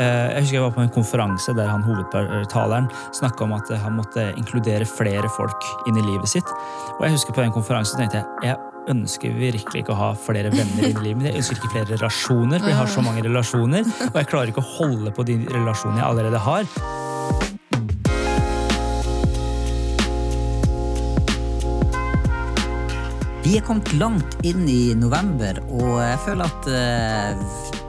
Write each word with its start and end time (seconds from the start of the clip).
Eh, 0.00 0.32
Jeg 0.32 0.44
husker 0.44 0.56
jeg 0.56 0.64
var 0.64 0.72
på 0.72 0.84
en 0.86 0.92
konferanse 0.94 1.52
der 1.56 1.68
han 1.68 1.84
hovedtaleren 1.84 2.88
snakka 3.12 3.44
om 3.44 3.52
at 3.58 3.68
han 3.82 3.98
måtte 3.98 4.30
inkludere 4.38 4.86
flere 4.88 5.28
folk 5.28 5.66
inn 5.90 5.98
i 6.00 6.04
livet 6.06 6.30
sitt. 6.30 6.48
Og 6.96 7.04
jeg 7.04 7.18
husker 7.18 7.36
på 7.36 7.44
den 7.44 7.52
konferansen 7.52 8.00
tenkte 8.00 8.22
jeg 8.22 8.26
jeg 8.48 8.56
ønsker 8.88 9.34
virkelig 9.36 9.82
ikke 9.82 9.92
å 9.92 9.98
ha 9.98 10.08
flere 10.16 10.48
venner 10.54 10.88
inn 10.88 10.96
i 10.96 11.04
livet 11.04 11.20
mitt. 11.20 11.28
Jeg 11.28 11.42
ønsker 11.42 11.58
ikke 11.60 11.74
flere 11.74 11.90
relasjoner, 11.92 12.62
for 12.62 12.72
jeg 12.72 12.78
har 12.78 12.88
så 12.90 13.04
mange 13.04 13.26
relasjoner. 13.26 13.84
Og 14.08 14.16
jeg 14.16 14.30
klarer 14.30 14.54
ikke 14.54 14.64
å 14.64 14.72
holde 14.78 15.12
på 15.12 15.26
de 15.28 15.36
relasjonene 15.52 16.00
jeg 16.00 16.08
allerede 16.08 16.40
har. 16.48 16.64
Vi 23.44 23.58
er 23.58 23.64
kommet 23.66 23.92
langt 24.00 24.40
inn 24.46 24.64
i 24.68 24.94
november, 24.96 25.60
og 25.68 26.00
jeg 26.00 26.18
føler 26.24 26.48
eh, 26.72 27.36
at 27.36 27.79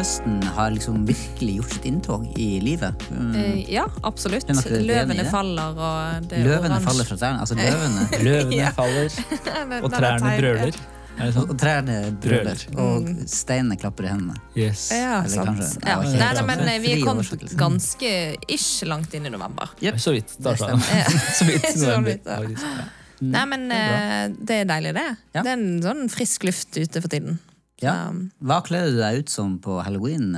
høsten 0.00 0.38
har 0.56 0.70
liksom 0.72 1.02
virkelig 1.08 1.56
gjort 1.58 1.74
sitt 1.76 1.84
inntog 1.90 2.22
i 2.40 2.48
livet. 2.64 3.02
Mm. 3.12 3.34
Eh, 3.36 3.58
Ja, 3.70 3.84
absolutt. 4.06 4.48
Løvene 4.48 5.16
det? 5.20 5.26
faller, 5.30 5.74
og 5.76 6.28
det 6.30 6.38
er 6.40 6.46
Løvene 6.46 6.78
oransje. 6.78 6.86
faller 6.88 7.04
fra 7.10 7.16
trærne. 7.20 7.40
Altså 7.44 7.58
løvene. 7.60 8.06
Løvene 8.26 8.56
Ja. 8.56 8.70
faller, 8.76 9.10
og 9.84 9.92
trærne 9.92 10.32
brøler. 10.40 10.80
Er 11.20 11.26
Og, 11.26 11.34
sånn? 11.34 11.50
og 11.52 11.58
trærne 11.60 11.96
brøler. 12.22 12.62
Og 12.80 13.08
steinene 13.28 13.76
klapper 13.76 14.06
i 14.06 14.12
hendene. 14.14 14.38
Yes. 14.56 14.86
Ja, 14.94 15.18
Eller 15.18 15.34
sant. 15.34 15.50
kanskje- 15.50 15.82
Ja. 15.84 15.98
ja, 16.00 16.14
Nei, 16.22 16.30
nei, 16.38 16.44
men 16.48 16.62
eh, 16.70 16.78
vi 16.80 16.92
er 16.94 17.02
kommet 17.04 17.44
ganske 17.60 18.12
ish 18.48 18.86
langt 18.88 19.12
inn 19.18 19.26
i 19.28 19.34
november. 19.34 19.68
Yep. 19.82 19.98
Så 20.00 20.14
vidt. 20.16 20.32
Da, 20.40 20.54
han. 20.62 20.80
Så 20.80 21.44
vidt. 21.50 21.66
Så 21.74 21.84
november, 21.90 22.16
vidt, 22.46 22.64
ja. 22.64 22.88
Nei, 23.20 23.44
men 23.52 23.68
eh, 23.76 24.30
det 24.32 24.62
er 24.62 24.64
deilig, 24.70 24.94
det. 24.96 25.06
Ja. 25.36 25.42
Det 25.44 25.50
er 25.52 25.58
en 25.58 25.82
sånn 25.84 26.06
frisk 26.08 26.46
luft 26.48 26.72
ute 26.80 27.02
for 27.04 27.12
tiden. 27.12 27.36
Ja. 27.80 28.10
Um, 28.10 28.28
Hva 28.44 28.60
kledde 28.64 28.94
du 28.94 29.00
deg 29.00 29.22
ut 29.22 29.32
som 29.32 29.56
på 29.62 29.80
halloween, 29.84 30.32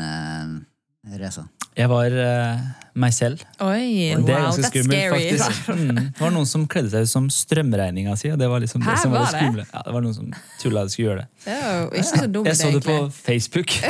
Reza? 1.02 1.42
Jeg 1.72 1.88
var 1.88 2.12
uh, 2.12 2.58
meg 3.00 3.14
selv. 3.16 3.40
Oi, 3.64 4.12
Det 4.12 4.14
er 4.14 4.18
wow, 4.20 4.26
ganske 4.44 4.60
that's 4.62 4.68
skummelt, 4.70 5.10
faktisk. 5.10 5.68
Mm. 5.72 5.96
Det 6.12 6.20
var 6.20 6.30
noen 6.34 6.46
som 6.46 6.66
kledde 6.68 6.90
seg 6.92 7.00
ut 7.08 7.10
som 7.10 7.30
strømregninga 7.32 8.12
si, 8.20 8.28
og 8.30 8.36
det 8.38 8.46
var 8.52 8.60
liksom 8.62 8.82
Her, 8.84 8.92
det 8.92 9.00
som 9.02 9.10
var 9.14 9.18
det 9.24 9.26
var 9.26 9.32
det? 9.32 9.38
skumle. 9.46 9.64
Ja, 9.72 9.80
det 9.86 9.92
var 9.96 10.00
noen 10.04 10.14
som 10.14 10.26
tulla 10.60 10.82
de 10.84 10.90
skulle 10.92 11.08
gjøre 11.08 11.20
det. 11.22 11.28
Det 11.46 11.54
ikke 12.02 12.18
så 12.20 12.26
dumt, 12.34 12.46
Jeg 12.50 12.56
så 12.60 12.68
det 12.76 12.82
på. 12.84 12.96
Facebook. 13.16 13.70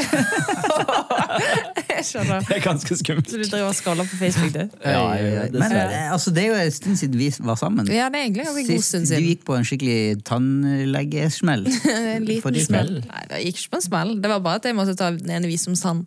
Jeg 1.93 2.05
skjønner. 2.09 2.41
Det 2.47 2.55
er 2.57 2.63
ganske 2.65 2.97
skummelt. 3.03 3.29
Så 3.31 3.37
du 3.41 3.45
driver 3.45 3.67
og 3.69 3.75
scroller 3.77 4.05
på 4.09 4.17
Facebook, 4.21 4.53
du? 4.55 4.63
Ja, 4.85 4.91
ja, 5.19 5.43
Men 5.53 5.73
eh, 5.77 6.13
altså, 6.13 6.31
det 6.35 6.43
er 6.45 6.49
jo 6.49 6.55
en 6.63 6.71
stund 6.79 6.97
siden 7.03 7.19
vi 7.19 7.29
var 7.45 7.55
sammen. 7.61 7.87
Ja, 7.93 8.07
det 8.13 8.17
er 8.21 8.25
egentlig 8.29 8.47
en 8.47 8.67
god 8.71 8.83
stund 8.87 9.07
siden. 9.11 9.23
du 9.23 9.27
gikk 9.29 9.43
på 9.49 9.55
en 9.59 9.65
skikkelig 9.69 9.99
tannlegesmell. 10.29 11.67
En 12.17 12.25
liten 12.29 12.55
smell. 12.63 12.93
Nei, 13.09 13.23
det 13.31 13.37
gikk 13.49 13.57
ikke 13.65 13.71
på 13.75 13.79
en 13.83 13.87
smell. 13.91 14.11
Det 14.23 14.29
var 14.33 14.39
bare 14.45 14.57
at 14.63 14.67
jeg 14.71 14.77
måtte 14.79 14.95
ta 14.99 15.07
den 15.15 15.31
ene 15.35 15.47
visdomstann. 15.51 16.01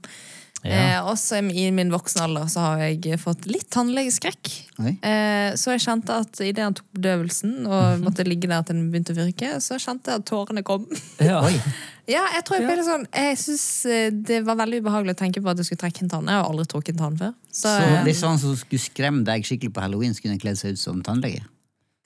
Ja. 0.65 0.77
Eh, 0.97 1.07
også 1.11 1.39
i 1.45 1.67
min 1.75 1.91
voksne 1.93 2.25
alder 2.25 2.47
så 2.49 2.63
har 2.63 2.83
jeg 2.85 3.19
fått 3.21 3.45
litt 3.49 3.67
tannlegeskrekk. 3.73 4.51
Eh, 4.81 5.53
så 5.59 5.75
jeg 5.75 5.83
kjente 5.85 6.19
at 6.25 6.41
idet 6.41 6.65
han 6.65 6.77
tok 6.77 6.87
bedøvelsen 6.97 7.67
og 7.69 8.05
måtte 8.05 8.25
ligge 8.25 8.49
der 8.49 8.65
til 8.65 8.79
den 8.79 8.87
begynte 8.93 9.13
å 9.13 9.19
virke, 9.19 9.51
så 9.61 9.77
kjente 9.81 10.11
jeg 10.11 10.23
at 10.23 10.29
tårene 10.31 10.65
kom. 10.65 10.87
Ja. 11.23 11.43
Ja, 12.05 12.21
jeg 12.35 12.43
tror 12.45 12.59
jeg 12.59 12.67
ble 12.67 12.75
litt 12.77 12.85
sånn 12.85 13.05
Jeg 13.09 13.37
synes 13.41 13.63
eh, 13.89 14.11
det 14.13 14.43
var 14.45 14.59
veldig 14.59 14.83
ubehagelig 14.83 15.15
å 15.15 15.17
tenke 15.23 15.41
på 15.41 15.49
at 15.49 15.57
jeg 15.57 15.71
skulle 15.71 15.81
trekke 15.87 16.03
en 16.05 16.11
tann. 16.11 16.29
Jeg 16.29 16.37
har 16.37 16.45
aldri 16.51 16.67
trukket 16.69 16.93
en 16.93 17.01
tann 17.01 17.17
før. 17.17 17.31
Så, 17.49 17.65
Så 17.65 17.71
eh, 17.81 18.03
hvis 18.05 18.21
han 18.27 18.37
som 18.41 18.53
skulle 18.59 18.83
skremme 18.83 19.25
deg 19.25 19.47
skikkelig 19.47 19.73
på 19.73 19.81
halloween, 19.81 20.13
skulle 20.13 20.37
kledd 20.37 20.59
seg 20.59 20.77
ut 20.77 20.81
som 20.83 21.01
tannlege? 21.05 21.41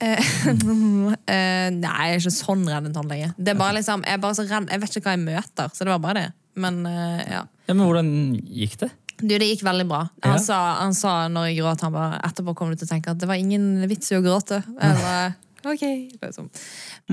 eh, 0.00 1.68
Nei, 1.76 2.06
jeg 2.08 2.16
er 2.16 2.22
ikke 2.22 2.32
sånn 2.32 2.64
redd 2.64 2.88
en 2.88 2.96
tannlege. 2.96 3.34
Det 3.36 3.52
er 3.52 3.60
bare 3.60 3.76
liksom, 3.76 4.06
Jeg 4.08 4.16
er 4.16 4.22
bare 4.24 4.38
så 4.38 4.46
redd, 4.48 4.70
jeg 4.72 4.82
vet 4.86 4.96
ikke 4.96 5.10
hva 5.10 5.16
jeg 5.18 5.26
møter, 5.26 5.74
så 5.76 5.84
det 5.84 5.92
var 5.92 6.04
bare 6.06 6.22
det. 6.22 6.30
Men 6.60 6.82
eh, 6.86 7.22
ja. 7.30 7.42
ja, 7.66 7.74
Men 7.74 7.86
hvordan 7.86 8.10
gikk 8.46 8.78
det? 8.84 8.90
Du, 9.20 9.34
det 9.36 9.50
gikk 9.50 9.62
veldig 9.66 9.84
bra. 9.90 10.04
Han, 10.24 10.38
Ja. 10.38 10.38
sa, 10.40 10.58
han 10.80 10.94
sa 10.96 11.10
når 11.28 11.50
jeg 11.50 11.58
gråt, 11.60 11.82
han 11.84 11.92
bare 11.92 12.20
etterpå 12.24 12.54
kom 12.56 12.70
du 12.72 12.76
til 12.80 12.86
å 12.88 12.92
tenke 12.94 13.12
at 13.12 13.18
det 13.20 13.28
var 13.28 13.36
ingen 13.40 13.82
vits 13.90 14.08
i 14.12 14.16
å 14.16 14.22
gråte. 14.24 14.62
Eller, 14.80 15.34
ok, 15.60 15.82
liksom. 16.22 16.46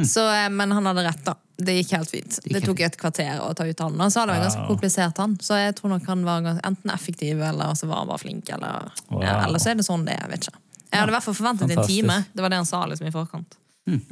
Så, 0.07 0.23
eh, 0.31 0.47
men 0.53 0.71
han 0.71 0.87
hadde 0.87 1.03
rett, 1.09 1.23
da. 1.27 1.33
Det 1.57 1.73
gikk 1.79 1.91
helt 1.97 2.11
fint. 2.13 2.39
Det 2.45 2.61
tok 2.63 2.79
et 2.85 2.95
kvarter 3.01 3.39
å 3.41 3.49
ta 3.57 3.65
ut 3.67 3.79
han. 3.83 3.99
Han 3.99 4.11
sa 4.13 4.23
det 4.29 4.35
var 4.37 4.43
ganske 4.45 4.67
komplisert 4.69 5.17
han. 5.17 5.35
så 5.41 5.57
jeg 5.57 5.75
tror 5.79 5.89
nok 5.95 6.05
han 6.07 6.23
var 6.27 6.47
enten 6.63 6.91
effektiv 6.93 7.41
eller 7.41 7.73
så 7.75 7.89
var 7.89 8.03
han 8.03 8.11
bare 8.13 8.21
flink. 8.23 8.49
Eller, 8.55 8.91
Wow. 9.09 9.23
ja, 9.25 9.39
eller 9.47 9.59
så 9.59 9.71
er 9.73 9.79
det 9.81 9.87
sånn 9.89 10.05
det 10.05 10.15
er. 10.21 10.27
vet 10.29 10.47
ikke. 10.47 10.59
Jeg 10.93 10.99
hadde 11.01 11.11
i 11.11 11.15
hvert 11.17 11.25
fall 11.27 11.33
forventet 11.41 11.67
Fantastisk. 11.73 11.99
en 11.99 12.07
time. 12.07 12.25
Det 12.33 12.41
var 12.45 12.49
det 12.53 12.59
han 12.61 12.69
sa 12.69 12.85
liksom 12.87 13.07
i 13.09 13.11
forkant. 13.11 13.57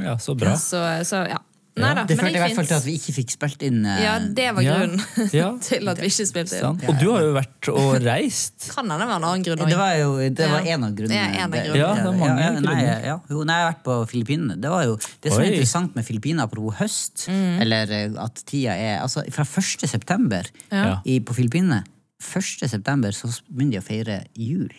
Ja, 0.03 0.17
Så 0.17 0.35
bra. 0.35 0.55
Så, 0.59 0.81
så 1.05 1.21
ja. 1.29 1.37
Nei 1.75 1.89
da, 1.97 2.03
Det 2.07 2.15
men 2.15 2.31
jeg 2.31 2.51
i 2.51 2.55
hvert 2.55 2.71
at 2.71 2.85
vi 2.85 2.93
ikke 2.95 3.13
fikk 3.17 3.31
spilt 3.35 3.63
inn 3.67 3.81
Uh... 3.85 3.97
Ja, 3.99 4.13
det 4.19 4.45
var 4.55 4.63
grunnen 4.63 5.01
Ja. 5.35 5.49
til 5.59 5.89
at 5.91 5.99
vi 5.99 6.07
ikke 6.07 6.25
spilte 6.29 6.55
inn. 6.55 6.61
Sant. 6.63 6.85
Og 6.87 6.99
du 7.01 7.09
har 7.11 7.25
jo 7.25 7.33
vært 7.35 7.69
og 7.73 7.97
reist. 8.05 8.67
Kan 8.73 8.87
hende 8.87 9.01
det 9.03 9.09
være 9.09 9.19
en 9.19 9.27
annen 9.27 9.43
grunn 9.43 9.63
Det 9.73 9.79
var 9.81 9.95
jo 9.99 10.13
det 10.23 10.47
var 10.53 10.63
Ja. 10.63 10.75
en 10.77 10.85
av 10.87 10.93
grunnene. 10.95 11.19
Er 11.19 11.35
en 11.43 11.49
av 11.49 11.57
grunnene. 11.57 11.81
Ja, 11.81 11.89
det 11.99 12.05
er 12.05 12.17
mange 12.21 12.45
ja, 12.45 12.53
nei, 12.63 12.77
ja, 13.09 13.17
jo, 13.29 13.43
nei, 13.43 13.57
jeg 13.59 13.65
har 13.67 13.73
vært 13.73 13.83
på 13.89 13.97
Filippinene. 14.13 14.55
Det 14.63 14.71
var 14.71 14.85
jo 14.87 14.95
det 14.95 15.33
som 15.33 15.41
er 15.41 15.49
Oi. 15.49 15.51
interessant 15.51 15.99
med 15.99 16.07
Filippinene, 16.07 16.47
apropos 16.47 16.79
høst, 16.79 17.27
Mm. 17.27 17.59
eller 17.65 17.91
eh, 17.91 18.15
at 18.23 18.41
tida 18.47 18.73
er 18.79 19.01
altså 19.01 19.23
Fra 19.35 19.43
1. 19.43 19.87
september 19.89 20.47
Ja. 20.71 21.01
i, 21.03 21.19
på 21.19 21.35
Filippinene 21.35 21.83
1. 22.23 22.69
september 22.71 23.11
så 23.11 23.27
begynner 23.51 23.75
de 23.75 23.83
å 23.83 23.85
feire 23.85 24.17
jul. 24.33 24.71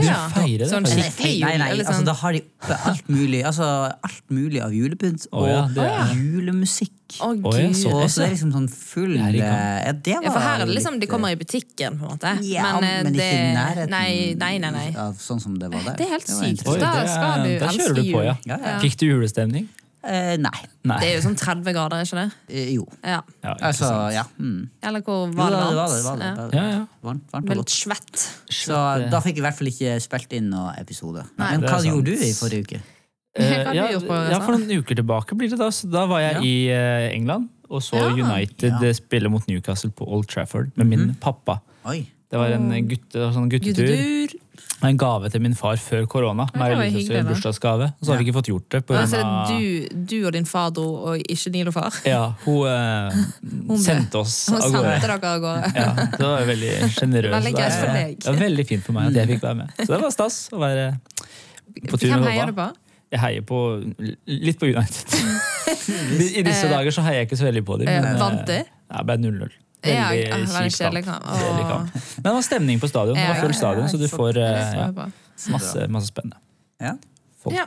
Du 0.00 0.06
ja. 0.06 0.28
feire 0.32 0.58
det, 0.62 0.68
Sånn 0.70 0.86
skikkelig 0.88 1.32
jul? 1.36 1.44
Nei, 1.46 1.56
nei, 1.58 1.68
eller 1.72 1.84
altså, 1.84 1.98
sånn- 2.00 2.06
da 2.08 2.14
har 2.22 2.32
de 2.32 2.40
oppe 2.42 2.76
alt 2.90 3.08
mulig 3.08 3.40
altså, 3.44 3.66
alt 4.08 4.24
mulig 4.30 4.60
av 4.62 4.70
julepynt 4.72 5.26
ja, 5.26 5.62
og 5.64 5.74
det 5.74 5.86
er- 5.90 6.14
julemusikk. 6.16 6.92
Å, 7.20 7.28
gud. 7.36 7.74
så- 7.76 7.90
Og 7.92 8.08
det 8.08 8.24
er 8.24 8.30
liksom 8.32 8.52
sånn 8.54 8.68
full 8.72 9.16
eh, 9.16 9.36
Ja, 9.36 9.92
det 9.92 10.14
var 10.16 10.22
Ja, 10.24 10.30
for 10.32 10.40
her 10.40 10.60
er 10.62 10.66
det 10.66 10.74
liksom, 10.74 10.92
litt, 10.94 11.00
de 11.02 11.06
kommer 11.08 11.28
i 11.28 11.36
butikken, 11.36 11.98
på 12.00 12.08
en 12.08 12.16
måte. 12.16 12.32
Ja, 12.42 12.80
men, 12.80 13.04
men, 13.04 13.12
ikke 13.12 13.18
det, 13.18 13.32
i 13.32 13.54
nærheten 13.58 13.90
Nei, 13.90 14.34
nei, 14.38 14.58
nei. 14.58 14.70
nei. 14.70 14.96
av 14.96 15.14
sånn 15.20 15.40
som 15.40 15.58
det 15.58 15.68
var 15.70 15.82
der. 15.84 15.96
Det 15.98 16.06
er 16.06 16.10
helt 16.16 16.26
sykt. 16.26 16.66
Oi, 16.66 16.78
Da 16.80 16.92
skal 17.06 17.44
du 17.44 17.58
da 17.58 17.66
elske 17.66 17.78
kjører 17.82 17.94
du 17.94 18.02
på, 18.02 18.22
jul. 18.22 18.24
ja. 18.24 18.36
Ja, 18.46 18.56
ja. 18.56 18.78
Fikk 18.80 18.96
du 18.96 19.06
julestemning? 19.06 19.68
Eh, 20.02 20.36
nei. 20.42 20.60
Nei. 20.84 20.96
Det 20.98 21.08
er 21.08 21.12
jo 21.14 21.22
sånn 21.28 21.36
30 21.38 21.74
grader, 21.76 22.00
er 22.02 22.06
ikke 22.08 22.18
det? 22.18 22.32
Eh, 22.50 22.70
jo. 22.74 22.86
Ja. 23.06 23.20
Ja, 23.44 23.52
Altså, 23.68 23.90
ja. 24.12 24.24
Mm. 24.38 24.64
Eller 24.82 25.00
hvor 25.06 25.28
var 25.36 25.50
det 25.54 25.60
da, 25.62 25.68
det 25.70 25.76
varmt? 25.76 26.04
var 26.04 26.16
det. 26.16 26.30
det, 26.30 26.38
var 26.42 26.50
det. 26.50 26.62
Ja. 26.72 26.86
Varmt, 27.06 27.28
varmt 27.32 27.52
godt. 27.60 27.70
svett. 27.70 28.24
Så 28.50 28.80
da 29.12 29.20
fikk 29.22 29.36
jeg 29.38 29.44
i 29.44 29.46
hvert 29.46 29.58
fall 29.60 29.70
ikke 29.70 29.94
spilt 30.02 30.32
inn 30.38 30.50
noen 30.50 30.74
episode. 30.82 31.22
Nei. 31.38 31.52
Men 31.56 31.68
hva 31.68 31.78
gjorde 31.86 32.10
du 32.10 32.26
i 32.26 32.32
forrige 32.34 32.66
uke? 32.66 32.82
Eh, 33.32 33.70
ja, 33.72 33.86
for 34.44 34.58
noen 34.58 34.68
uker 34.82 34.98
tilbake 34.98 35.32
blir 35.40 35.48
det 35.48 35.56
da. 35.56 35.70
Så 35.72 35.88
da 35.88 36.02
var 36.04 36.20
jeg 36.20 36.34
Ja. 36.34 36.40
i 36.44 36.68
eh, 36.68 37.14
England 37.16 37.48
og 37.70 37.80
så 37.80 37.96
Ja. 37.96 38.10
United 38.12 38.68
Ja. 38.74 38.80
eh, 38.84 38.92
spille 38.92 39.30
mot 39.32 39.46
Newcastle 39.48 39.88
på 39.90 40.04
Old 40.04 40.28
Trafford 40.28 40.68
med 40.76 40.86
min 40.90 41.14
pappa. 41.14 41.62
Oi. 41.88 42.02
Det 42.28 42.36
var 42.38 42.52
en 42.52 42.68
gutte, 42.90 43.32
sånn 43.32 43.48
guttetur. 43.48 44.34
En 44.82 44.96
gave 44.98 45.28
til 45.30 45.40
min 45.44 45.52
far 45.54 45.76
før 45.78 46.06
korona. 46.10 46.48
Meg 46.58 46.72
og 46.74 46.80
lillesøster 46.82 47.20
da. 47.20 47.28
bursdagsgave. 47.28 47.86
Og 48.00 48.06
så 48.06 48.10
har 48.12 48.18
vi 48.18 48.24
ikke 48.26 48.34
fått 48.38 48.48
gjort 48.50 48.66
det. 48.74 48.80
På 48.88 48.96
Altså, 48.98 49.20
grunn 49.20 49.36
av, 49.38 49.52
du, 49.52 50.02
du 50.10 50.16
og 50.26 50.32
din 50.34 50.48
far 50.50 50.72
dro, 50.74 50.86
og 51.12 51.22
ikke 51.30 51.52
Nilo-far. 51.54 52.00
ja, 52.08 52.22
hun 52.42 52.66
eh, 52.66 53.20
hun 53.70 53.78
sendte 53.78 54.18
oss 54.24 54.36
av 54.50 54.58
gårde. 54.66 54.94
sendte 54.98 55.06
dere 55.06 55.32
av 55.36 55.40
gårde. 55.46 55.72
Ja, 55.82 55.92
det 56.18 56.26
var 56.32 56.46
veldig 56.50 56.72
sjenerøst. 56.96 57.34
Veldig 57.38 57.54
greit 57.60 57.78
for 57.78 57.94
deg. 58.00 58.16
Det 58.18 58.30
var 58.32 58.40
veldig 58.42 58.66
fint 58.72 58.86
for 58.88 58.98
meg 58.98 59.10
at 59.12 59.20
jeg 59.22 59.32
fikk 59.36 59.42
være 59.46 59.60
med. 59.62 59.74
Så 59.78 59.88
det 59.94 60.00
var 60.02 60.14
stas 60.18 60.40
å 60.52 60.62
være 60.62 60.88
på 61.88 61.96
tur 62.02 62.08
med 62.10 62.18
Hvem 62.18 62.28
heier 62.32 62.50
du 62.50 62.56
på? 62.58 62.68
Jeg 63.12 63.20
heier 63.20 63.42
på 63.44 63.58
litt 64.26 64.58
på 64.60 64.70
United. 64.72 65.18
I 66.40 66.42
disse 66.46 66.68
dager 66.72 66.90
så 66.94 67.04
heier 67.06 67.22
jeg 67.22 67.28
ikke 67.30 67.38
så 67.42 67.46
veldig 67.48 67.62
på 67.68 67.76
dem. 67.82 67.90
Eh, 67.92 68.00
men, 68.02 68.14
eh, 68.16 68.20
vant 68.22 68.46
de? 68.48 68.62
Ja, 68.92 69.02
ble 69.08 69.18
0-0. 69.20 69.52
Ja, 69.82 70.08
Veldig 70.08 70.28
ja, 70.28 70.68
kjip 70.70 71.04
kamp. 71.04 71.24
kamp. 71.68 71.94
Men 72.16 72.22
det 72.28 72.32
var 72.36 72.42
stemning 72.46 72.80
på 72.80 72.88
stadion. 72.88 73.16
Det 73.18 73.28
var 73.28 73.40
full 73.42 73.54
stadion, 73.54 73.88
så 73.90 73.98
du 73.98 74.06
får 74.08 74.36
eh, 74.38 74.74
ja, 74.78 74.90
masse, 75.50 75.88
masse 75.90 76.06
spennende 76.12 76.36
Ja. 76.80 76.92
folk. 77.42 77.56
Ja. 77.56 77.64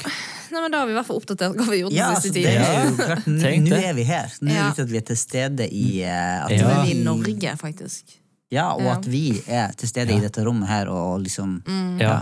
Nei, 0.51 0.61
men 0.61 0.71
Da 0.71 0.79
har 0.79 0.85
vi 0.87 0.93
i 0.93 0.95
hvert 0.95 1.07
fall 1.09 1.17
oppdatert 1.19 1.55
hva 1.57 1.65
vi 1.67 1.81
har 1.81 1.81
gjort 1.81 1.91
den 1.91 1.97
Ja, 1.99 2.15
siste 2.15 2.31
tiden. 2.37 2.53
Ja. 2.53 3.57
Nå 3.65 3.81
er 3.81 3.93
vi 3.97 4.03
her. 4.07 4.31
Nå 4.41 4.51
er 4.51 4.55
det 4.55 4.67
viktig 4.69 4.83
at 4.85 4.91
vi 4.93 4.97
er 5.01 5.07
til 5.09 5.17
stede 5.19 5.67
i 5.67 5.87
eh, 6.03 6.45
at 6.45 6.51
Ja. 6.55 6.69
vi 6.69 6.93
er 6.93 6.93
i 6.93 7.03
Norge, 7.03 7.57
faktisk. 7.59 8.15
Ja, 8.53 8.69
og 8.77 8.87
at 8.93 9.05
vi 9.09 9.41
er 9.51 9.73
til 9.75 9.89
stede 9.89 10.15
i 10.15 10.19
dette 10.23 10.43
rommet 10.45 10.69
her 10.69 10.87
og 10.93 11.19
liksom 11.25 11.57
Ja, 11.99 12.22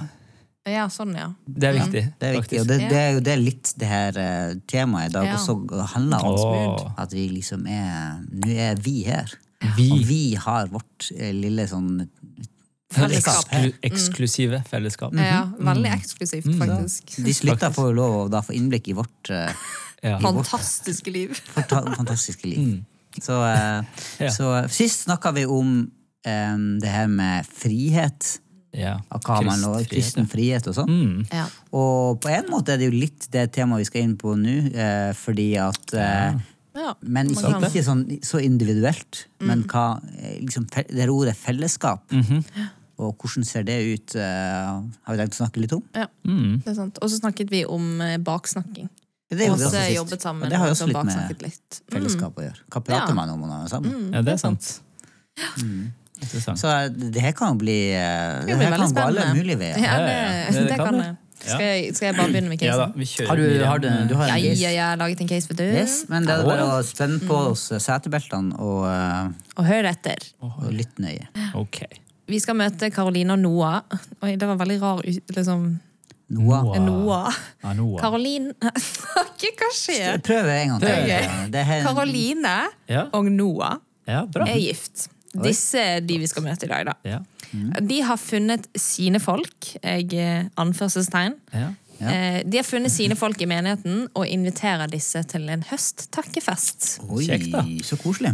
Ja, 0.66 0.86
sånn, 0.88 1.12
ja. 1.14 1.28
det 1.46 1.68
er 1.70 1.74
viktig. 1.76 2.04
Det 2.20 2.28
er 2.30 2.36
viktig. 2.40 2.60
Og 2.62 2.68
det, 2.70 2.78
det 2.90 2.98
er 2.98 3.12
jo 3.18 3.20
det 3.20 3.34
litt 3.38 3.74
det 3.78 3.88
her 3.92 4.18
eh, 4.18 4.54
temaet 4.72 5.10
i 5.10 5.14
dag 5.14 5.26
Ja. 5.28 5.36
også 5.36 5.58
handler 5.94 6.24
om. 6.24 6.94
At 6.98 7.12
vi 7.14 7.28
liksom 7.30 7.68
er 7.68 8.22
Nå 8.32 8.48
er 8.56 8.76
vi 8.80 9.04
her. 9.04 9.28
Vi. 9.78 9.90
Og 9.92 10.04
vi 10.08 10.24
har 10.36 10.68
vårt 10.72 11.10
eh, 11.18 11.34
lille 11.36 11.68
sånn 11.70 12.08
Fellesskap. 12.94 13.48
Eksklu 13.50 13.72
eksklusive 13.90 14.60
fellesskap. 14.70 15.16
ja 15.18 15.48
veldig 15.58 15.90
eksklusivt, 15.96 16.50
faktisk. 16.60 17.16
De 17.26 17.34
slutter 17.34 17.74
får 17.74 17.90
jo 17.90 17.96
lov 17.98 18.18
å 18.20 18.28
da 18.30 18.44
få 18.46 18.54
innblikk 18.54 18.92
i 18.94 18.98
vårt 18.98 19.34
eh, 19.34 19.50
Ja. 20.04 20.18
Fantastiske 20.20 21.12
liv. 21.16 21.32
fantastiske 21.98 22.48
liv. 22.48 22.84
Så, 23.22 23.40
eh, 23.48 23.84
Ja. 24.20 24.30
så 24.30 24.54
sist 24.70 25.08
snakka 25.08 25.32
vi 25.32 25.46
om 25.46 25.88
um, 26.28 26.80
det 26.80 26.90
her 26.92 27.08
med 27.08 27.48
frihet. 27.48 28.40
Ja. 28.74 28.98
Av 29.10 29.22
hva 29.22 29.42
man 29.46 29.62
lover. 29.62 29.86
Kristen 29.86 30.28
frihet 30.28 30.68
og 30.68 30.76
sånn. 30.76 30.90
Mm. 30.90 31.26
Ja. 31.32 31.46
Og 31.72 32.20
på 32.22 32.32
en 32.34 32.50
måte 32.52 32.74
er 32.74 32.82
det 32.82 32.90
jo 32.90 32.96
litt 32.98 33.28
det 33.32 33.52
temaet 33.54 33.84
vi 33.84 33.90
skal 33.92 34.02
inn 34.02 34.16
på 34.18 34.34
nå, 34.38 34.56
eh, 34.74 35.12
fordi 35.18 35.50
at 35.62 35.94
Ja, 36.74 36.94
Men 37.02 37.30
ikke, 37.30 37.60
ikke 37.70 37.84
sånn 37.86 38.06
så 38.26 38.40
individuelt. 38.42 39.28
Men 39.46 39.62
hva 39.70 40.00
eh, 40.18 40.40
liksom, 40.42 40.66
Det 40.74 41.10
ordet 41.10 41.36
fellesskap. 41.38 42.14
Og 43.04 43.18
hvordan 43.18 43.46
ser 43.46 43.64
det 43.68 43.76
ut, 43.90 44.14
uh, 44.16 44.22
har 45.04 45.16
vi 45.16 45.18
tenkt 45.20 45.34
å 45.34 45.40
snakke 45.42 45.62
litt 45.64 45.74
om? 45.74 45.82
Ja, 45.98 46.06
det 46.24 46.70
er 46.72 46.76
sant. 46.78 47.00
Og 47.02 47.10
så 47.10 47.18
snakket 47.18 47.50
vi 47.52 47.64
om 47.66 48.02
eh, 48.06 48.20
baksnakking. 48.22 48.90
Det 49.34 49.48
er 49.48 49.54
Også 49.56 49.72
også 49.72 49.82
jobbet 49.96 50.22
sammen 50.22 50.46
Og 50.46 50.52
det 50.54 50.60
har 50.62 50.70
jo 50.70 50.76
også 50.76 50.86
litt 50.86 50.98
med 51.00 51.10
baksnakket 51.10 51.42
litt. 51.42 51.80
Mm. 51.82 51.94
fellesskap 51.96 52.38
å 52.38 52.44
gjøre. 52.46 52.62
Hva 52.70 52.82
prater 52.86 53.10
Ja. 53.10 53.18
man 53.18 53.30
om 53.34 53.42
når 53.42 53.50
man 53.50 53.64
er 53.66 53.72
sammen? 53.72 54.14
Ja, 54.14 54.22
det 54.22 54.34
er 54.36 54.42
sant. 54.44 54.70
Interessant. 56.22 56.62
Så 56.62 56.70
det 56.94 57.22
her 57.24 57.34
kan 57.36 57.56
jo 57.56 57.60
bli 57.64 57.80
Det 57.92 58.46
Det 58.48 58.58
her 58.62 58.72
veldig 58.72 58.86
kan 58.86 58.94
gå 58.94 59.06
alle 59.10 59.26
mulige 59.34 59.58
veier. 59.60 59.80
Ja, 59.82 59.98
det, 60.06 60.54
det, 60.54 60.68
Det- 60.70 60.78
kan 60.78 61.00
det. 61.02 61.10
Skal 61.44 61.62
jeg, 61.66 61.96
skal 61.96 62.06
jeg 62.08 62.16
bare 62.16 62.28
begynne 62.32 62.50
med 62.50 62.62
Ja 62.64 62.76
da, 62.80 62.86
casen? 62.88 63.00
vi 63.00 63.28
Har 63.28 63.36
du, 63.36 63.44
har 63.66 63.78
du, 63.84 63.88
du 64.08 64.16
har 64.16 64.28
en 64.30 64.36
en 64.38 64.44
ja, 64.44 64.50
case? 64.50 64.62
jeg 64.64 64.80
har 64.84 64.98
laget 64.98 65.22
en 65.22 65.28
case, 65.28 65.48
for 65.48 65.54
du. 65.60 65.64
Yes, 65.64 66.06
men 66.10 66.24
det 66.28 66.32
er 66.38 66.44
bare 66.48 66.68
å 66.70 66.84
spenne 66.88 67.20
på 67.20 67.36
Mm. 67.36 67.52
oss 67.52 67.66
setebeltene 67.84 68.60
og, 68.60 68.86
uh, 68.88 69.32
Og 69.60 69.66
hør 69.68 69.90
etter. 69.92 70.18
og 70.42 70.72
lytte 70.72 71.00
nøye. 71.04 71.28
Ok. 71.56 71.82
Vi 72.28 72.40
skal 72.40 72.56
møte 72.56 72.90
Karoline 72.96 73.32
og 73.36 73.40
Noah. 73.40 73.82
Oi, 74.24 74.36
det 74.40 74.48
var 74.48 74.56
veldig 74.56 74.80
rar 74.82 75.02
liksom, 75.04 75.80
Noah. 76.30 76.64
Noah. 76.64 76.80
Noah. 76.80 77.34
Ja, 77.64 77.74
Noah. 77.74 78.00
Karoline 78.02 78.54
hva 78.64 79.70
skjer? 79.76 80.22
Prøv 80.24 80.48
en 80.48 80.70
gang 80.70 80.80
til. 80.80 80.90
Ok. 80.90 81.52
Det 81.52 81.60
er 81.60 81.64
her- 81.68 81.84
Karoline 81.84 82.56
Ja. 82.90 83.04
og 83.14 83.26
Noah 83.26 83.78
Ja, 84.08 84.24
bra. 84.26 84.46
er 84.48 84.58
gift. 84.60 85.10
Disse 85.44 85.76
er 85.80 86.00
de 86.00 86.18
vi 86.20 86.28
skal 86.28 86.44
møte 86.44 86.64
i 86.64 86.68
dag, 86.72 86.86
da. 86.86 87.20
Ja. 87.54 87.82
De 87.86 88.02
har 88.10 88.18
funnet 88.22 88.68
sine 88.80 89.22
folk. 89.24 89.72
Jeg 89.84 90.14
eh, 90.20 90.50
anførselstegn. 90.60 91.38
Ja. 91.54 91.70
Ja. 92.00 92.10
Eh, 92.10 92.40
De 92.50 92.58
har 92.58 92.66
funnet 92.68 92.92
sine 92.92 93.16
folk 93.16 93.42
i 93.42 93.48
menigheten 93.50 94.08
og 94.18 94.26
inviterer 94.28 94.90
disse 94.92 95.22
til 95.30 95.46
en 95.54 95.64
høsttakkefest. 95.70 96.98
Oi, 97.08 97.28
Kjekt, 97.28 97.52
da. 97.54 97.62
så 97.86 98.00
koselig. 98.02 98.34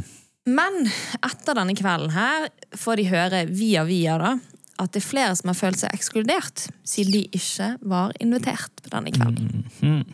Men 0.50 0.88
etter 1.20 1.58
denne 1.60 1.76
kvelden 1.78 2.14
her 2.16 2.48
får 2.80 3.02
de 3.02 3.10
høre 3.12 3.44
via 3.52 3.84
via 3.86 4.16
da 4.22 4.38
at 4.80 4.94
det 4.96 5.02
er 5.02 5.10
flere 5.10 5.36
som 5.36 5.50
har 5.52 5.58
følt 5.60 5.82
seg 5.82 5.92
ekskludert, 5.92 6.62
siden 6.88 7.12
de 7.12 7.26
ikke 7.36 7.74
var 7.92 8.14
invitert 8.24 8.80
på 8.80 8.92
denne 8.94 9.12
kvelden. 9.12 10.06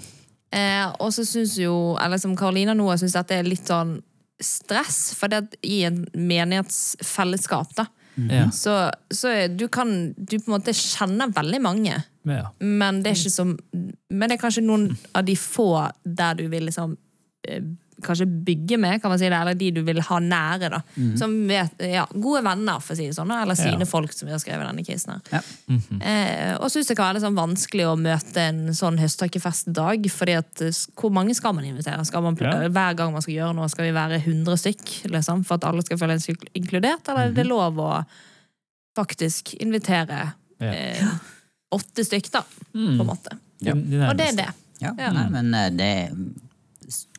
Eh, 0.49 0.87
og 0.97 1.11
så 1.13 1.21
syns 1.27 1.53
jo 1.61 1.75
eller 2.01 2.17
som 2.17 2.33
Karolina 2.39 2.73
nå 2.73 2.87
syns 2.97 3.13
dette 3.13 3.37
er 3.37 3.45
litt 3.45 3.69
sånn 3.69 3.99
stress, 4.41 5.13
for 5.15 5.29
det 5.31 5.43
er 5.43 5.69
i 5.69 5.83
en 5.87 6.01
menighetsfellesskap, 6.17 7.75
da, 7.77 7.85
Ja. 8.15 8.45
så, 8.51 8.91
så 9.11 9.31
du 9.51 9.67
kan 9.67 10.13
du 10.15 10.37
på 10.39 10.47
en 10.47 10.55
måte 10.55 10.73
kjenner 10.75 11.33
veldig 11.35 11.61
mange. 11.63 11.97
Ja. 12.23 12.49
Men 12.59 13.01
det 13.03 13.11
er 13.11 13.19
ikke 13.19 13.33
som 13.33 13.51
Men 14.09 14.29
det 14.29 14.37
er 14.37 14.41
kanskje 14.41 14.63
noen 14.65 14.87
av 15.13 15.27
de 15.27 15.35
få 15.37 15.69
der 16.03 16.39
du 16.39 16.47
vil 16.49 16.65
liksom 16.69 16.95
eh, 17.47 17.61
Kanskje 18.05 18.27
bygge 18.45 18.77
med, 18.79 19.01
kan 19.01 19.09
man 19.11 19.19
si 19.19 19.25
det, 19.27 19.33
eller 19.39 19.57
de 19.57 19.71
du 19.75 19.81
vil 19.87 19.99
ha 20.05 20.19
nære. 20.21 20.69
da 20.69 20.79
Som 21.17 21.33
vet, 21.49 21.73
ja, 21.91 22.05
Gode 22.13 22.43
venner, 22.45 22.79
for 22.85 22.93
å 22.93 22.97
si 22.99 23.07
det 23.09 23.15
sånn. 23.17 23.31
Eller 23.41 23.55
sine 23.57 23.79
Ja. 23.83 23.89
folk, 23.89 24.13
som 24.13 24.27
vi 24.27 24.31
har 24.35 24.39
skrevet 24.39 24.63
i 24.63 24.69
denne 24.69 24.85
krisen. 24.85 25.21
her 25.31 25.41
Ja. 25.41 25.41
eh, 26.05 26.55
Og 26.61 26.69
syns 26.71 26.87
det 26.87 26.95
kan 26.97 27.07
være 27.09 27.19
litt 27.19 27.23
sånn 27.25 27.35
vanskelig 27.39 27.85
å 27.89 27.95
møte 27.99 28.37
en 28.37 28.67
sånn 28.77 28.99
høsttakkefestdag. 29.01 30.05
fordi 30.11 30.37
at 30.37 30.61
eh, 30.61 30.71
hvor 30.95 31.11
mange 31.11 31.33
skal 31.35 31.53
man 31.53 31.63
invitere? 31.65 32.05
Skal 32.05 32.21
man, 32.21 32.35
Ja. 32.39 32.69
Hver 32.69 32.95
gang 32.95 33.11
man 33.11 33.21
skal 33.21 33.33
gjøre 33.33 33.55
noe, 33.55 33.67
skal 33.69 33.85
vi 33.85 33.91
være 33.97 34.21
100 34.23 34.55
stykk? 34.57 35.09
Liksom, 35.11 35.43
for 35.45 35.55
at 35.55 35.63
alle 35.65 35.81
skal 35.81 35.97
føle 35.97 36.19
seg 36.19 36.37
inkludert? 36.55 37.07
Eller 37.09 37.29
er 37.29 37.33
det 37.33 37.47
lov 37.47 37.75
å 37.77 38.05
faktisk 38.95 39.55
invitere 39.59 40.33
Ja. 40.61 40.71
eh, 40.71 41.03
åtte 41.73 42.03
stykk, 42.05 42.31
da? 42.31 42.41
På 42.71 43.01
en 43.01 43.07
måte. 43.07 43.37
De, 43.59 43.73
de 43.73 44.01
Og 44.09 44.15
det 44.17 44.27
er 44.33 44.35
det. 44.35 44.49
Ja, 44.81 44.91
Ja. 44.97 45.11
Nei, 45.11 45.29
men 45.29 45.53
eh, 45.53 45.69
det 45.69 46.11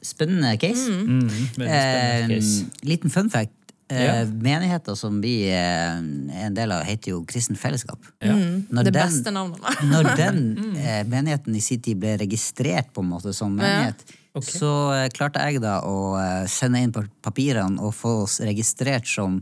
spennende 0.03 0.57
case. 0.61 0.89
Mm, 0.91 1.29
Eh, 1.29 1.47
spennende 1.51 2.35
case. 2.35 2.67
liten 2.83 3.11
fun 3.11 3.31
fact. 3.31 3.53
Eh, 3.89 4.03
Ja. 4.05 4.25
Menigheter 4.25 4.97
som 4.99 5.21
vi 5.23 5.45
eh, 5.49 5.55
er 5.55 6.47
en 6.47 6.55
del 6.55 6.73
av, 6.73 6.83
heter 6.85 7.11
jo 7.13 7.21
Kristen 7.25 7.55
Fellesskap. 7.57 7.99
Ja. 8.21 8.35
Når 8.35 8.85
det 8.85 8.93
den- 8.93 9.03
beste 9.09 9.31
navnet. 9.31 9.61
Når 9.85 10.17
den 10.17 10.77
eh, 10.77 11.05
menigheten 11.05 11.55
i 11.55 11.61
sin 11.61 11.81
tid 11.81 12.01
ble 12.01 12.17
registrert 12.19 12.93
på 12.93 13.01
en 13.05 13.11
måte 13.11 13.33
som 13.35 13.55
menighet, 13.57 14.03
Ok. 14.35 14.45
så 14.45 14.73
eh, 15.05 15.09
klarte 15.15 15.39
jeg 15.47 15.61
da 15.63 15.81
å 15.87 16.19
eh, 16.19 16.47
sende 16.51 16.83
inn 16.83 16.91
pa- 16.93 17.07
papirene 17.23 17.79
og 17.81 17.95
få 17.95 18.25
oss 18.25 18.41
registrert 18.41 19.07
som 19.07 19.39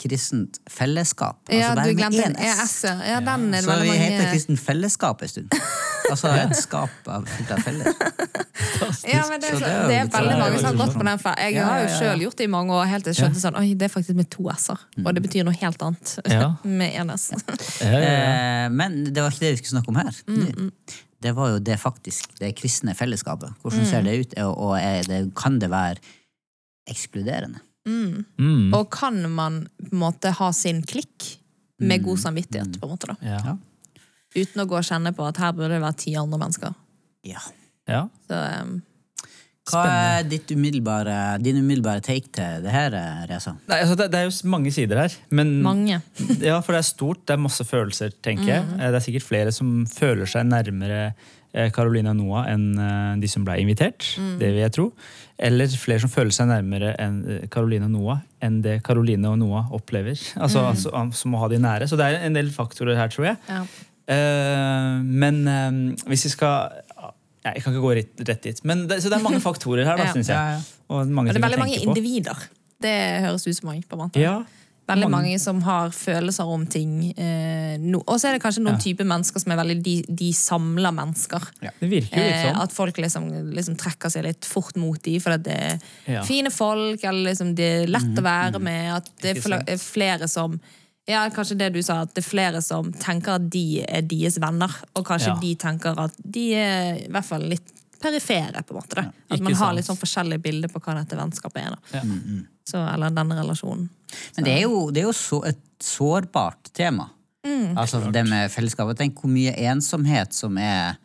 kristent 0.00 0.58
fellesskap. 0.68 1.38
Altså 1.48 1.60
Ja, 1.60 1.74
du 1.84 1.94
glemte 1.94 2.24
en 2.24 2.34
ES. 2.36 2.72
Ja, 2.84 2.94
ja 3.12 3.20
den 3.20 3.54
er 3.54 3.60
det 3.60 3.64
Så 3.68 3.76
vi 3.80 3.90
vi 3.90 3.96
heter 4.00 4.32
Kristent 4.32 4.60
Fellesskap 4.60 5.22
en 5.22 5.28
stund. 5.28 5.52
Altså 6.10 6.30
et 6.36 6.56
skap 6.58 7.08
av 7.08 7.24
fylt 7.26 7.52
feller. 7.64 7.86
ja, 9.08 9.22
men 9.30 9.40
det, 9.40 9.48
er 9.50 9.54
Så 9.54 9.60
det 9.60 9.70
er 9.70 9.86
veldig 9.88 10.10
sånn- 10.12 10.40
mange 10.42 10.58
som 10.60 10.66
har 10.68 10.78
gått 10.80 10.96
på 10.98 11.04
den. 11.08 11.18
For 11.22 11.40
jeg 11.40 11.62
har 11.64 11.80
jo 11.84 11.88
sjøl 11.98 12.24
gjort 12.26 12.36
det 12.40 12.44
i 12.44 12.50
mange 12.52 12.76
år, 12.76 12.84
helt 12.90 13.04
til 13.06 13.14
jeg 13.14 13.20
skjønte 13.22 13.40
sånn 13.44 13.56
Oi, 13.60 13.70
det 13.74 13.88
er 13.88 13.92
faktisk 13.94 14.18
med 14.18 14.28
to 14.34 14.48
s-er. 14.52 14.78
Og 15.04 15.10
det 15.16 15.22
betyr 15.24 15.44
noe 15.48 15.56
helt 15.60 15.82
annet 15.86 16.14
med 16.80 16.92
én 17.00 17.14
s. 17.16 17.30
Ja. 17.80 17.98
Eh, 18.04 18.68
Men 18.72 19.00
det 19.12 19.20
var 19.22 19.30
ikke 19.32 19.44
det 19.46 19.52
vi 19.54 19.62
skulle 19.62 19.78
snakke 19.78 19.92
om 19.92 19.98
her. 20.00 20.20
Mm, 20.28 20.70
Det 21.24 21.32
var 21.36 21.54
jo 21.54 21.58
det 21.64 21.78
faktisk, 21.80 22.34
det 22.38 22.52
kristne 22.56 22.92
fellesskapet. 22.94 23.54
Hvordan 23.62 23.80
Mm. 23.84 23.90
ser 23.90 24.02
det 24.02 24.14
ut, 24.20 24.34
og 24.44 24.74
er 24.78 25.02
det, 25.08 25.22
kan 25.34 25.58
det 25.58 25.70
være 25.72 25.96
ekskluderende? 26.90 27.60
Mm. 27.88 28.72
Og 28.74 28.90
kan 28.92 29.18
man 29.30 29.66
på 29.80 29.92
en 29.92 29.98
måte 30.00 30.30
ha 30.38 30.50
sin 30.52 30.82
klikk 30.82 31.36
med 31.80 32.04
god 32.04 32.18
samvittighet, 32.22 32.78
på 32.80 32.86
en 32.86 32.92
måte 32.94 33.10
da 33.12 33.16
Ja. 33.20 33.56
Uten 34.34 34.64
å 34.64 34.66
gå 34.70 34.78
og 34.80 34.86
kjenne 34.86 35.12
på 35.14 35.26
at 35.28 35.38
her 35.42 35.54
burde 35.54 35.76
det 35.76 35.82
være 35.84 36.00
ti 36.00 36.16
andre 36.18 36.40
mennesker. 36.42 36.74
Ja. 37.24 37.40
ja. 37.90 38.02
Så 38.28 38.40
um, 38.64 38.74
Hva 39.70 39.84
er 39.88 40.26
ditt 40.28 40.50
umiddelbare, 40.52 41.14
din 41.40 41.60
umiddelbare 41.62 42.02
take 42.04 42.28
til 42.34 42.64
det 42.66 42.72
her, 42.74 42.96
eh, 42.98 43.22
Reza? 43.30 43.54
Nei, 43.70 43.78
altså, 43.80 43.94
det, 44.00 44.10
det 44.12 44.20
er 44.20 44.26
jo 44.28 44.50
mange 44.52 44.72
sider 44.74 45.00
her. 45.04 45.14
Men, 45.32 45.54
mange. 45.64 46.00
Ja, 46.44 46.58
for 46.60 46.74
det 46.76 46.82
er 46.82 46.90
stort. 46.90 47.22
Det 47.24 47.36
er 47.38 47.40
masse 47.46 47.64
følelser, 47.64 48.12
tenker 48.26 48.50
jeg. 48.50 48.66
Eh, 48.76 48.90
Det 48.90 49.00
er 49.00 49.06
sikkert 49.06 49.28
flere 49.30 49.54
som 49.56 49.86
føler 49.88 50.28
seg 50.28 50.50
nærmere 50.50 51.14
Carolina 51.70 52.10
og 52.10 52.18
Noah 52.18 52.48
enn 52.50 52.64
eh, 52.82 53.12
de 53.22 53.28
som 53.30 53.44
ble 53.46 53.60
invitert. 53.62 54.08
Det 54.40 54.48
vil 54.50 54.64
jeg 54.64 54.74
tro. 54.74 54.88
Eller 55.38 55.70
flere 55.78 56.02
som 56.02 56.10
føler 56.12 56.34
seg 56.34 56.50
nærmere 56.50 56.92
enn 57.00 57.48
Carolina 57.50 57.86
Noah 57.90 58.20
enn 58.44 58.60
det 58.62 58.80
Caroline 58.86 59.30
og 59.32 59.38
Noah 59.40 59.72
opplever. 59.74 60.18
Altså, 60.44 60.66
altså 60.66 60.92
Som 61.16 61.38
å 61.38 61.40
ha 61.44 61.48
de 61.50 61.62
nære. 61.62 61.88
Så 61.88 61.96
det 61.98 62.10
er 62.10 62.26
en 62.26 62.36
del 62.36 62.50
faktorer 62.54 62.98
her, 62.98 63.08
tror 63.14 63.30
jeg. 63.32 63.40
Ja. 63.48 63.62
Eh, 64.08 65.02
men 65.04 65.38
eh, 65.48 65.76
hvis 66.10 66.26
vi 66.28 66.32
skal 66.34 66.80
Jeg 67.44 67.60
kan 67.62 67.74
ikke 67.74 67.80
gå 67.84 67.94
rett, 67.98 68.42
dit. 68.42 68.60
Men 68.64 68.86
det, 68.88 69.02
så 69.04 69.10
det 69.12 69.18
er 69.18 69.24
mange 69.24 69.40
faktorer 69.48 69.84
her, 69.84 69.98
da, 70.00 70.06
syns 70.12 70.30
jeg. 70.32 70.36
Ja, 70.36 70.56
ja. 70.56 70.60
Og 70.88 71.08
mange 71.12 71.32
det 71.32 71.40
er 71.40 71.44
veldig 71.44 71.58
mange 71.60 71.80
individer. 71.84 72.38
Det 72.80 72.92
høres 73.24 73.44
ut 73.48 73.56
som 73.58 73.68
mange, 73.68 73.82
på 73.88 73.96
en 73.98 74.06
måte. 74.06 74.20
Ja, 74.20 74.42
Veldig 74.84 75.06
Mange- 75.08 75.28
mange 75.30 75.38
som 75.40 75.62
har 75.64 75.88
følelser 75.96 76.44
om 76.52 76.66
ting. 76.68 76.90
Eh, 77.16 77.78
no, 77.80 78.02
og 78.04 78.18
så 78.20 78.28
er 78.28 78.32
det 78.36 78.42
kanskje 78.42 78.60
noen 78.66 78.74
Ja. 78.76 78.82
typer 78.84 79.06
mennesker 79.08 79.40
som 79.40 79.52
er 79.54 79.56
veldig 79.62 79.76
De, 79.82 79.94
de 80.12 80.26
samler 80.36 80.92
mennesker. 80.92 81.40
det 81.62 81.88
virker 81.88 82.18
jo 82.18 82.24
litt 82.26 82.34
Eh, 82.34 82.42
sånn. 82.50 82.60
at 82.62 82.72
folk 82.76 82.96
liksom, 83.00 83.30
liksom 83.56 83.76
trekker 83.80 84.10
seg 84.12 84.24
litt 84.24 84.44
fort 84.44 84.76
mot 84.76 85.00
dem 85.02 85.20
fordi 85.24 85.42
det 85.42 85.56
er 85.56 85.78
Ja. 86.06 86.22
fine 86.22 86.50
folk, 86.52 87.00
eller 87.02 87.30
liksom 87.32 87.54
det 87.56 87.64
er 87.64 87.86
lett 87.86 88.12
å 88.20 88.22
være 88.22 88.60
med. 88.60 88.92
At 88.96 89.08
det 89.22 89.38
er 89.38 89.78
flere 89.80 90.28
som 90.28 90.60
Ja, 91.06 91.26
kanskje 91.30 91.58
det 91.60 91.72
du 91.74 91.82
sa, 91.84 91.98
at 92.06 92.14
det 92.16 92.22
er 92.24 92.28
flere 92.30 92.60
som 92.64 92.88
tenker 92.96 93.34
at 93.36 93.48
de 93.52 93.82
er 93.84 94.02
deres 94.08 94.38
venner, 94.40 94.72
og 94.96 95.04
kanskje 95.04 95.34
Ja. 95.34 95.38
de 95.40 95.54
tenker 95.60 95.98
at 96.00 96.14
de 96.24 96.44
er 96.54 96.94
i 97.02 97.08
hvert 97.12 97.24
fall 97.28 97.42
litt 97.50 97.72
perifere, 98.00 98.62
på 98.64 98.74
en 98.74 98.80
måte. 98.80 98.94
Da. 98.96 99.02
At 99.30 99.38
Ikke 99.38 99.44
man 99.44 99.54
har 99.54 99.66
sant. 99.66 99.76
litt 99.76 99.86
sånn 99.86 100.00
forskjellige 100.00 100.42
bilder 100.42 100.68
på 100.72 100.80
hva 100.80 100.94
dette 100.94 101.16
vennskapet 101.16 101.60
er. 101.62 101.70
Da. 101.70 101.98
Ja. 101.98 102.02
Så, 102.64 102.80
eller 102.94 103.10
denne 103.10 103.36
relasjonen. 103.36 103.88
Men 104.36 104.44
det 104.44 104.52
er 104.58 104.62
jo, 104.62 104.90
det 104.90 105.02
er 105.02 105.06
jo 105.08 105.12
så, 105.12 105.42
et 105.46 105.60
sårbart 105.80 106.72
tema. 106.72 107.10
Mm. 107.44 107.76
Altså 107.76 108.00
det 108.12 108.24
med 108.28 108.50
fellesskapet. 108.50 108.96
Tenk 108.96 109.20
hvor 109.20 109.28
mye 109.32 109.52
ensomhet 109.68 110.32
som 110.32 110.56
er 110.56 110.96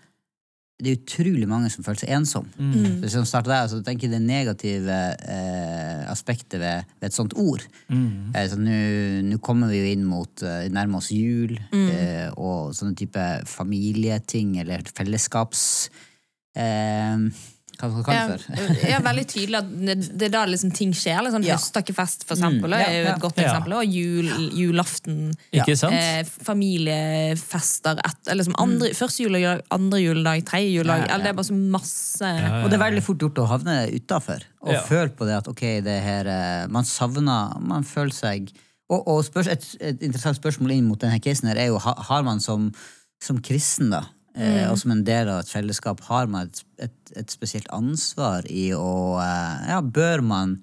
Det 0.80 0.92
er 0.94 1.00
utrolig 1.02 1.48
mange 1.52 1.68
som 1.74 1.84
føler 1.84 2.00
seg 2.00 2.12
ensom. 2.16 2.46
Mm. 2.56 3.02
Hvis 3.02 3.18
man 3.20 3.26
starter 3.28 3.52
der, 3.52 3.66
så 3.68 3.82
tenker 3.84 4.08
jeg 4.08 4.14
det 4.14 4.22
negative 4.24 4.96
eh, 5.28 6.06
aspektet 6.12 6.56
ved, 6.62 6.86
ved 7.02 7.10
et 7.10 7.18
sånt 7.18 7.36
ord. 7.36 7.66
Eh, 7.92 8.46
så 8.48 8.56
Nå 8.56 8.78
nå 9.28 9.40
kommer 9.44 9.68
vi 9.68 9.82
jo 9.82 9.90
inn 9.92 10.06
mot 10.08 10.42
eh, 10.48 10.70
nærmer 10.72 11.02
oss 11.02 11.12
jul 11.12 11.58
Mm. 11.74 11.90
eh, 11.92 12.30
og 12.40 12.72
sånne 12.78 12.96
type 12.96 13.28
familieting 13.46 14.56
eller 14.64 14.88
fellesskaps... 14.96 15.90
Eh, 16.56 17.30
hva 17.80 17.90
skal 17.90 18.04
kalle 18.04 18.20
Ja, 18.20 18.28
det 18.28 18.42
for? 18.44 18.90
ja, 18.92 19.00
veldig 19.06 19.26
tydelig 19.32 19.58
at 19.62 19.70
det, 20.20 20.26
er 20.28 20.34
da 20.34 20.42
liksom 20.52 20.72
ting 20.76 20.92
skjer. 20.94 21.22
Liksom, 21.24 21.44
Ja. 21.48 21.56
Høsttakkefest, 21.56 22.26
for 22.28 22.36
eksempel, 22.36 22.70
Mm, 22.70 22.80
ja, 22.80 22.88
er 22.90 22.98
jo 23.06 23.12
et 23.14 23.22
godt 23.24 23.38
eksempel. 23.40 23.74
Og 23.80 23.86
jul, 23.88 24.28
julaften. 24.60 25.34
Ikke 25.56 25.76
sant? 25.80 25.94
Eh, 25.96 26.24
familiefester 27.04 28.00
et, 28.04 28.20
eller 28.28 28.42
liksom 28.44 28.56
andre, 28.62 28.92
Første 29.00 29.24
juledag, 29.24 29.62
andre 29.72 30.00
juledag, 30.02 30.44
tredje 30.50 30.74
juledag. 30.76 31.06
Mm. 31.06 31.08
Ja, 31.10 31.18
ja. 31.18 31.24
Det 31.24 31.32
er 31.32 31.38
bare 31.40 31.50
så 31.50 31.58
masse 31.58 32.32
Og 32.64 32.70
det 32.70 32.78
er 32.80 32.84
veldig 32.84 33.04
fort 33.06 33.18
gjort 33.24 33.42
å 33.44 33.48
havne 33.50 33.78
utafor 33.96 34.44
og 34.62 34.74
Ja. 34.74 34.82
føle 34.84 35.10
på 35.16 35.26
det 35.26 35.38
at 35.38 35.48
ok, 35.48 35.62
det 35.86 36.02
her 36.04 36.28
eh, 36.28 36.68
Man 36.68 36.84
savner 36.84 37.60
Man 37.62 37.84
føler 37.88 38.12
seg 38.12 38.52
Og, 38.90 39.08
og 39.08 39.24
spørs, 39.24 39.48
et, 39.48 39.66
et 39.80 40.02
interessant 40.02 40.36
spørsmål 40.36 40.72
inn 40.76 40.88
mot 40.90 41.00
denne 41.00 41.20
casen 41.22 41.48
her 41.48 41.56
er 41.62 41.68
jo 41.70 41.78
har 41.80 42.24
man 42.26 42.40
som, 42.42 42.72
som 43.22 43.38
kristen, 43.40 43.92
da 43.94 44.02
eh, 44.36 44.66
og 44.70 44.78
som 44.82 44.92
en 44.96 45.04
del 45.08 45.30
av 45.32 45.42
et 45.44 45.50
fellesskap 45.52 46.02
har 46.10 46.28
man 46.32 46.48
et, 46.50 46.62
et, 46.86 47.14
et 47.24 47.34
spesielt 47.34 47.70
ansvar 47.76 48.46
i 48.50 48.70
å 48.78 49.18
eh, 49.24 49.70
Ja, 49.74 49.82
bør 49.82 50.22
man 50.26 50.58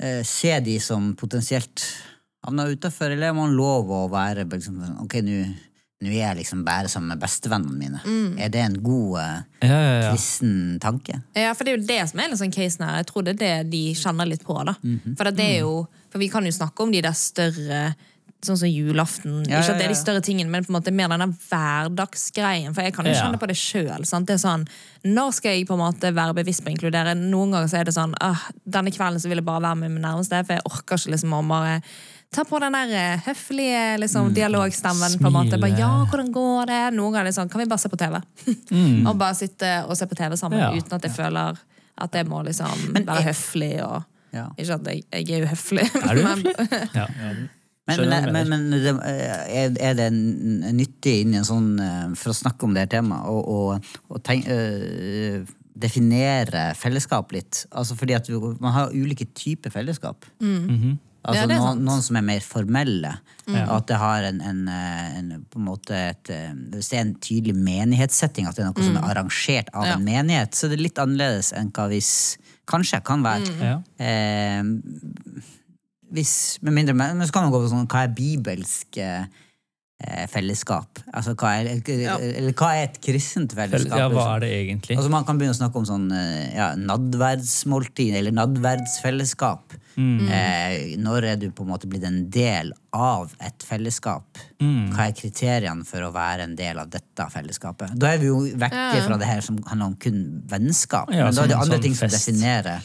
eh, 0.00 0.22
se 0.26 0.56
de 0.64 0.78
som 0.80 1.12
potensielt 1.18 1.84
havner 2.44 2.74
utafor, 2.74 3.10
eller 3.14 3.32
har 3.32 3.36
man 3.38 3.54
lov 3.56 3.88
å 3.92 4.02
være 4.12 4.44
liksom, 4.50 4.82
Ok, 5.04 5.20
nå 5.24 5.44
nå 6.04 6.10
er 6.10 6.18
jeg 6.18 6.36
liksom 6.42 6.64
bare 6.66 6.88
sammen 6.90 7.14
med 7.14 7.20
bestevennene 7.22 7.78
mine. 7.78 8.00
Er 8.42 8.50
det 8.52 8.60
en 8.60 8.74
god 8.84 9.14
eh, 9.22 9.36
Ja, 9.64 9.76
ja, 9.78 9.92
ja. 10.02 10.08
kristen 10.12 10.74
tanke? 10.82 11.20
Ja, 11.32 11.54
for 11.56 11.64
det 11.64 11.72
er 11.72 11.78
jo 11.78 11.86
det 11.88 12.00
som 12.10 12.20
er 12.20 12.28
litt 12.28 12.40
sånn 12.42 12.52
casen 12.52 12.84
her. 12.84 12.98
Jeg 13.00 13.06
tror 13.08 13.24
det 13.24 13.32
er 13.36 13.38
det 13.40 13.70
de 13.72 13.80
kjenner 13.96 14.28
litt 14.28 14.44
på. 14.44 14.56
da. 14.68 14.74
For 15.16 15.30
det 15.32 15.46
er 15.46 15.62
jo, 15.62 15.86
for 16.12 16.20
vi 16.20 16.28
kan 16.34 16.44
jo 16.44 16.52
snakke 16.52 16.84
om 16.84 16.92
de 16.92 17.00
der 17.06 17.16
større 17.16 17.80
Sånn 18.44 18.58
som 18.60 18.68
julaften. 18.70 19.42
Ja, 19.48 19.60
Ikke 19.62 19.72
at 19.74 19.78
det 19.80 19.86
er 19.88 19.92
de 19.94 19.98
større 19.98 20.20
tingene, 20.24 20.50
men 20.52 20.64
på 20.66 20.72
en 20.72 20.76
måte 20.78 20.92
mer 20.92 21.08
denne 21.12 21.30
hverdagsgreien. 21.48 22.74
For 22.76 22.84
jeg 22.86 22.94
kan 22.96 23.06
jo 23.08 23.14
kjenne 23.16 23.40
på 23.40 23.48
det 23.50 23.56
sjøl. 23.58 24.04
Sånn, 24.08 24.66
når 25.04 25.32
skal 25.36 25.56
jeg 25.56 25.66
på 25.68 25.76
en 25.76 25.82
måte 25.84 26.10
være 26.16 26.34
bevisst 26.36 26.64
på 26.64 26.70
å 26.72 26.74
inkludere? 26.74 27.14
Noen 27.18 27.52
ganger 27.54 27.70
så 27.72 27.80
er 27.80 27.88
det 27.88 27.94
sånn 27.96 28.14
ah, 28.24 28.40
Denne 28.64 28.92
kvelden 28.94 29.20
så 29.20 29.28
vil 29.30 29.40
jeg 29.42 29.46
bare 29.46 29.62
være 29.66 29.80
med 29.82 29.92
min 29.96 30.04
nærmeste, 30.04 30.40
for 30.46 30.56
jeg 30.58 30.64
orker 30.70 31.00
ikke 31.00 31.14
liksom 31.16 31.34
å 31.38 31.42
bare 31.48 31.80
Ta 32.34 32.42
på 32.42 32.58
den 32.58 32.74
der 32.74 32.90
eh, 32.98 33.20
høflige 33.28 33.82
liksom, 34.02 34.32
dialogstemmen. 34.34 35.12
på 35.22 35.28
en 35.28 35.34
måte. 35.36 35.58
Bare, 35.62 35.76
ja, 35.78 35.90
hvordan 36.10 36.32
går 36.34 36.66
det? 36.66 36.80
Noen 36.96 37.12
ganger 37.14 37.28
er 37.28 37.30
det 37.30 37.34
sånn, 37.36 37.50
kan 37.52 37.60
vi 37.62 37.66
bare 37.70 37.78
se 37.78 37.90
på 37.92 37.98
TV? 38.00 38.16
og 39.06 39.12
bare 39.20 39.36
sitte 39.38 39.70
og 39.86 39.94
se 39.94 40.08
på 40.10 40.18
TV 40.18 40.34
sammen 40.40 40.58
Ja. 40.58 40.72
uten 40.74 40.96
at 40.98 41.06
jeg 41.06 41.14
føler 41.14 41.60
at 41.94 42.18
jeg 42.18 42.26
må 42.26 42.40
liksom 42.42 42.88
være 43.06 43.22
høflig. 43.28 43.76
og 43.86 44.02
Ja. 44.34 44.48
Ikke 44.58 44.80
at 44.80 44.88
jeg, 44.90 45.04
jeg 45.14 45.30
er 45.30 45.44
jo 45.44 45.52
høflig. 45.52 45.84
Er 45.94 46.18
du 46.18 46.24
høflig? 46.32 46.80
Ja. 46.98 47.06
Men, 47.84 48.08
men, 48.08 48.30
men, 48.32 48.48
men 48.48 49.02
eh, 49.04 49.64
er, 49.64 49.74
er 49.76 49.96
det 49.98 50.06
nyttig 50.14 51.18
inn 51.20 51.34
i 51.34 51.40
en 51.42 51.44
sånn 51.44 51.66
eh, 51.84 52.14
For 52.16 52.32
å 52.32 52.36
snakke 52.38 52.64
om 52.64 52.72
det 52.72 52.86
her 52.86 52.92
temaet 52.94 53.28
og, 53.28 53.42
og, 53.44 53.90
og 54.08 54.22
tenk, 54.24 54.48
øh, 54.48 55.42
definere 55.76 56.70
fellesskap 56.80 57.34
litt? 57.36 57.66
Altså 57.76 57.96
fordi 57.98 58.16
at 58.16 58.30
man 58.62 58.72
har 58.72 58.94
ulike 58.94 59.26
typer 59.36 59.74
fellesskap. 59.74 60.24
Mhm. 60.40 60.94
Altså 61.24 61.40
Ja, 61.40 61.48
det 61.48 61.54
er 61.56 61.62
noen, 61.62 61.78
noen 61.86 62.02
som 62.04 62.18
er 62.20 62.24
mer 62.26 62.42
formelle. 62.44 63.10
Mm. 63.46 63.54
At 63.56 63.86
det 63.88 63.96
har 63.96 64.26
en, 64.28 64.42
en, 64.44 64.58
eh, 64.68 65.14
en 65.18 65.30
på 65.48 65.56
en 65.60 65.64
måte 65.64 65.96
et, 65.96 66.30
eh, 66.32 66.50
Hvis 66.74 66.90
det 66.92 66.98
er 66.98 67.04
en 67.06 67.14
tydelig 67.16 67.54
menighetssetting, 67.56 68.48
at 68.48 68.58
det 68.58 68.64
er 68.64 68.68
noe 68.68 68.84
som 68.84 68.98
er 69.00 69.08
arrangert 69.08 69.70
av 69.72 69.86
Ja. 69.88 69.94
en 69.96 70.04
menighet, 70.04 70.52
så 70.52 70.66
er 70.66 70.74
det 70.74 70.82
litt 70.82 71.00
annerledes 71.00 71.52
enn 71.56 71.72
hva 71.72 71.88
hvis 71.92 72.36
Kanskje 72.68 73.02
kan 73.04 73.20
være. 73.24 73.50
Ja. 73.60 73.74
Eh, 74.00 74.62
hvis, 76.14 76.34
med 76.62 76.76
mindre, 76.80 76.94
men 76.94 77.24
så 77.26 77.32
kan 77.34 77.46
man 77.48 77.52
gå 77.54 77.64
på 77.64 77.72
sånn, 77.72 77.88
hva 77.90 78.04
er 78.06 78.12
bibelsk 78.14 78.98
eh, 79.02 79.24
eh, 80.04 80.24
fellesskap? 80.30 81.00
Altså, 81.12 81.34
hva 81.38 81.54
er, 81.60 81.72
Ja. 81.98 82.16
Eller 82.22 82.52
hva 82.54 82.72
er 82.78 82.88
et 82.88 83.00
kristent 83.02 83.54
fellesskap? 83.58 83.98
ja, 83.98 84.08
hva 84.12 84.28
er 84.36 84.44
det 84.46 84.50
egentlig? 84.62 84.96
Altså, 84.98 85.10
man 85.10 85.26
kan 85.26 85.38
begynne 85.40 85.56
å 85.56 85.58
snakke 85.58 85.80
om 85.82 85.88
sånn 85.88 86.06
eh, 86.14 86.54
ja, 86.56 86.72
nadverdsmåltid, 86.78 88.14
eller 88.20 88.34
nadverdsfellesskap. 88.36 89.74
Mm. 89.94 90.26
Eh, 90.26 90.96
når 90.98 91.24
er 91.32 91.36
du 91.38 91.48
på 91.54 91.62
en 91.62 91.70
måte 91.70 91.86
blitt 91.90 92.02
en 92.08 92.24
del 92.34 92.72
av 92.94 93.30
et 93.46 93.62
fellesskap? 93.66 94.40
Mm. 94.62 94.90
Hva 94.94 95.06
er 95.10 95.14
kriteriene 95.18 95.86
for 95.86 96.02
å 96.06 96.10
være 96.14 96.48
en 96.48 96.56
del 96.58 96.80
av 96.82 96.90
dette 96.90 97.28
fellesskapet? 97.30 97.94
Da 97.98 98.14
er 98.14 98.18
vi 98.22 98.30
jo 98.32 98.40
vekke 98.42 98.88
Ja. 98.98 99.04
fra 99.06 99.18
det 99.20 99.28
her 99.30 99.40
som 99.46 99.60
handler 99.66 99.92
om 99.92 99.96
kun 99.96 100.20
vennskap. 100.50 101.10
Men 101.10 101.34
da 101.34 101.44
er 101.44 101.52
det 101.52 101.58
andre 101.60 101.78
sånn 101.78 101.82
ting 101.82 101.94
som 101.94 102.08
fest. 102.08 102.26
definerer 102.26 102.82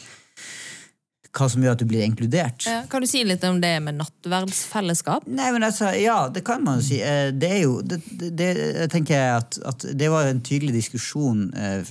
hva 1.36 1.46
som 1.52 1.62
gjør 1.64 1.76
at 1.76 1.82
du 1.82 1.86
blir 1.90 2.02
inkludert. 2.06 2.66
Ja, 2.66 2.82
kan 2.90 3.04
du 3.04 3.08
si 3.10 3.22
litt 3.28 3.44
om 3.46 3.60
det 3.62 3.76
med 3.86 4.00
nattverdsfellesskap? 4.00 5.28
Nei, 5.30 5.52
men 5.54 5.66
altså, 5.68 5.92
Ja, 6.00 6.24
det 6.34 6.42
kan 6.48 6.64
man 6.66 6.80
jo 6.80 6.88
si. 6.88 7.00
Eh, 7.06 7.30
Det 7.34 7.52
er 7.52 7.62
jo 7.64 7.80
det, 7.86 8.00
det, 8.18 8.50
Jeg 8.58 8.90
tenker 8.90 9.38
at, 9.38 9.60
at 9.66 9.86
det 9.94 10.10
var 10.10 10.30
en 10.30 10.42
tydelig 10.42 10.74
diskusjon 10.80 11.48
eh, 11.54 11.86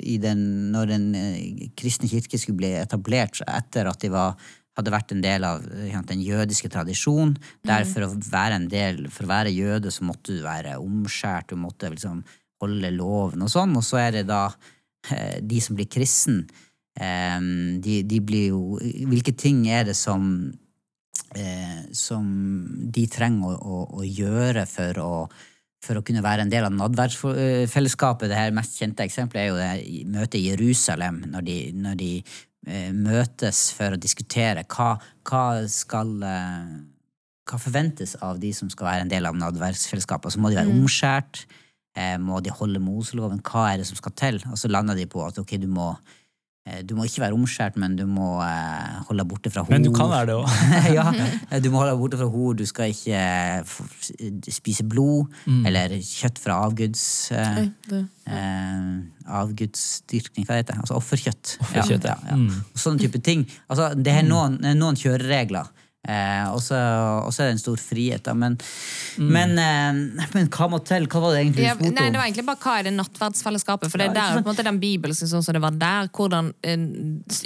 i 0.00 0.18
den, 0.18 0.72
når 0.74 0.90
den 0.90 1.06
eh, 1.14 1.70
kristne 1.78 2.10
kirke 2.10 2.40
skulle 2.40 2.58
bli 2.64 2.74
etablert 2.80 3.40
etter 3.46 3.90
at 3.90 4.00
de 4.02 4.10
var 4.14 4.36
hadde 4.74 4.90
vært 4.90 5.12
en 5.14 5.22
del 5.22 5.44
av 5.46 5.62
den 6.08 6.18
jødiske 6.18 6.66
tradisjonen. 6.66 7.36
Der 7.62 7.84
for 7.86 8.08
å 8.08 8.14
være 8.18 8.56
en 8.58 8.66
del, 8.66 9.04
for 9.06 9.22
å 9.22 9.30
være 9.30 9.52
jøde 9.54 9.92
så 9.94 10.02
måtte 10.02 10.34
du 10.34 10.42
være 10.42 10.80
omskjært, 10.82 11.52
du 11.52 11.60
måtte 11.62 11.92
liksom 11.92 12.24
holde 12.58 12.90
loven 12.90 13.46
og 13.46 13.52
sånn. 13.54 13.76
Og 13.78 13.86
så 13.86 14.00
er 14.02 14.16
det 14.16 14.24
da 14.32 14.48
de 15.38 15.60
som 15.62 15.78
blir 15.78 15.86
kristen, 15.86 16.42
de, 16.94 17.94
de 18.06 18.18
blir 18.22 18.52
jo 18.52 18.76
Hvilke 18.78 19.32
ting 19.34 19.64
er 19.66 19.82
det 19.88 19.96
som 19.98 20.52
eh, 21.34 21.82
som 21.94 22.24
de 22.94 23.06
trenger 23.10 23.50
å, 23.50 23.58
å, 23.58 23.82
å 24.00 24.06
gjøre 24.06 24.64
for 24.70 25.00
å, 25.02 25.12
for 25.84 26.00
å 26.00 26.04
kunne 26.06 26.24
være 26.24 26.46
en 26.46 26.52
del 26.52 26.66
av 26.68 26.74
nadværsfellesskapet. 26.76 28.30
Det 28.30 28.38
her 28.38 28.56
mest 28.56 28.78
kjente 28.80 29.06
eksempelet 29.06 29.42
er 29.42 29.50
jo 29.50 29.60
det 29.60 30.08
møtet 30.14 30.40
i 30.40 30.48
Jerusalem, 30.50 31.22
når 31.32 31.46
de, 31.48 31.58
når 31.86 32.00
de 32.00 32.10
eh, 32.22 32.90
møtes 32.94 33.66
for 33.76 33.96
å 33.96 34.00
diskutere 34.00 34.66
hva, 34.70 34.94
hva 35.28 35.44
skal 35.70 36.16
eh, 36.22 36.74
hva 37.44 37.60
forventes 37.60 38.14
av 38.24 38.38
de 38.40 38.54
som 38.56 38.70
skal 38.72 38.88
være 38.88 39.04
en 39.04 39.12
del 39.12 39.26
av 39.28 39.36
nadverksfellesskapet, 39.36 40.30
Altså, 40.30 40.40
må 40.40 40.50
de 40.50 40.56
være 40.62 40.72
omskjært? 40.72 41.44
Eh, 41.94 42.16
må 42.18 42.40
de 42.42 42.50
holde 42.50 42.80
Moseloven? 42.82 43.42
Hva 43.44 43.68
er 43.70 43.82
det 43.82 43.88
som 43.90 43.98
skal 44.00 44.14
til? 44.16 44.38
Og 44.50 44.56
så 44.58 44.70
lander 44.72 44.96
de 44.96 45.04
på 45.06 45.20
at 45.26 45.36
ok, 45.38 45.58
du 45.60 45.68
må, 45.70 45.92
du 46.88 46.94
må 46.96 47.04
ikke 47.04 47.20
være 47.20 47.36
omskjært, 47.36 47.74
men 47.76 47.92
du 47.98 48.06
må 48.08 48.38
eh, 48.40 48.94
holde 49.10 49.20
deg 49.20 49.28
borte 49.28 49.50
fra 49.52 49.60
hor. 49.66 49.72
Men 49.74 49.84
du 49.84 49.90
kan 49.92 50.08
være 50.08 50.30
det 50.30 50.36
òg. 50.38 50.48
ja, 50.96 51.58
du 51.60 51.68
må 51.68 51.82
holde 51.82 51.90
deg 51.92 52.00
borte 52.00 52.20
fra 52.22 52.28
hor, 52.32 52.54
du 52.56 52.64
skal 52.70 52.94
ikke 52.94 53.18
eh, 53.20 54.48
spise 54.56 54.86
blod 54.88 55.28
eller 55.68 55.92
kjøtt 56.00 56.40
fra 56.40 56.56
avguds... 56.64 57.04
Eh, 57.36 57.60
Oi, 57.60 57.66
det- 57.90 58.00
eh, 58.32 58.88
avgudsdyrkning, 59.44 60.46
hva 60.48 60.56
heter 60.62 60.74
det? 60.78 60.80
Altså 60.86 60.96
offerkjøtt. 60.98 61.56
Offerkjøtt, 61.64 62.08
ja. 62.08 62.16
ja, 62.16 62.32
ja. 62.32 62.40
Mm. 62.40 62.64
Sånne 62.80 63.00
type 63.04 63.20
ting. 63.24 63.44
Altså, 63.68 63.90
det 63.96 64.12
er 64.22 64.24
noen, 64.26 64.56
noen 64.80 64.96
kjøreregler. 65.00 65.68
Eh, 66.04 66.46
og 66.52 66.60
så 66.60 66.76
er 66.76 67.46
det 67.48 67.54
en 67.54 67.62
stor 67.62 67.80
frihet, 67.80 68.24
da. 68.26 68.34
Men, 68.36 68.58
men, 69.16 69.54
eh, 69.56 70.26
men 70.34 70.50
hva 70.52 70.68
må 70.68 70.80
til? 70.84 71.06
Hva 71.08 71.22
var 71.22 71.32
det 71.32 71.44
egentlig 71.44 71.62
du 71.62 71.66
Ja, 71.66 71.74
spurte 71.78 71.94
nei, 71.96 72.06
om? 72.08 72.12
det 72.12 72.20
var 72.20 72.28
egentlig 72.28 72.46
bare 72.50 72.60
hva 72.64 72.74
er 72.78 72.88
det 72.88 72.92
nattverdsfellesskapet? 72.98 73.90
For 73.92 74.02
det 74.02 74.08
Ja, 74.08 74.12
er 74.12 74.18
der 74.18 74.36
på 74.36 74.42
en 74.42 74.50
måte 74.50 74.66
den 74.66 74.80
bibelske 74.82 75.28
sånn 75.30 75.44
som 75.46 75.56
det 75.56 75.62
var 75.64 75.78
der. 75.80 76.10
Hvordan 76.12 76.52
eh, 76.62 76.84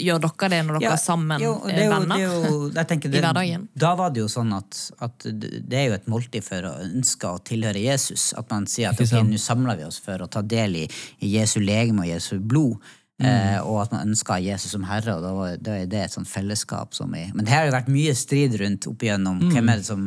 gjør 0.03 0.23
dere 0.27 0.51
det 0.55 0.61
når 0.67 0.81
dere 0.81 0.89
Ja, 0.89 0.93
er 0.97 1.03
sammen 1.03 1.45
jo, 1.45 1.55
eh, 1.63 1.71
det 1.71 1.79
er 1.79 1.87
jo, 1.87 1.95
venner? 1.95 2.17
Det 2.17 2.27
er 2.27 2.51
jo, 2.51 2.85
tenker 2.93 3.13
det, 3.15 3.21
I 3.21 3.25
hverdagen. 3.27 3.69
Da 3.79 3.95
var 3.95 4.11
det 4.11 4.25
jo 4.25 4.29
sånn 4.33 4.53
at, 4.59 4.83
at 5.07 5.29
det 5.31 5.79
er 5.79 5.91
jo 5.93 5.99
et 6.01 6.11
måltid 6.11 6.47
for 6.47 6.67
å 6.67 6.75
ønske 6.83 7.31
å 7.31 7.39
tilhøre 7.39 7.79
Jesus. 7.79 8.33
At 8.39 8.51
man 8.51 8.67
sier 8.67 8.91
at 8.91 9.01
ok, 9.03 9.21
nå 9.29 9.39
samler 9.39 9.79
vi 9.79 9.87
oss 9.87 10.01
for 10.03 10.25
å 10.25 10.31
ta 10.31 10.43
del 10.43 10.83
i, 10.83 10.87
i 11.23 11.35
Jesu 11.39 11.61
legeme 11.63 12.03
og 12.03 12.11
Jesu 12.11 12.39
blod. 12.43 12.83
Mm. 13.19 13.27
Eh, 13.27 13.61
og 13.67 13.81
at 13.83 13.91
man 13.93 14.07
ønsker 14.13 14.39
Jesus 14.39 14.71
som 14.71 14.85
herre, 14.87 15.17
og 15.17 15.23
da, 15.25 15.31
var, 15.35 15.57
da 15.59 15.73
er 15.75 15.87
det 15.91 16.05
et 16.05 16.13
sånt 16.15 16.29
fellesskap 16.31 16.95
som 16.95 17.15
er 17.19 17.33
Men 17.35 17.45
det 17.49 17.51
har 17.53 17.65
jo 17.67 17.73
vært 17.75 17.89
mye 17.91 18.13
strid 18.15 18.55
rundt 18.61 18.87
opp 18.87 19.03
igjennom 19.03 19.41
Mm. 19.43 19.51
hvem 19.51 19.71
er 19.73 19.77
det 19.81 19.87
som 19.89 20.05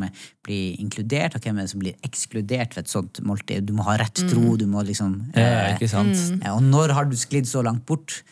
blir 0.48 0.77
inkludert, 0.80 1.36
og 1.36 1.41
hvem 1.44 1.58
er 1.60 1.62
det 1.68 1.70
som 1.74 1.82
blir 1.84 1.96
ekskludert 2.08 2.75
ved 2.77 2.86
et 2.86 2.94
sånt 2.94 3.20
måltid. 3.27 3.65
Du 3.68 3.74
må 3.74 3.84
ha 3.84 3.98
rett 3.98 4.15
Mm. 4.24 4.30
tro, 4.32 4.56
du 4.56 4.65
må 4.65 4.86
liksom 4.88 5.25
eh, 5.36 5.77
sant? 5.88 6.41
ja, 6.41 6.53
Og 6.56 6.63
når 6.63 6.94
har 6.94 7.06
du 7.06 7.18
sklidd 7.18 7.46
så 7.51 7.62
langt 7.63 7.86
bort 7.86 8.24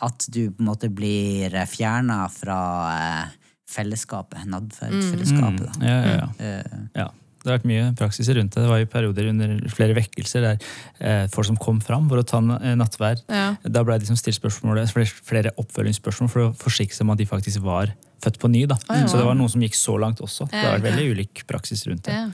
at 0.00 0.26
du 0.30 0.50
på 0.50 0.60
en 0.60 0.66
måte 0.66 0.88
blir 0.88 1.50
fjerna 1.68 2.30
fra 2.32 2.58
eh, 2.96 3.28
fellesskapet, 3.68 4.46
nadferdfellesskapet? 4.48 5.76
Mm. 5.76 5.82
Ja, 5.82 6.04
ja, 6.06 6.14
ja. 6.16 6.28
Eh, 6.38 6.78
ja. 6.96 7.08
Det 7.42 7.50
har 7.50 7.58
vært 7.58 7.68
mye 7.68 7.88
praksis 7.98 8.30
rundt 8.36 8.54
det. 8.54 8.62
Det 8.62 8.70
var 8.70 8.82
jo 8.82 8.90
perioder 8.92 9.30
under 9.32 9.56
flere 9.72 9.96
vekkelser 9.98 10.46
der 10.46 10.68
eh, 11.02 11.24
folk 11.32 11.48
som 11.48 11.58
kom 11.58 11.80
fram 11.82 12.06
for 12.10 12.22
å 12.22 12.26
ta 12.26 12.38
eh, 12.60 12.76
nattverd. 12.78 13.24
Ja. 13.26 13.48
Da 13.66 13.82
ble 13.82 13.98
det 13.98 14.06
liksom 14.06 14.20
stilt 14.20 14.38
spørsmålet, 14.38 14.92
flere, 14.94 15.10
flere 15.26 15.54
oppfølgingsspørsmål 15.58 16.30
for 16.32 16.46
å 16.46 16.52
forsikre 16.58 16.96
seg 16.96 17.06
om 17.06 17.14
at 17.16 17.22
de 17.22 17.28
faktisk 17.28 17.64
var 17.66 17.94
født 18.22 18.38
på 18.38 18.50
ny. 18.52 18.62
da. 18.70 18.78
ja. 18.88 19.02
Så 19.10 19.18
det 19.18 19.26
var 19.26 19.34
noen 19.38 19.50
som 19.50 19.62
gikk 19.64 19.74
så 19.78 19.96
langt 19.98 20.22
også. 20.22 20.46
Det 20.52 20.62
har 20.62 20.78
vært 20.78 20.92
veldig 20.92 21.08
ulik 21.16 21.44
praksis 21.48 21.82
rundt 21.88 22.06
det. 22.06 22.14
Ja. 22.14 22.30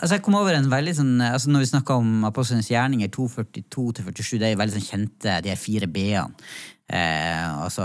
Altså 0.00 0.16
jeg 0.16 0.22
kom 0.24 0.34
over 0.38 0.56
en 0.56 0.70
veldig 0.72 0.94
sånn, 0.96 1.10
altså 1.20 1.50
Når 1.52 1.60
vi 1.60 1.66
snakker 1.68 2.00
om 2.00 2.22
Apostlenes 2.24 2.70
gjerninger 2.72 3.10
242-47, 3.12 4.38
det 4.40 4.46
er 4.48 4.54
jo 4.54 4.60
veldig 4.62 4.78
sånn 4.78 4.86
kjente, 4.86 5.34
de 5.44 5.56
fire 5.60 5.88
b-ene. 5.92 6.46
Eh, 6.92 7.62
altså, 7.64 7.84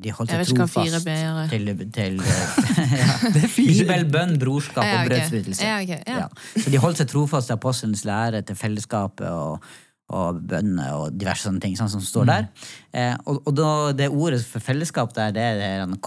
de 0.00 0.12
holdt 0.16 0.32
seg 0.32 0.52
trofast 0.56 1.08
til, 1.50 1.72
til 1.92 2.20
ja. 3.02 3.16
Bibel, 3.56 4.06
bønn, 4.08 4.36
brorskap 4.40 4.86
Ja, 4.86 5.02
og 5.02 5.10
brødsbrytelse. 5.10 5.66
Ja, 5.66 5.80
ok, 5.82 5.92
ja. 6.06 6.20
Ja. 6.22 6.28
Så 6.54 6.72
de 6.72 6.80
holdt 6.80 7.02
seg 7.02 7.10
trofast 7.10 7.50
til 7.50 7.58
apostelens 7.58 8.06
lære, 8.08 8.40
til 8.46 8.56
fellesskapet 8.56 9.28
og, 9.28 9.66
og 10.08 10.40
bønner 10.48 10.94
og 10.96 11.18
diverse 11.18 11.44
sånne 11.48 11.60
ting 11.66 11.76
sånn 11.76 11.92
som 11.92 12.04
står 12.04 12.30
der. 12.30 12.48
Eh, 12.96 13.12
og 13.26 13.42
og 13.44 13.58
da, 13.58 13.70
det 13.98 14.08
ordet 14.08 14.40
for 14.46 14.64
fellesskap 14.64 15.12
der, 15.18 15.34
det 15.36 15.48
er 15.50 15.60
det 15.60 16.00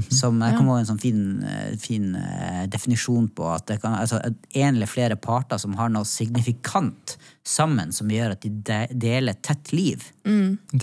koinonia. 0.00 0.18
Som 0.18 0.40
jeg 0.40 0.56
kom 0.56 0.68
over 0.72 0.80
en 0.80 0.88
sånn 0.88 1.00
fin, 1.02 1.20
eh, 1.44 1.76
fin 1.78 2.14
eh, 2.16 2.62
definisjon 2.72 3.28
på. 3.36 3.46
At 3.52 3.66
det 3.68 3.80
kan, 3.82 3.94
altså, 4.00 4.20
en 4.54 4.74
eller 4.76 4.86
flere 4.90 5.16
parter 5.20 5.58
som 5.60 5.74
har 5.76 5.92
noe 5.92 6.08
signifikant 6.08 7.16
sammen, 7.44 7.92
som 7.92 8.08
gjør 8.08 8.32
at 8.36 8.40
de 8.46 8.50
de 8.62 8.86
deler 8.94 9.34
tett 9.42 9.72
liv. 9.72 10.08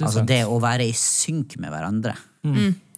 Altså 0.01 0.25
det 0.27 0.43
å 0.45 0.59
være 0.61 0.85
i 0.89 0.93
synk 0.93 1.57
med 1.59 1.71
hverandre. 1.73 2.15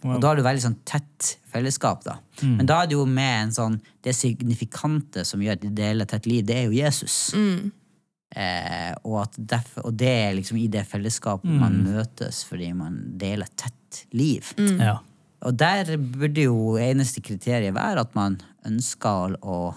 Og 0.04 0.18
da 0.22 0.28
har 0.32 0.36
du 0.36 0.42
veldig 0.42 0.64
sånn 0.64 0.80
tett 0.84 1.38
fellesskap, 1.52 2.04
da. 2.04 2.16
Men 2.42 2.66
da 2.66 2.82
er 2.82 2.88
det 2.90 2.96
jo 2.96 3.06
med 3.06 3.44
en 3.44 3.52
sånn 3.54 3.76
Det 4.02 4.16
signifikante 4.18 5.22
som 5.28 5.40
gjør 5.44 5.60
at 5.60 5.62
de 5.62 5.70
deler 5.78 6.06
tett 6.10 6.26
liv, 6.26 6.44
det 6.46 6.56
er 6.58 6.64
jo 6.66 6.72
Jesus. 6.74 7.34
Eh, 8.34 8.94
og, 9.04 9.18
at 9.28 9.36
derf- 9.38 9.78
og 9.84 9.94
det 9.94 10.08
er 10.08 10.34
liksom 10.38 10.58
i 10.58 10.68
det 10.72 10.86
fellesskapet 10.88 11.52
man 11.60 11.84
møtes 11.84 12.44
fordi 12.48 12.72
man 12.74 12.96
deler 13.20 13.46
tett 13.56 14.06
liv. 14.16 14.54
Ja. 14.80 14.98
Og 15.42 15.56
der 15.58 15.96
burde 15.98 16.44
jo 16.46 16.76
eneste 16.78 17.22
kriteriet 17.26 17.74
være 17.74 18.00
at 18.06 18.16
man 18.16 18.40
ønsker 18.68 19.38
å 19.42 19.74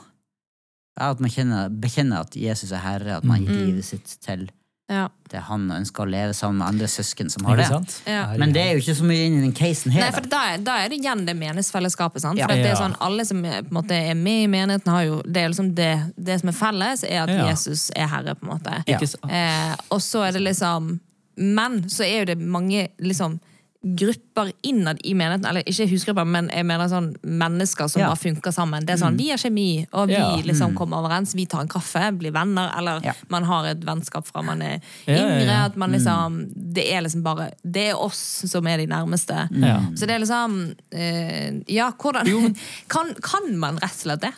At 0.96 1.18
man 1.18 1.30
kjenner, 1.30 1.70
bekjenner 1.74 2.20
at 2.22 2.36
Jesus 2.38 2.70
er 2.70 2.78
herre, 2.84 3.16
at 3.16 3.24
man 3.26 3.40
gir 3.42 3.48
gitt 3.50 3.64
livet 3.66 3.84
sitt 3.84 4.12
til 4.22 4.44
Ja. 4.88 5.08
det 5.32 5.40
han 5.48 5.64
ønsker 5.72 6.04
å 6.04 6.10
leve 6.12 6.34
sammen 6.36 6.58
med 6.58 6.68
andre 6.68 6.86
søsken 6.86 7.30
som 7.32 7.44
har 7.48 7.56
det. 7.56 7.66
Ja. 8.06 8.36
Men 8.38 8.52
det 8.52 8.60
er 8.62 8.72
jo 8.74 8.82
ikke 8.84 8.94
så 9.00 9.04
mye 9.08 9.24
inn 9.26 9.38
i 9.38 9.40
den 9.40 9.52
casen 9.56 9.90
her. 9.90 10.02
Nei, 10.04 10.10
for 10.12 10.20
da. 10.20 10.28
da, 10.28 10.42
er- 10.52 10.58
da 10.62 10.76
er 10.84 10.88
det 10.92 10.98
igjen 11.00 11.24
det 11.26 11.34
meningsfellesskapet. 11.40 12.20
Sant? 12.22 12.38
Ja. 12.38 12.46
For 12.46 12.54
det 12.54 12.66
er 12.70 12.76
sånn, 12.76 12.94
Alle 13.00 13.24
som 13.24 13.42
er, 13.44 13.62
på 13.64 13.72
en 13.74 13.78
måte, 13.82 13.90
er 13.96 14.14
med 14.14 14.44
i 14.44 14.46
menigheten, 14.46 14.92
har 14.92 15.02
jo 15.08 15.22
det, 15.24 15.36
er 15.42 15.48
liksom 15.48 15.74
det, 15.74 16.12
det 16.16 16.38
som 16.40 16.48
er 16.52 16.58
felles, 16.60 17.02
er 17.02 17.22
at 17.24 17.28
Ja. 17.30 17.48
Jesus 17.50 17.90
er 17.96 18.06
herre. 18.06 18.34
på 18.36 18.44
en 18.46 18.52
måte. 18.54 18.84
Eh, 19.32 19.74
og 19.90 19.98
så 20.00 20.28
er 20.28 20.32
det 20.32 20.42
liksom 20.42 21.00
Men 21.36 21.82
så 21.90 22.04
er 22.06 22.18
jo 22.20 22.24
det 22.26 22.38
mange 22.38 22.88
liksom 23.00 23.40
grupper 23.84 24.52
innad 24.62 24.98
i 25.04 25.12
menigheten, 25.14 25.44
eller 25.46 25.62
ikke 25.68 25.86
husgrupper, 25.90 26.24
men 26.24 26.48
jeg 26.48 26.64
mener 26.64 26.88
sånn 26.88 27.10
mennesker 27.22 27.88
som 27.92 28.00
Ja. 28.00 28.08
bare 28.08 28.16
funker 28.16 28.50
sammen. 28.52 28.86
Det 28.86 28.94
er 28.94 29.04
sånn, 29.04 29.16
Vi 29.18 29.28
har 29.30 29.36
kjemi, 29.36 29.86
og 29.92 30.08
vi 30.08 30.14
Ja. 30.14 30.36
liksom 30.36 30.74
kommer 30.74 30.96
overens. 31.04 31.34
Vi 31.34 31.44
tar 31.46 31.60
en 31.60 31.68
kaffe, 31.68 32.10
blir 32.18 32.32
venner, 32.32 32.72
eller 32.78 33.00
Ja. 33.04 33.12
man 33.28 33.44
har 33.44 33.66
et 33.66 33.80
vennskap 33.84 34.26
fra 34.26 34.42
man 34.42 34.62
er 34.62 34.80
yngre. 35.06 35.64
At 35.66 35.76
man 35.76 35.92
liksom, 35.92 36.50
Det 36.74 36.92
er 36.92 37.02
liksom 37.02 37.22
bare 37.22 37.52
Det 37.64 37.90
er 37.90 37.94
oss 37.96 38.16
som 38.50 38.66
er 38.66 38.78
de 38.78 38.86
nærmeste. 38.86 39.48
Så 39.94 40.06
det 40.06 40.10
er 40.10 40.18
liksom 40.20 40.74
eh, 40.92 41.62
Ja, 41.68 41.90
hvordan 41.92 42.56
kan, 42.88 43.14
kan 43.22 43.58
man 43.58 43.76
rett 43.76 43.84
og 44.06 44.18
slett 44.18 44.20
det? 44.20 44.32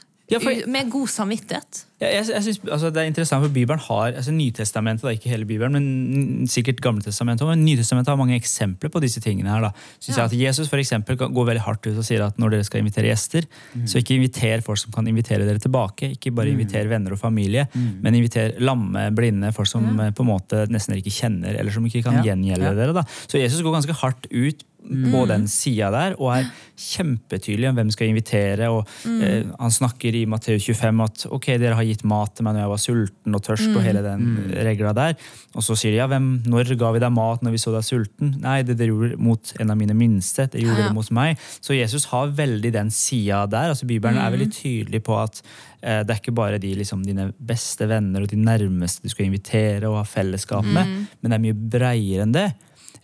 Med 0.66 0.90
god 0.90 1.06
samvittighet? 1.08 1.84
Ja, 1.96 2.10
jeg, 2.12 2.26
jeg 2.28 2.42
synes, 2.44 2.58
altså, 2.68 2.90
det 2.92 3.00
er 3.00 3.06
interessant, 3.08 3.40
for 3.40 3.48
Bibelen 3.54 3.80
har 3.80 4.10
altså 4.18 4.32
Nytestamentet, 4.36 5.06
da, 5.06 5.14
ikke 5.16 5.30
hele 5.32 5.46
Bibelen, 5.48 5.72
men 5.72 6.46
sikkert 6.46 6.82
Gamletestamentet 6.84 7.48
men 7.48 7.62
Nytestamentet 7.64 8.10
har 8.12 8.18
mange 8.20 8.36
eksempler 8.36 8.90
på 8.92 9.00
disse 9.00 9.22
tingene. 9.24 9.48
her 9.48 9.62
da. 9.64 9.70
Synes 9.98 10.18
Ja. 10.18 10.26
jeg 10.26 10.32
at 10.42 10.46
Jesus 10.48 10.68
for 10.68 10.76
eksempel, 10.76 11.16
går 11.16 11.46
veldig 11.48 11.62
hardt 11.64 11.86
ut 11.86 11.96
og 11.96 12.04
sier 12.04 12.26
at 12.26 12.36
når 12.38 12.50
dere 12.50 12.64
skal 12.68 12.80
invitere 12.84 13.08
gjester, 13.08 13.46
så 13.88 13.96
ikke 14.02 14.18
inviter 14.20 14.60
folk 14.60 14.76
som 14.78 14.92
kan 14.92 15.08
invitere 15.08 15.46
dere 15.48 15.58
tilbake. 15.58 16.12
Ikke 16.18 16.34
bare 16.36 16.52
inviter 16.52 16.84
venner 16.86 17.12
og 17.16 17.18
familie, 17.18 17.66
men 17.74 18.14
inviter 18.14 18.60
lamme, 18.60 19.08
blinde, 19.16 19.54
folk 19.56 19.66
som 19.68 19.88
eh, 20.00 20.10
på 20.12 20.20
en 20.20 20.28
måte 20.34 20.66
nesten 20.68 20.96
ikke 21.00 21.16
kjenner, 21.16 21.56
eller 21.58 21.70
som 21.72 21.82
ikke 21.88 22.02
kan 22.04 22.20
Ja. 22.20 22.34
gjengjelde 22.34 22.60
Ja. 22.62 22.74
dere. 22.74 22.92
da. 22.92 23.02
Så 23.26 23.40
Jesus 23.40 23.62
går 23.62 23.72
ganske 23.72 23.94
hardt 24.02 24.26
ut 24.30 24.64
på 24.86 25.26
den 25.26 25.48
sida 25.48 25.90
der, 25.90 26.14
og 26.20 26.30
er 26.36 26.44
kjempetydelig 26.78 27.68
om 27.72 27.74
hvem 27.78 27.90
skal 27.90 28.06
invitere. 28.12 28.68
og 28.70 28.86
eh, 29.04 29.42
Han 29.58 29.72
snakker 29.74 30.14
i 30.14 30.24
Matteus 30.30 30.62
25 30.68 31.02
at 31.02 31.26
ok, 31.34 31.46
dere 31.58 31.74
har 31.78 31.85
gitt 31.90 32.04
mat 32.08 32.34
til 32.36 32.46
meg 32.46 32.54
når 32.56 32.62
jeg 32.64 32.72
var 32.72 32.82
sulten 32.82 33.36
og 33.38 33.42
tørst, 33.46 33.68
og 33.76 33.82
hele 33.84 34.02
den 34.04 34.24
regla 34.66 34.92
der. 34.96 35.14
Og 35.56 35.64
så 35.64 35.76
sier 35.78 35.94
de 35.94 36.00
ja, 36.00 36.06
hvem, 36.10 36.26
når 36.46 36.72
ga 36.80 36.90
vi 36.94 37.02
deg 37.02 37.12
mat 37.16 37.42
når 37.46 37.54
vi 37.56 37.60
så 37.62 37.72
deg 37.74 37.86
sulten? 37.86 38.34
Nei, 38.42 38.58
det 38.66 38.76
dere 38.80 38.92
gjorde 38.92 39.18
mot 39.22 39.52
en 39.62 39.70
av 39.74 39.78
mine 39.80 39.96
minste. 39.96 40.48
Det 40.52 40.60
gjorde 40.64 40.82
Ja. 40.84 40.88
det 40.90 40.94
mot 40.98 41.10
meg. 41.16 41.38
Så 41.60 41.76
Jesus 41.78 42.04
har 42.12 42.28
veldig 42.36 42.72
den 42.72 42.90
sida 42.90 43.46
der. 43.46 43.70
altså 43.72 43.86
Bibelen 43.86 44.18
er 44.18 44.30
veldig 44.34 44.50
tydelig 44.52 45.02
på 45.06 45.16
at 45.22 45.42
eh, 45.82 46.02
det 46.02 46.10
er 46.14 46.20
ikke 46.20 46.34
bare 46.36 46.58
de, 46.58 46.74
liksom, 46.74 47.02
dine 47.06 47.32
beste 47.38 47.86
venner 47.88 48.22
og 48.22 48.28
de 48.28 48.36
nærmeste 48.36 49.02
du 49.02 49.08
skal 49.12 49.26
invitere 49.26 49.88
og 49.88 49.96
ha 50.00 50.04
fellesskap 50.04 50.64
med, 50.64 51.06
men 51.22 51.30
det 51.30 51.36
er 51.38 51.44
mye 51.46 51.60
breiere 51.76 52.22
enn 52.26 52.32
det. 52.36 52.48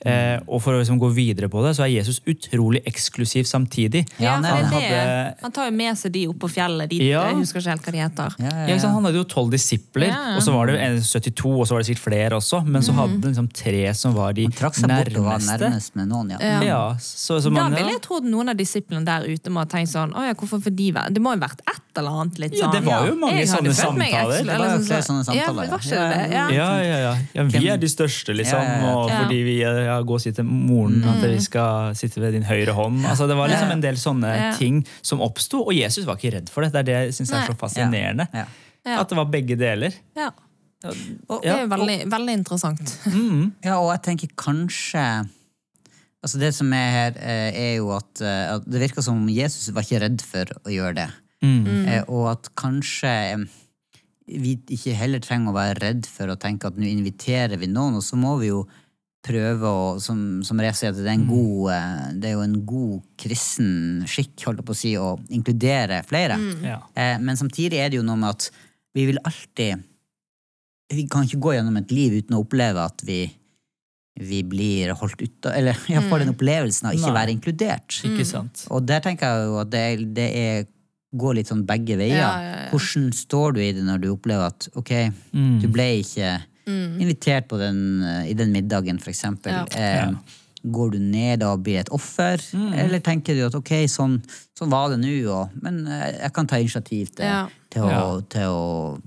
Eh, 0.05 0.41
og 0.49 0.61
for 0.63 0.75
å 0.75 0.81
liksom 0.83 0.99
gå 0.99 1.09
videre 1.15 1.49
på 1.49 1.63
det, 1.65 1.77
så 1.77 1.85
er 1.85 1.93
Jesus 1.95 2.21
utrolig 2.27 2.83
eksklusiv 2.85 3.45
samtidig. 3.47 4.07
Ja, 4.19 4.25
Ja, 4.25 4.31
han 4.37 4.45
er 4.45 4.65
hadde- 4.65 5.35
Han 5.43 5.53
tar 5.53 5.71
jo 5.71 5.77
med 5.77 5.97
seg 5.97 6.13
de 6.13 6.27
opp 6.29 6.39
på 6.39 6.49
fjellet. 6.51 6.89
De, 6.89 6.97
Ja. 7.11 7.29
Jeg 7.29 7.37
husker 7.37 7.61
ikke 7.61 7.71
helt 7.71 7.83
hva 7.83 7.93
de 7.93 7.99
heter. 7.99 8.35
Ja, 8.39 8.45
Ja, 8.53 8.67
ja, 8.67 8.75
ja. 8.77 8.89
Han 8.93 9.05
hadde 9.05 9.15
jo 9.17 9.25
tolv 9.25 9.51
disipler, 9.53 10.09
Ja, 10.09 10.31
ja. 10.31 10.37
og 10.37 10.43
så 10.43 10.53
var 10.53 10.67
det 10.67 10.81
en 10.81 10.99
72, 11.01 11.61
og 11.61 11.67
så 11.67 11.71
var 11.75 11.83
det 11.83 11.87
sikkert 11.97 12.05
flere 12.13 12.31
også. 12.37 12.67
Men 12.67 12.83
så 12.83 12.93
hadde 12.93 13.23
han 13.23 13.33
liksom 13.35 13.49
tre 13.53 13.95
som 13.95 14.15
var 14.15 14.33
de 14.33 14.47
nærmeste. 14.49 15.59
nærmest 15.71 15.95
noen, 15.95 16.31
ja. 16.31 16.39
Ja. 16.41 16.61
Ja, 16.63 16.95
så, 16.99 17.41
så 17.41 17.53
Da 17.55 17.69
ville 17.69 17.91
jeg 17.93 18.03
trodd 18.03 18.25
noen 18.25 18.49
av 18.51 18.57
disiplene 18.57 19.05
der 19.05 19.23
ute 19.29 19.51
må 19.51 19.59
ha 19.61 19.65
tenkt 19.67 19.89
sånn 19.89 20.13
ja, 20.13 20.35
hvorfor 20.35 20.61
får 20.63 20.75
de 20.75 20.93
være 20.93 21.13
Det 21.15 21.23
må 21.23 21.33
jo 21.35 21.41
ha 21.41 21.47
vært 21.49 21.61
et 21.69 21.81
eller 21.99 22.11
annet 22.11 22.39
litt 22.39 22.53
Ja, 22.59 22.67
sånn 22.67 22.73
det 22.73 22.85
var 22.85 23.07
jo 23.07 23.15
mange 23.15 23.39
Jeg 23.39 23.49
sånne 23.49 23.75
samtaler. 23.75 24.45
Det 24.45 24.59
var 24.59 24.79
jo 24.79 24.85
flere 24.85 25.05
sånne 25.07 25.25
sånn- 25.25 25.35
Ja, 25.37 25.47
samtaler, 25.47 25.67
ja. 25.69 26.33
Ja. 26.33 26.49
Ja, 26.51 26.83
ja, 26.83 26.99
ja. 26.99 27.17
ja 27.35 27.43
vi 27.45 27.69
er 27.69 27.77
de 27.77 27.87
største, 27.87 28.35
liksom. 28.35 28.59
Ja, 28.59 28.65
ja, 28.65 28.87
ja. 28.87 28.95
Og 28.97 29.09
Ja. 29.11 29.19
fordi 29.25 29.45
vi 29.45 29.61
ja, 29.93 30.03
gå 30.09 30.17
og 30.17 30.23
si 30.25 30.33
til 30.35 30.47
moren 30.49 31.05
at 31.13 31.23
vi 31.25 31.39
skal 31.45 31.95
sitte 31.99 32.21
ved 32.23 32.35
din 32.37 32.47
høyre 32.49 32.75
hånd. 32.77 33.03
Altså, 33.09 33.29
det 33.31 33.37
var 33.39 33.53
liksom 33.53 33.75
en 33.75 33.85
del 33.85 33.99
sånne 34.01 34.33
Ja. 34.37 34.53
ting 34.59 34.83
som 35.05 35.21
oppsto, 35.25 35.63
og 35.67 35.75
Jesus 35.77 36.07
var 36.09 36.17
ikke 36.19 36.35
redd 36.39 36.49
for 36.53 36.65
det. 36.65 36.73
Det 36.73 36.81
er 36.83 36.89
det 36.89 36.97
jeg 36.99 37.19
syns 37.21 37.33
er 37.37 37.47
så 37.51 37.59
fascinerende. 37.59 38.29
Ja. 38.33 38.47
Ja. 38.85 38.99
At 39.05 39.13
det 39.13 39.17
var 39.21 39.29
begge 39.31 39.55
deler. 39.59 39.95
Ja. 40.19 40.33
Og, 41.31 41.43
Det 41.45 41.53
er 41.53 41.69
veldig, 41.71 41.99
veldig 42.11 42.35
interessant. 42.41 42.99
ja, 43.63 43.77
og 43.79 43.93
jeg 43.93 44.03
tenker 44.09 44.33
kanskje 44.35 45.29
Altså 46.23 46.39
Det 46.39 46.53
som 46.55 46.71
er 46.73 46.91
her, 46.95 47.17
eh, 47.19 47.51
er 47.59 47.73
jo 47.81 47.89
at, 47.97 48.21
eh, 48.23 48.55
at 48.55 48.63
det 48.71 48.79
virker 48.79 49.03
som 49.03 49.17
om 49.19 49.27
Jesus 49.29 49.73
var 49.75 49.83
ikke 49.83 49.99
redd 50.05 50.21
for 50.23 50.45
å 50.63 50.71
gjøre 50.71 50.95
det. 51.01 51.09
Mm. 51.43 52.05
Og 52.15 52.29
at 52.31 52.47
kanskje 52.55 53.11
eh, 53.11 53.43
vi 54.31 54.53
ikke 54.71 54.95
heller 54.95 55.19
trenger 55.19 55.51
å 55.51 55.57
være 55.57 55.81
redd 55.83 56.07
for 56.07 56.31
å 56.31 56.39
tenke 56.39 56.71
at 56.71 56.79
nå 56.79 56.87
inviterer 56.87 57.59
vi 57.59 57.67
noen, 57.67 57.99
og 57.99 58.05
så 58.07 58.15
må 58.15 58.37
vi 58.39 58.53
jo 58.53 58.63
prøve 59.23 59.69
å 59.71 59.83
Som, 60.03 60.43
som 60.43 60.59
Reza 60.59 60.81
sier, 60.81 60.91
at 60.91 60.99
det 60.99 61.07
er, 61.07 61.15
en 61.15 61.27
god, 61.29 61.71
eh, 61.71 62.07
det 62.19 62.29
er 62.31 62.33
jo 62.35 62.41
en 62.43 62.57
god 62.67 63.03
kristen 63.23 64.03
skikk 64.11 64.43
holdt 64.49 64.59
jeg 64.63 64.67
på 64.67 64.75
å 64.75 64.79
si, 64.81 64.93
å 64.99 65.13
inkludere 65.31 66.01
flere. 66.09 66.39
Ja. 66.65 66.81
Eh, 66.99 67.19
Men 67.23 67.39
samtidig 67.39 67.79
er 67.79 67.93
det 67.93 68.01
jo 68.01 68.07
noe 68.07 68.19
med 68.19 68.31
at 68.35 68.49
vi 68.95 69.07
vil 69.09 69.21
alltid 69.25 69.85
Vi 70.93 71.07
kan 71.09 71.25
ikke 71.25 71.39
gå 71.41 71.55
gjennom 71.55 71.79
et 71.81 71.91
liv 71.95 72.19
uten 72.19 72.35
å 72.37 72.43
oppleve 72.43 72.83
at 72.85 73.01
vi, 73.07 73.21
vi 74.21 74.43
blir 74.45 74.91
holdt 74.99 75.23
ute 75.23 75.55
Eller 75.57 75.79
jeg 75.89 76.03
får 76.11 76.21
den 76.25 76.35
opplevelsen 76.35 76.91
av 76.91 76.99
ikke 76.99 77.09
Nei. 77.13 77.17
være 77.21 77.33
inkludert. 77.39 78.01
Ikke 78.05 78.27
sant? 78.29 78.67
Og 78.75 78.85
der 78.85 79.01
tenker 79.01 79.31
jeg 79.39 79.47
jo 79.49 79.57
at 79.63 79.71
det, 79.73 79.85
det 80.19 80.27
er, 80.37 80.67
går 81.17 81.39
litt 81.39 81.49
sånn 81.49 81.63
begge 81.69 81.97
veier. 82.01 82.19
Ja, 82.19 82.33
ja, 82.43 82.53
ja. 82.67 82.69
Hvordan 82.75 83.09
står 83.17 83.55
du 83.57 83.63
i 83.65 83.71
det 83.77 83.87
når 83.87 84.03
du 84.05 84.11
opplever 84.13 84.51
at 84.51 84.69
ok, 84.77 84.93
Mm. 85.33 85.61
du 85.63 85.69
ble 85.73 85.87
ikke 86.03 86.35
invitert 86.67 87.49
på 87.49 87.59
den, 87.59 88.03
eh, 88.03 88.31
i 88.31 88.35
den 88.35 88.53
middagen, 88.53 88.99
for 89.03 89.11
eksempel. 89.11 89.53
Ja. 89.53 89.65
Eh, 90.07 90.15
Går 90.65 90.93
du 90.93 90.99
ned 91.01 91.43
og 91.43 91.65
blir 91.65 91.81
et 91.81 91.89
offer, 91.91 92.39
Mm. 92.55 92.73
eller 92.79 93.01
tenker 93.01 93.35
du 93.35 93.41
at 93.47 93.55
ok, 93.55 93.73
sånn, 93.91 94.23
sånn 94.57 94.71
var 94.71 94.91
det 94.91 95.01
nå, 95.01 95.51
men 95.61 95.87
eh, 95.89 96.21
jeg 96.21 96.33
kan 96.33 96.47
ta 96.47 96.55
initiativ 96.57 97.11
til, 97.17 97.25
Ja. 97.25 97.49
til, 97.69 97.83
å, 97.83 97.89
Ja. 97.91 98.21
til 98.31 98.43
å 98.43 99.01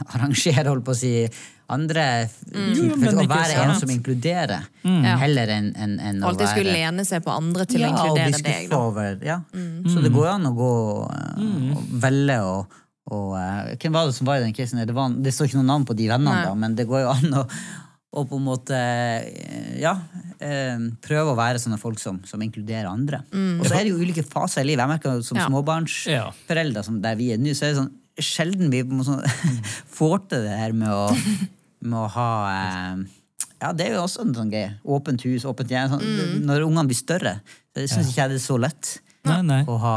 arrangere, 0.14 0.64
holdt 0.72 0.84
på 0.86 0.94
å 0.94 0.96
si, 0.96 1.28
andre 1.68 2.28
Mm. 2.52 2.72
typer, 2.74 3.12
å 3.12 3.28
være 3.28 3.60
en 3.60 3.78
som 3.78 3.88
inkluderer, 3.90 4.64
Ja. 4.84 5.16
heller 5.18 5.46
enn 5.48 5.72
en, 5.76 6.00
en 6.00 6.20
å 6.22 6.28
Alltid 6.28 6.46
være 6.46 6.54
skulle 6.56 6.72
lene 6.72 7.04
seg 7.04 7.22
på 7.24 7.30
andre 7.36 7.66
til 7.66 7.82
å 7.82 7.88
inkludere 7.92 8.42
deg. 8.42 8.72
over 8.72 9.18
ja. 9.22 9.40
Så 9.86 10.02
det 10.02 10.12
går 10.12 10.28
an 10.34 10.44
å 10.46 10.54
gå 10.56 11.10
eh, 11.12 11.76
og 11.76 11.84
velge 12.00 12.40
og, 12.40 12.66
og 13.10 13.32
uh, 13.34 13.72
Hvem 13.82 13.94
var 13.96 14.06
det 14.06 14.14
som 14.14 14.28
var 14.28 14.38
i 14.38 14.44
den 14.44 14.54
casen? 14.54 14.78
Det, 14.86 14.94
var, 14.94 15.10
det 15.10 15.32
står 15.34 15.48
ikke 15.50 15.58
noe 15.58 15.70
navn 15.72 15.86
på 15.88 15.96
de 15.98 16.06
vennene, 16.12 16.44
da, 16.46 16.52
men 16.54 16.76
det 16.78 16.86
går 16.86 17.02
jo 17.02 17.08
an 17.10 17.38
å, 17.40 17.46
å 18.14 18.22
på 18.28 18.38
en 18.38 18.44
måte 18.46 18.76
eh, 18.78 19.80
Ja. 19.82 19.96
uh, 19.98 20.84
prøve 21.02 21.32
å 21.32 21.38
være 21.38 21.58
sånne 21.62 21.80
folk 21.82 21.98
som, 22.02 22.20
som 22.28 22.42
inkluderer 22.44 22.86
andre. 22.90 23.24
Og 23.58 23.66
så 23.66 23.74
er 23.80 23.82
det 23.88 23.94
jo 23.94 23.98
ulike 24.02 24.22
faser 24.26 24.62
i 24.62 24.70
livet. 24.70 24.84
Jeg 24.84 24.92
merker 24.94 25.24
som 25.26 25.40
Ja. 25.40 25.48
småbarnsforeldre 25.50 26.84
som 26.86 27.00
der 27.02 27.18
vi 27.18 27.32
er 27.34 27.42
nå, 27.42 27.56
så 27.58 27.66
er 27.66 27.74
det 27.74 27.80
sånn 27.82 27.92
sjelden 28.22 28.70
vi 28.70 28.84
sånn, 29.06 29.22
får 29.98 30.18
til 30.30 30.46
det 30.46 30.56
her 30.60 30.74
med 30.76 30.92
å, 30.92 31.06
med 31.82 31.98
å 32.04 32.08
ha 32.20 32.30
uh, 32.52 33.02
ja, 33.62 33.70
det 33.78 33.86
er 33.86 33.94
jo 33.96 34.02
også 34.02 34.24
en 34.26 34.34
sånn 34.34 34.50
greie. 34.50 34.72
Åpent 34.82 35.22
hus, 35.22 35.44
åpent 35.46 35.70
hjem. 35.70 35.92
Sånn, 35.92 36.02
Når 36.48 36.64
ungene 36.66 36.88
blir 36.90 36.98
større, 36.98 37.36
Det 37.72 37.84
syns 37.88 38.10
ikke 38.10 38.24
jeg 38.24 38.32
det 38.34 38.38
er 38.40 38.42
så 38.42 38.56
lett 38.58 38.88
Nei, 39.22 39.36
nei. 39.46 39.60
å 39.70 39.76
ha 39.78 39.90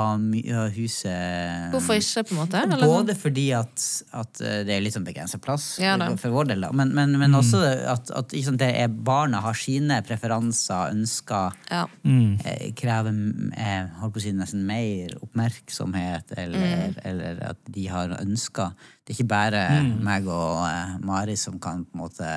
huset 0.76 1.72
Hvorfor 1.74 1.98
ikke, 1.98 2.22
på 2.30 2.36
en 2.36 2.40
måte? 2.44 2.60
Eller? 2.62 2.84
Både 2.86 3.16
fordi 3.18 3.46
at, 3.58 3.86
at 4.14 4.42
eh, 4.46 4.60
det 4.68 4.76
er 4.76 4.84
litt 4.86 4.94
sånn 4.94 5.08
begrenset 5.08 5.42
plass 5.42 5.80
Ja 5.82 5.96
for, 6.22 6.30
vår 6.36 6.52
del, 6.52 6.62
da. 6.62 6.70
men, 6.78 6.92
men, 6.94 7.16
men 7.18 7.34
også 7.34 7.58
at, 7.90 8.12
at 8.14 8.36
ikke 8.38 8.52
sant, 8.52 8.60
det 8.62 8.68
er 8.84 8.92
barna 8.94 9.42
har 9.42 9.58
sine 9.58 9.98
preferanser, 10.06 10.94
ønsker, 10.94 11.58
Ja. 11.72 11.88
eh, 12.06 12.68
krever 12.78 13.18
eh, 13.58 13.90
holdt 14.04 14.14
på 14.14 14.22
å 14.22 14.26
si 14.28 14.36
nesten 14.38 14.62
mer 14.70 15.18
oppmerksomhet, 15.26 16.36
eller, 16.38 16.70
Mm. 16.86 16.96
eller 17.10 17.42
at 17.50 17.60
de 17.72 17.88
har 17.90 18.14
ønsker. 18.20 18.72
Det 19.06 19.14
er 19.14 19.18
ikke 19.20 19.28
bare 19.34 19.66
meg 20.06 20.28
og 20.30 20.62
eh, 20.70 20.96
Mari 21.06 21.36
som 21.40 21.58
kan 21.62 21.82
på 21.86 21.98
en 21.98 22.04
måte 22.06 22.30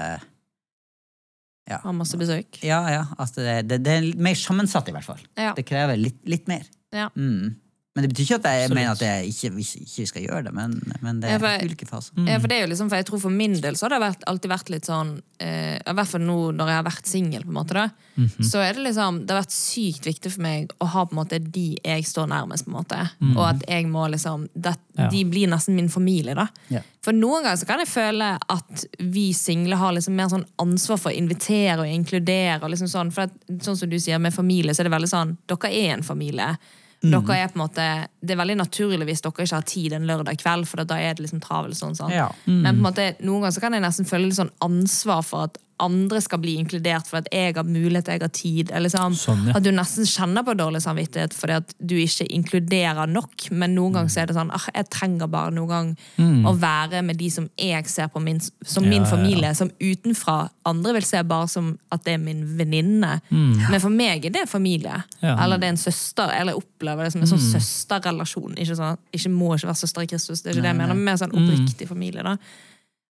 Har 1.68 1.92
masse 1.92 2.16
besøk. 2.16 2.62
Ja, 2.64 2.80
ja. 2.88 3.02
Altså, 3.20 3.42
det, 3.44 3.68
det, 3.68 3.78
det 3.84 3.92
er 3.98 4.06
mer 4.16 4.38
sammensatt, 4.40 4.88
i 4.88 4.94
hvert 4.96 5.04
fall. 5.04 5.20
Ja. 5.36 5.50
Det 5.56 5.66
krever 5.68 5.98
litt, 6.00 6.22
litt 6.24 6.48
mer. 6.48 6.64
Ja. 6.92 7.10
Mm. 7.14 7.60
Men 7.98 8.04
det 8.06 8.12
betyr 8.12 8.26
ikke 8.28 8.36
at 8.38 8.44
jeg 8.60 8.68
mener 8.70 8.92
at 8.92 9.00
jeg 9.02 9.32
ikke, 9.32 9.48
ikke 9.82 10.04
skal 10.06 10.22
gjøre 10.22 10.44
det, 10.46 10.52
men, 10.54 10.76
men 11.02 11.18
det 11.18 11.30
Ja, 11.32 11.34
er 11.34 11.40
for- 11.42 11.64
ulike 11.66 11.86
faser. 11.88 12.12
Ja, 12.28 12.36
for 12.38 12.46
det 12.46 12.58
er 12.60 12.60
jo 12.62 12.68
liksom, 12.70 12.88
for 12.92 12.94
jeg 13.00 13.06
tror 13.08 13.18
for 13.24 13.34
min 13.34 13.56
del 13.58 13.74
så 13.74 13.88
har 13.88 13.96
det 13.96 13.98
vært, 14.04 14.22
alltid 14.30 14.50
vært 14.52 14.70
litt 14.70 14.86
sånn 14.86 15.10
eh, 15.42 15.80
I 15.82 15.94
hvert 15.98 16.06
fall 16.12 16.20
nå 16.22 16.36
når 16.54 16.70
jeg 16.70 16.76
har 16.78 16.84
vært 16.86 17.06
singel, 17.10 17.42
på 17.42 17.50
en 17.50 17.58
måte, 17.58 17.74
da, 17.74 17.88
Mhm. 18.18 18.42
så 18.46 18.58
er 18.62 18.72
det 18.74 18.82
liksom 18.82 19.18
Det 19.26 19.34
har 19.34 19.42
vært 19.42 19.54
sykt 19.54 20.06
viktig 20.06 20.30
for 20.32 20.42
meg 20.42 20.70
å 20.80 20.86
ha 20.86 21.04
på 21.06 21.12
en 21.14 21.18
måte 21.24 21.38
de 21.50 21.76
jeg 21.84 22.02
står 22.06 22.26
nærmest, 22.30 22.64
på 22.66 22.70
en 22.70 22.78
måte. 22.84 23.10
Mhm. 23.20 23.36
Og 23.36 23.44
at 23.48 23.64
jeg 23.68 23.86
må 23.90 24.06
liksom 24.10 24.48
det, 24.54 24.76
Ja. 24.98 25.08
De 25.10 25.24
blir 25.24 25.46
nesten 25.46 25.76
min 25.76 25.88
familie, 25.88 26.34
da. 26.34 26.48
Yeah. 26.68 26.82
For 27.02 27.12
noen 27.12 27.44
ganger 27.44 27.56
så 27.60 27.66
kan 27.68 27.78
jeg 27.78 27.86
føle 27.86 28.36
at 28.50 28.84
vi 28.98 29.32
single 29.32 29.76
har 29.76 29.92
liksom 29.94 30.16
mer 30.16 30.26
sånn 30.26 30.44
ansvar 30.58 30.98
for 30.98 31.10
å 31.12 31.16
invitere 31.16 31.78
og 31.78 31.86
inkludere. 31.86 32.60
Og 32.64 32.70
liksom 32.72 32.88
sånn, 32.90 33.12
for 33.12 33.22
at, 33.28 33.30
sånn 33.62 33.76
som 33.78 33.88
du 33.88 33.96
sier, 34.00 34.18
med 34.18 34.34
familie, 34.34 34.72
så 34.74 34.80
er 34.80 34.88
det 34.88 34.92
veldig 34.98 35.08
sånn 35.08 35.36
Dere 35.46 35.70
er 35.72 35.92
en 35.94 36.02
familie. 36.02 36.58
Dere 37.00 37.36
er 37.38 37.50
på 37.52 37.60
en 37.60 37.62
måte, 37.62 37.84
Det 38.20 38.34
er 38.34 38.40
veldig 38.40 38.56
naturlig 38.58 39.06
hvis 39.06 39.22
dere 39.22 39.44
ikke 39.44 39.54
har 39.54 39.66
tid 39.70 39.92
en 39.92 40.06
lørdag 40.08 40.40
kveld, 40.40 40.66
for 40.66 40.82
da 40.82 40.98
er 40.98 41.14
det 41.14 41.22
liksom 41.22 41.40
travelt. 41.40 41.78
sånn, 41.78 41.94
sånn. 41.94 42.10
Ja. 42.10 42.28
Men 42.46 42.74
på 42.74 42.78
en 42.78 42.86
måte, 42.88 43.08
noen 43.22 43.44
ganger 43.44 43.54
så 43.54 43.60
kan 43.60 43.72
jeg 43.72 43.82
nesten 43.82 44.08
føle 44.08 44.26
litt 44.26 44.40
sånn 44.40 44.54
ansvar 44.64 45.22
for 45.22 45.46
at 45.46 45.58
andre 45.80 46.20
skal 46.20 46.40
bli 46.42 46.56
inkludert, 46.58 47.06
for 47.06 47.18
at 47.20 47.28
jeg 47.32 47.54
har 47.56 47.64
mulighet, 47.64 48.08
jeg 48.10 48.20
har 48.20 48.32
tid. 48.34 48.70
Eller 48.70 48.88
liksom, 48.88 49.14
Sånn, 49.14 49.46
ja. 49.48 49.56
At 49.58 49.62
du 49.62 49.70
nesten 49.72 50.04
kjenner 50.08 50.42
på 50.46 50.54
dårlig 50.58 50.82
samvittighet 50.82 51.34
fordi 51.36 51.56
at 51.60 51.74
du 51.78 51.94
ikke 51.96 52.26
inkluderer 52.34 53.06
nok. 53.10 53.48
Men 53.50 53.74
noen 53.76 53.92
ganger 53.94 54.10
så 54.10 54.20
er 54.22 54.26
det 54.30 54.36
sånn 54.38 54.50
ah, 54.54 54.66
jeg 54.74 54.88
trenger 54.90 55.30
bare 55.30 55.52
noen 55.54 55.68
gang 55.68 56.44
å 56.48 56.54
være 56.58 57.02
med 57.06 57.18
de 57.20 57.30
som 57.30 57.48
jeg 57.58 57.86
ser 57.88 58.08
på 58.14 58.20
min, 58.24 58.40
som 58.40 58.84
Mm. 58.84 58.88
Ja, 58.88 58.90
min 58.90 59.02
ja, 59.02 59.08
ja. 59.08 59.10
familie, 59.16 59.54
som 59.54 59.70
utenfra 59.80 60.36
andre 60.64 60.92
vil 60.98 61.04
se 61.04 61.22
bare 61.22 61.48
som 61.48 61.78
at 61.92 62.04
det 62.04 62.14
er 62.14 62.18
min 62.22 62.42
venninne. 62.58 63.20
Men 63.30 63.80
for 63.80 63.90
meg 63.90 64.24
er 64.26 64.30
det 64.34 64.48
familie. 64.48 65.02
Mm. 65.20 65.28
Mm. 65.28 65.42
Eller 65.44 65.58
det 65.58 65.66
er 65.68 65.74
en 65.76 65.76
søster. 65.82 66.30
Eller 66.34 66.52
jeg 66.54 66.62
opplever 66.62 67.04
det 67.04 67.12
som 67.12 67.22
en 67.22 67.28
sånn 67.32 67.44
søsterrelasjon. 67.52 68.56
Ikke, 68.58 68.76
sånn, 68.78 68.98
ikke 69.14 69.30
må 69.34 69.54
ikke 69.56 69.70
være 69.70 69.82
søster 69.82 70.02
i 70.06 70.10
Kristus, 70.10 70.42
det 70.42 70.50
er 70.50 70.56
ikke 70.58 70.66
det 70.66 70.72
jeg 70.74 70.80
mener, 70.82 70.94
men 70.94 71.04
mer 71.04 71.20
sånn 71.20 71.32
Mm. 71.34 71.44
oppriktig 71.44 71.88
familie. 71.88 72.22
da 72.22 72.36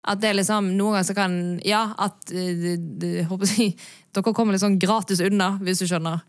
at 0.09 0.23
det 0.23 0.31
er 0.31 0.39
liksom, 0.41 0.73
Noen 0.79 0.97
ganger 0.97 1.07
så 1.11 1.15
kan 1.17 1.37
Ja, 1.67 1.85
at 2.01 2.19
de, 2.31 2.49
det, 2.63 2.75
det, 3.03 3.13
håper 3.29 3.53
jeg, 3.53 3.77
dere 4.17 4.35
kommer 4.35 4.57
litt 4.57 4.65
sånn 4.65 4.79
gratis 4.81 5.23
unna, 5.25 5.55
hvis 5.63 5.83
du 5.83 5.89
skjønner. 5.91 6.25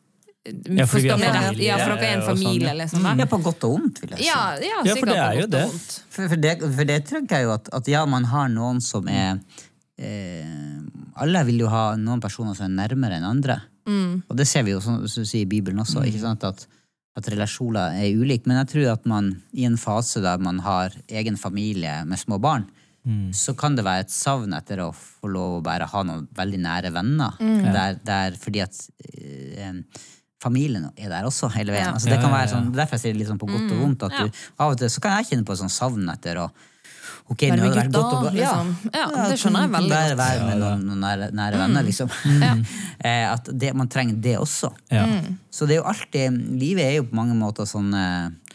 Ja, 0.50 0.86
for, 0.88 1.04
vi 1.04 1.10
er 1.12 1.20
familie, 1.20 1.66
Ja, 1.68 1.78
for 1.82 1.94
dere 1.94 2.08
er 2.08 2.14
en 2.18 2.24
sånn, 2.24 2.38
familie, 2.40 2.76
liksom. 2.80 3.04
Da. 3.06 3.16
Ja, 3.20 3.28
på 3.30 3.40
godt 3.44 3.66
og 3.68 3.74
vondt, 3.76 4.04
vil 4.04 4.14
jeg 4.16 4.22
si. 4.22 4.30
Ja, 4.30 4.44
ja, 4.64 4.84
Ja, 4.88 4.96
for 4.96 5.12
det 5.12 5.18
er 5.20 5.40
jo 5.42 5.50
det. 5.52 5.66
For, 5.76 6.22
for, 6.22 6.44
det, 6.46 6.54
for 6.64 6.90
det 6.92 7.00
tror 7.10 7.26
jeg 7.28 7.48
jo 7.48 7.56
at, 7.56 7.68
at 7.80 7.92
ja, 7.92 8.06
man 8.10 8.28
har 8.32 8.48
noen 8.54 8.80
som 8.84 9.10
er 9.12 9.42
eh, 10.00 10.48
Alle 11.20 11.44
vil 11.50 11.66
jo 11.66 11.72
ha 11.72 11.84
noen 12.00 12.24
personer 12.24 12.56
som 12.56 12.70
er 12.70 12.78
nærmere 12.78 13.20
enn 13.20 13.28
andre. 13.28 13.60
Og 14.30 14.36
det 14.38 14.46
ser 14.48 14.66
vi 14.68 14.76
jo 14.76 14.82
sånn 14.84 15.02
som 15.10 15.24
du 15.24 15.28
sier 15.28 15.46
i 15.46 15.50
Bibelen 15.50 15.82
også, 15.82 16.04
ikke 16.08 16.22
sant? 16.22 16.46
At, 16.48 16.66
at 17.18 17.30
relasjoner 17.34 17.98
er 18.00 18.18
ulike. 18.18 18.48
Men 18.50 18.62
jeg 18.62 18.72
tror 18.74 18.92
at 18.94 19.08
man 19.10 19.32
i 19.52 19.66
en 19.68 19.80
fase 19.82 20.22
der 20.24 20.42
man 20.44 20.62
har 20.66 20.96
egen 21.08 21.40
familie 21.42 22.04
med 22.08 22.22
små 22.22 22.40
barn, 22.42 22.68
så 23.36 23.56
kan 23.58 23.76
det 23.78 23.86
være 23.88 24.06
et 24.06 24.14
savn 24.14 24.54
etter 24.58 24.84
å 24.84 24.92
få 24.96 25.30
lov 25.32 25.58
å 25.58 25.66
bare 25.66 25.88
ha 25.90 26.06
noen 26.06 26.28
veldig 26.38 26.62
nære 26.64 26.94
venner. 26.96 27.38
Der, 27.40 28.00
der, 28.06 28.40
fordi 28.40 28.64
at 28.66 28.80
eh, 29.10 29.82
familien 30.42 30.90
er 30.96 31.12
der 31.12 31.28
også 31.28 31.52
hele 31.56 31.76
veien. 31.76 31.90
Ja. 31.90 31.98
Altså, 31.98 32.12
det 32.12 32.20
kan 32.22 32.34
være 32.34 32.52
sånn, 32.54 32.72
derfor 32.76 32.98
jeg 32.98 33.06
sier 33.06 33.16
det 33.16 33.24
litt 33.24 33.32
sånn 33.32 33.42
på 33.42 33.50
godt 33.50 33.70
og 33.76 33.84
vondt. 33.84 34.08
At 34.08 34.18
du, 34.20 34.44
av 34.58 34.74
og 34.74 34.82
til 34.82 34.92
så 34.92 35.04
kan 35.04 35.20
jeg 35.20 35.32
kjenne 35.34 35.48
på 35.48 35.56
et 35.56 35.64
sånn 35.64 35.78
savn 35.80 36.12
etter 36.16 36.44
å 36.46 36.50
Ok, 37.30 37.44
nå 37.54 37.62
har 37.62 37.70
det 37.70 37.76
vært 37.78 37.92
godt 37.94 38.14
å 38.16 38.20
og 38.26 38.34
liksom. 38.34 38.70
Ja, 38.90 39.04
det 39.30 39.36
skjønner 39.38 39.68
jeg 39.68 39.72
veldig 39.76 39.92
godt. 39.92 40.14
Være 40.18 40.46
med 40.48 40.62
noen, 40.64 40.80
noen 40.88 41.04
nære, 41.06 41.28
nære 41.38 41.60
venner, 41.62 41.86
liksom. 41.86 42.14
Eh, 43.00 43.24
at 43.24 43.46
det, 43.56 43.70
man 43.80 43.88
trenger 43.88 44.18
det 44.20 44.34
også. 44.42 44.74
Ja. 44.92 45.06
Så 45.56 45.64
det 45.70 45.78
er 45.78 45.80
jo 45.80 45.86
alltid 45.88 46.36
Livet 46.60 46.84
er 46.84 46.98
jo 46.98 47.06
på 47.08 47.16
mange 47.16 47.38
måter 47.38 47.64
sånn 47.70 47.94
eh, 47.96 48.49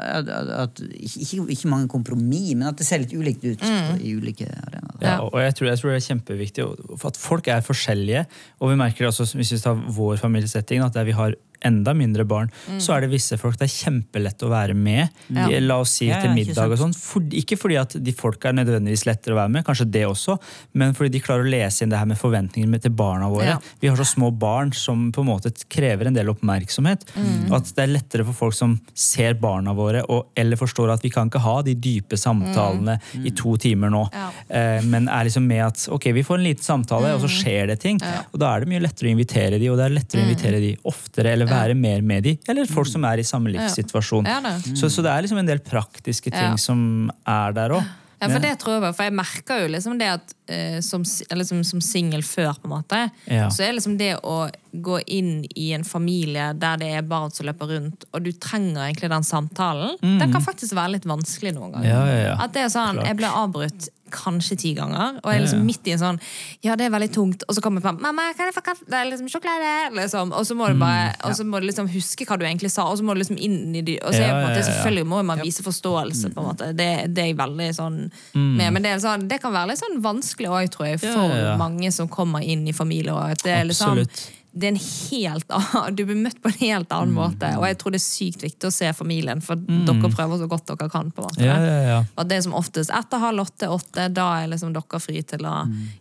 at, 0.00 0.28
at, 0.28 0.50
at, 0.64 0.82
ikke, 0.96 1.44
ikke 1.54 1.70
mange 1.70 1.88
kompromiss, 1.92 2.54
men 2.54 2.68
at 2.70 2.78
det 2.80 2.86
ser 2.88 3.02
litt 3.02 3.14
ulikt 3.16 3.44
ut 3.44 3.62
mm. 3.64 4.00
i 4.00 4.14
ulike 4.16 4.48
arenaer. 4.48 4.96
Ja, 5.00 5.16
og 5.24 5.38
jeg 5.40 5.56
tror, 5.56 5.70
jeg 5.70 5.80
tror 5.80 5.92
det 5.92 5.98
er 5.98 6.06
kjempeviktig 6.06 6.66
at 7.10 7.20
folk 7.20 7.48
er 7.48 7.62
forskjellige. 7.64 8.24
Og 8.60 8.72
vi 8.72 8.80
merker 8.80 9.06
det 9.06 9.12
også 9.12 9.28
hvis 9.38 9.54
vi 9.54 9.62
tar 9.62 9.78
vår 9.96 10.20
familiesetting, 10.20 10.84
at 10.84 10.98
vi 11.06 11.16
har 11.16 11.36
enda 11.66 11.92
mindre 11.94 12.24
barn, 12.24 12.50
så 12.80 12.94
er 12.96 13.04
det 13.04 13.10
visse 13.12 13.36
folk 13.40 13.58
det 13.60 13.66
er 13.68 13.74
kjempelett 13.74 14.42
å 14.46 14.50
være 14.50 14.74
med. 14.74 15.08
Ja. 15.28 15.46
De- 15.48 15.60
La 15.60 15.76
oss 15.82 15.92
si 15.98 16.06
Ja, 16.08 16.20
til 16.22 16.32
middag 16.34 16.70
og 16.72 16.78
sånn. 16.80 16.94
For, 16.96 17.20
ikke 17.36 17.58
fordi 17.60 17.76
at 17.80 17.96
de 18.02 18.12
folka 18.16 18.48
er 18.48 18.56
nødvendigvis 18.56 19.04
lettere 19.06 19.34
å 19.34 19.40
være 19.42 19.50
med, 19.56 19.64
kanskje 19.66 19.86
det 19.92 20.04
også, 20.08 20.38
men 20.74 20.94
fordi 20.96 21.10
de 21.16 21.20
klarer 21.20 21.44
å 21.44 21.50
lese 21.52 21.82
inn 21.84 21.90
det 21.92 21.98
her 22.00 22.06
med 22.08 22.18
forventninger 22.18 22.68
med 22.68 22.82
til 22.82 22.90
barna 22.96 23.28
våre. 23.30 23.58
Vi 23.80 23.88
har 23.88 23.96
så 24.00 24.06
små 24.08 24.30
barn 24.36 24.72
som 24.72 25.10
på 25.12 25.20
en 25.20 25.28
måte 25.28 25.52
krever 25.68 26.06
en 26.08 26.14
del 26.16 26.28
oppmerksomhet. 26.32 27.04
Og 27.50 27.56
at 27.60 27.72
det 27.76 27.84
er 27.84 27.92
lettere 27.92 28.24
for 28.24 28.32
folk 28.32 28.54
som 28.56 28.78
ser 28.94 29.34
barna 29.34 29.74
våre, 29.76 30.02
og, 30.08 30.30
eller 30.36 30.56
forstår 30.56 30.94
at 30.94 31.02
vi 31.04 31.10
kan 31.12 31.28
ikke 31.30 31.42
ha 31.44 31.58
de 31.66 31.74
dype 31.74 32.16
samtalene 32.18 32.98
i 33.26 33.30
to 33.36 33.56
timer 33.60 33.90
nå. 33.92 34.06
Eh, 34.48 34.80
men 34.86 35.08
er 35.08 35.24
liksom 35.28 35.46
med 35.46 35.62
at 35.66 35.84
ok, 35.92 36.10
vi 36.16 36.22
får 36.26 36.38
en 36.40 36.46
liten 36.48 36.64
samtale, 36.64 37.12
og 37.14 37.20
så 37.24 37.30
skjer 37.30 37.66
det 37.72 37.78
ting. 37.82 38.00
Og 38.32 38.38
da 38.40 38.54
er 38.56 38.64
det 38.64 38.70
mye 38.72 38.82
lettere 38.84 39.10
å 39.10 39.14
invitere 39.14 39.58
de, 39.60 39.68
og 39.72 39.78
det 39.80 39.86
er 39.88 39.96
lettere 39.98 40.22
å 40.22 40.28
invitere 40.28 40.60
de 40.62 40.72
oftere, 40.90 41.34
eller 41.34 41.49
være 41.50 41.76
mer 41.78 42.02
med 42.06 42.26
de, 42.28 42.36
eller 42.48 42.68
folk 42.70 42.88
som 42.90 43.04
er 43.10 43.22
i 43.22 43.26
samme 43.26 43.52
livssituasjon. 43.54 44.28
Så, 44.74 44.90
så 44.90 45.02
det 45.04 45.12
er 45.12 45.26
liksom 45.26 45.42
en 45.42 45.50
del 45.50 45.62
praktiske 45.64 46.32
ting 46.34 46.58
som 46.60 47.10
er 47.28 47.56
der 47.56 47.76
òg. 47.80 47.96
Ja, 48.20 48.28
for 48.28 48.42
det 48.44 48.50
tror 48.60 48.74
jeg 48.84 48.92
for 48.92 49.06
jeg 49.06 49.14
merker 49.16 49.62
jo 49.62 49.68
liksom 49.72 49.94
det 49.96 50.08
at 50.12 50.32
eh, 50.52 50.74
som, 50.84 51.00
liksom, 51.32 51.62
som 51.64 51.80
singel 51.80 52.20
før, 52.26 52.50
på 52.60 52.68
en 52.68 52.74
måte, 52.74 52.98
Ja. 53.32 53.46
så 53.48 53.64
er 53.64 53.72
liksom 53.78 53.94
det 53.96 54.10
å 54.20 54.42
gå 54.76 54.98
inn 55.08 55.46
i 55.56 55.70
en 55.72 55.86
familie 55.88 56.50
der 56.52 56.76
det 56.82 56.90
er 56.98 57.06
barn 57.08 57.32
som 57.32 57.48
løper 57.48 57.72
rundt, 57.72 58.04
og 58.12 58.26
du 58.26 58.28
trenger 58.36 58.82
egentlig 58.90 59.08
den 59.08 59.24
samtalen, 59.24 59.96
den 60.02 60.34
kan 60.36 60.44
faktisk 60.44 60.76
være 60.76 60.98
litt 60.98 61.08
vanskelig 61.08 61.54
noen 61.56 61.72
ganger. 61.78 61.88
Mm. 61.88 62.12
Ja, 62.12 62.20
ja. 62.26 62.36
At 62.44 62.52
det 62.52 62.66
er 62.66 62.68
sånn, 62.76 63.00
Klart. 63.00 63.08
jeg 63.08 63.20
ble 63.22 63.32
avbrutt 63.40 63.88
kanskje 64.12 64.56
ti 64.60 64.72
ganger, 64.76 65.18
og 65.22 65.30
jeg 65.30 65.40
er 65.40 65.44
liksom 65.46 65.64
midt 65.66 65.86
i 65.90 65.94
en 65.96 66.00
sånn 66.02 66.18
Ja, 66.66 66.76
det 66.76 66.86
er 66.86 66.92
veldig 66.94 67.08
tungt, 67.14 67.44
og 67.48 67.54
så 67.56 67.62
kommer 67.64 67.80
på 67.84 67.92
Mamma, 68.00 68.28
kan 68.36 68.46
jeg 68.50 68.54
få 68.56 68.62
kaffe? 68.66 68.84
Det 68.90 68.98
er 68.98 69.08
liksom 69.10 69.28
sjokolade? 69.32 69.72
Liksom. 69.96 70.32
Og 70.36 70.46
så 70.46 70.54
må 70.58 70.68
du 70.68 70.74
Mm, 70.74 70.80
bare 70.80 71.14
Og 71.28 71.34
så 71.36 71.44
må 71.44 71.60
du 71.60 71.66
liksom 71.66 71.88
huske 71.92 72.24
hva 72.26 72.38
du 72.38 72.44
egentlig 72.46 72.70
sa, 72.70 72.84
og 72.90 72.98
så 72.98 73.04
må 73.04 73.14
du 73.14 73.20
liksom 73.22 73.38
inn 73.38 73.74
i 73.76 73.82
det. 73.82 73.98
Og 74.04 74.12
så 74.14 74.22
er 74.22 74.30
på 74.32 74.40
en 74.40 74.48
måte, 74.50 74.64
selvfølgelig 74.68 75.06
må 75.06 75.22
man 75.24 75.40
vise 75.42 75.62
forståelse, 75.62 76.30
på 76.34 76.40
en 76.40 76.46
måte. 76.50 76.72
Det, 76.76 76.88
det 77.14 77.22
er 77.22 77.30
jeg 77.32 77.36
veldig 77.40 77.70
sånn 77.76 77.98
med. 78.34 78.72
Men 78.72 78.82
det, 78.82 78.94
sånn, 79.02 79.28
det 79.28 79.40
kan 79.42 79.52
være 79.52 79.72
litt 79.72 79.80
sånn 79.82 80.00
vanskelig 80.04 80.48
òg, 80.50 80.68
tror 80.74 80.86
jeg, 80.90 81.00
for 81.00 81.56
mange 81.60 81.90
som 81.92 82.08
kommer 82.08 82.40
inn 82.42 82.66
i 82.68 82.72
familier. 82.76 83.14
At 83.34 83.42
det 83.44 83.52
er 83.52 83.64
liksom 83.68 83.98
Absolutt. 83.98 84.26
Det 84.52 84.66
er 84.66 84.72
en 84.72 84.80
helt 84.80 85.52
annen, 85.54 85.94
Du 85.94 86.04
blir 86.08 86.16
møtt 86.18 86.40
på 86.42 86.50
en 86.50 86.58
helt 86.58 86.90
annen 86.92 87.14
Mm. 87.14 87.20
måte, 87.20 87.50
og 87.58 87.64
jeg 87.68 87.78
tror 87.78 87.92
det 87.94 88.00
er 88.00 88.06
sykt 88.06 88.42
viktig 88.42 88.66
å 88.66 88.72
se 88.72 88.92
familien, 88.92 89.40
for 89.40 89.54
dere 89.56 90.10
prøver 90.10 90.38
så 90.42 90.48
godt 90.50 90.66
dere 90.66 90.88
kan. 90.90 91.10
på 91.10 91.22
en 91.22 91.28
måte 91.28 91.44
Ja, 91.44 91.56
ja, 91.58 91.80
ja. 91.86 92.04
og 92.16 92.28
det 92.28 92.36
er 92.38 92.42
som 92.42 92.54
oftest 92.54 92.90
etter 92.90 93.18
halv 93.22 93.44
åtte-åtte, 93.46 94.08
da 94.12 94.42
er 94.42 94.48
liksom 94.48 94.72
dere 94.74 95.00
fri 95.00 95.22
til 95.22 95.46
å 95.46 95.54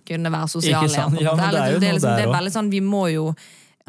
kunne 0.06 0.32
være 0.34 0.50
sosiale. 0.50 0.88
Det 0.88 0.98
er 0.98 1.74
jo 1.74 1.80
det, 1.80 1.90
er 1.90 1.94
liksom, 1.94 2.16
det 2.18 2.26
er 2.26 2.34
veldig 2.34 2.52
sånn, 2.54 2.72
vi 2.72 2.82
må 2.82 3.06
jo 3.14 3.36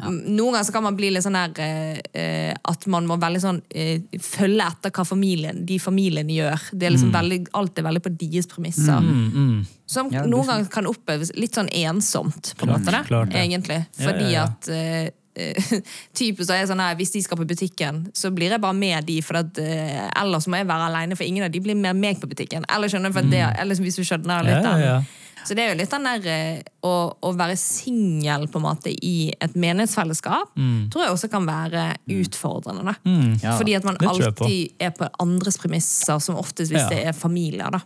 Noen 0.01 0.55
ganger 0.55 0.65
så 0.65 0.73
kan 0.73 0.83
man 0.83 0.95
bli 0.97 1.11
litt 1.13 1.25
sånn 1.25 1.37
der 1.37 1.59
eh, 1.61 1.99
eh, 2.17 2.53
at 2.67 2.85
man 2.89 3.05
må 3.09 3.19
veldig 3.21 3.41
sånn 3.43 3.59
eh, 3.69 4.01
følge 4.23 4.65
etter 4.65 4.93
hva 4.95 5.05
familien, 5.05 5.61
de 5.67 5.77
familiene 5.81 6.33
gjør. 6.33 6.67
Det 6.73 6.87
er 6.87 6.95
liksom 6.95 7.13
veldig, 7.13 7.39
alt 7.59 7.77
er 7.77 7.85
veldig 7.85 8.03
på 8.07 8.13
deres 8.23 8.49
premisser. 8.49 8.97
Mm, 8.97 9.61
Som 9.85 10.09
Ja, 10.13 10.25
noen 10.25 10.49
ganger 10.49 10.71
kan 10.73 10.89
oppleves 10.89 11.33
litt 11.37 11.57
sånn 11.57 11.69
ensomt, 11.83 12.55
på 12.57 12.65
en 12.65 12.73
måte. 12.73 12.89
det, 12.89 13.03
klart 13.11 13.33
det. 13.33 13.45
Egentlig. 13.45 13.79
Fordi 13.99 14.31
ja, 14.31 14.33
ja. 14.39 14.47
at 14.49 14.71
eh, 14.73 15.07
eh, 15.37 15.79
typisk 16.17 16.49
så 16.49 16.57
er 16.57 16.65
sånn 16.71 16.81
her, 16.81 16.97
Hvis 16.97 17.13
de 17.13 17.21
skal 17.27 17.37
på 17.37 17.49
butikken, 17.53 18.07
så 18.17 18.33
blir 18.33 18.55
jeg 18.55 18.63
bare 18.63 18.77
med 18.77 19.05
de. 19.05 19.21
For 19.21 19.43
at, 19.43 19.53
uh, 19.61 20.05
ellers 20.23 20.49
må 20.49 20.63
jeg 20.63 20.71
være 20.71 20.89
alene, 20.89 21.19
for 21.19 21.29
ingen 21.29 21.45
av 21.45 21.53
de 21.53 21.61
blir 21.61 21.77
med 21.77 21.99
meg 21.99 22.17
på 22.23 22.31
butikken. 22.31 22.65
Eller 22.73 22.89
skjønner 22.89 23.13
for 23.13 23.27
det, 23.29 23.45
eller 23.61 23.77
hvis 23.85 24.01
du 24.01 24.05
skjønner 24.07 24.47
litt 24.49 24.61
Mm. 24.61 24.71
Ja, 24.71 24.77
ja, 24.79 24.93
ja. 24.97 25.01
Så 25.45 25.55
det 25.57 25.63
er 25.63 25.71
jo 25.71 25.77
litt 25.79 25.91
den 25.91 26.03
der 26.05 26.27
eh, 26.29 26.61
å, 26.85 26.91
å 27.25 27.31
være 27.37 27.55
singel 27.57 28.47
på 28.51 28.59
en 28.59 28.65
måte 28.65 28.91
i 28.93 29.31
et 29.41 29.55
menighetsfellesskap, 29.55 30.51
tror 30.93 31.03
jeg 31.05 31.13
også 31.15 31.29
kan 31.33 31.45
være 31.49 31.85
utfordrende. 32.13 32.83
da. 32.91 32.95
Ja. 33.43 33.57
Fordi 33.57 33.75
at 33.77 33.83
man 33.87 33.97
Mm. 34.01 34.07
Alltid 34.11 34.71
er 34.79 34.91
på 34.97 35.07
andres 35.19 35.57
premisser, 35.61 36.19
som 36.19 36.35
oftest 36.39 36.71
hvis 36.71 36.81
Ja. 36.81 36.89
det 36.89 37.05
er 37.07 37.13
familier. 37.13 37.69
da. 37.71 37.79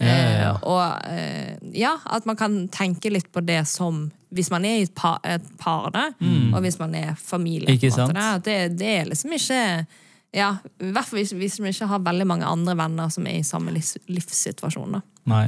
Ja, 0.00 0.06
ja, 0.06 0.30
ja. 0.30 0.50
Eh, 0.50 0.60
og 0.62 1.00
eh, 1.08 1.56
ja, 1.72 1.96
at 2.06 2.26
man 2.26 2.36
kan 2.36 2.68
tenke 2.68 3.10
litt 3.12 3.30
på 3.32 3.40
det 3.44 3.66
som 3.66 4.10
hvis 4.34 4.50
man 4.50 4.64
er 4.64 4.78
i 4.80 4.82
et 4.82 4.94
par, 4.94 5.20
et 5.22 5.42
par 5.58 5.90
da, 5.94 6.08
og 6.54 6.60
hvis 6.64 6.78
man 6.80 6.94
er 6.98 7.14
familie. 7.14 7.68
Mm. 7.68 7.74
Ikke 7.76 7.90
på 7.92 7.94
sant? 8.00 8.14
måte. 8.14 8.42
Det, 8.42 8.78
det 8.78 8.88
er 9.00 9.04
liksom 9.12 9.30
ikke 9.36 9.86
ja, 10.34 10.56
I 10.82 10.90
hvert 10.90 11.06
fall 11.06 11.20
hvis, 11.20 11.30
hvis 11.38 11.60
man 11.62 11.70
ikke 11.70 11.86
har 11.86 12.00
veldig 12.02 12.26
mange 12.26 12.44
andre 12.44 12.74
venner 12.76 13.08
som 13.14 13.26
er 13.30 13.36
i 13.38 13.44
samme 13.46 13.70
livs, 13.70 13.92
livssituasjon. 14.10 14.96
da. 14.96 15.00
Nei. 15.30 15.46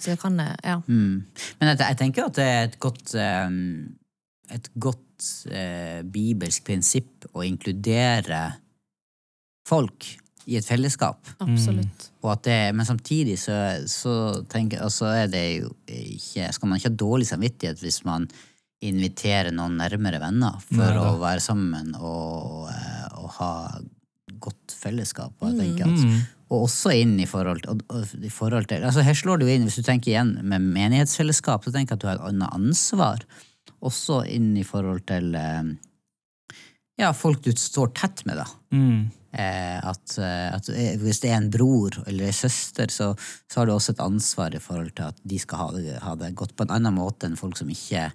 Så 0.00 0.14
det 0.14 0.20
kan, 0.22 0.38
ja. 0.38 0.78
Mm. 0.86 1.24
Men 1.60 1.72
jeg, 1.72 1.80
jeg 1.82 1.98
tenker 2.02 2.28
at 2.28 2.38
det 2.38 2.46
er 2.46 2.62
et 2.68 2.78
godt 2.82 3.14
um, 3.18 3.58
Et 4.54 4.70
godt 4.80 5.26
uh, 5.52 6.00
bibelsk 6.08 6.64
prinsipp 6.64 7.28
å 7.34 7.44
inkludere 7.44 8.42
folk 9.68 10.06
i 10.48 10.56
et 10.56 10.64
fellesskap. 10.64 11.28
Absolutt. 11.44 12.06
Og 12.22 12.30
at 12.32 12.46
det, 12.46 12.60
men 12.76 12.86
samtidig 12.88 13.36
så, 13.40 13.56
så 13.90 14.14
tenker, 14.48 14.80
altså 14.84 15.10
er 15.12 15.28
det 15.28 15.44
jo 15.58 15.74
ikke 15.86 16.48
Skal 16.56 16.70
man 16.70 16.80
ikke 16.80 16.88
ha 16.88 17.00
dårlig 17.02 17.28
samvittighet 17.28 17.82
hvis 17.84 18.00
man 18.08 18.24
inviterer 18.84 19.52
noen 19.54 19.76
nærmere 19.80 20.20
venner 20.22 20.58
for 20.62 20.80
Nei, 20.80 21.02
å 21.02 21.18
være 21.20 21.42
sammen 21.42 21.92
og, 21.98 22.68
eh, 22.70 23.06
og 23.18 23.30
ha 23.40 23.52
godt 24.38 24.74
fellesskap. 24.78 25.34
Og, 25.40 25.50
jeg 25.50 25.58
tenker 25.58 25.90
at, 25.90 26.28
og 26.48 26.64
også 26.64 26.94
inn 26.96 27.18
i 27.20 27.26
forhold, 27.28 27.66
og, 27.68 27.82
og, 27.92 28.14
i 28.24 28.32
forhold 28.32 28.70
til 28.70 28.84
altså 28.86 29.04
Her 29.04 29.16
slår 29.16 29.42
du 29.42 29.48
inn, 29.50 29.66
hvis 29.68 29.78
du 29.80 29.84
tenker 29.86 30.12
igjen 30.14 30.32
med 30.40 30.64
menighetsfellesskap, 30.64 31.64
så 31.64 31.74
tenker 31.74 31.94
jeg 31.94 31.98
at 31.98 32.04
du 32.04 32.08
har 32.08 32.18
et 32.20 32.30
annet 32.30 32.56
ansvar. 32.56 33.26
Også 33.84 34.22
inn 34.32 34.54
i 34.58 34.64
forhold 34.66 35.04
til 35.10 35.36
eh, 35.38 35.70
ja, 36.98 37.12
folk 37.14 37.44
du 37.44 37.52
står 37.52 37.92
tett 37.96 38.24
med, 38.26 38.40
da. 38.40 38.48
Eh, 39.28 39.78
at, 39.84 40.16
eh, 40.18 40.48
at 40.56 40.70
eh, 40.72 40.94
hvis 41.02 41.20
det 41.20 41.30
er 41.30 41.42
en 41.42 41.50
bror 41.52 42.00
eller 42.08 42.30
en 42.30 42.36
søster, 42.36 42.88
så, 42.88 43.12
så 43.44 43.60
har 43.60 43.68
du 43.68 43.74
også 43.74 43.92
et 43.92 44.02
ansvar 44.02 44.56
i 44.56 44.62
forhold 44.62 44.94
til 44.96 45.10
at 45.12 45.20
de 45.22 45.38
skal 45.42 45.60
ha 45.60 45.68
det, 45.76 45.98
ha 46.02 46.16
det 46.16 46.32
godt 46.38 46.56
på 46.56 46.64
en 46.64 46.72
annen 46.78 46.96
måte 46.96 47.28
enn 47.28 47.36
folk 47.36 47.60
som 47.60 47.68
ikke 47.70 48.08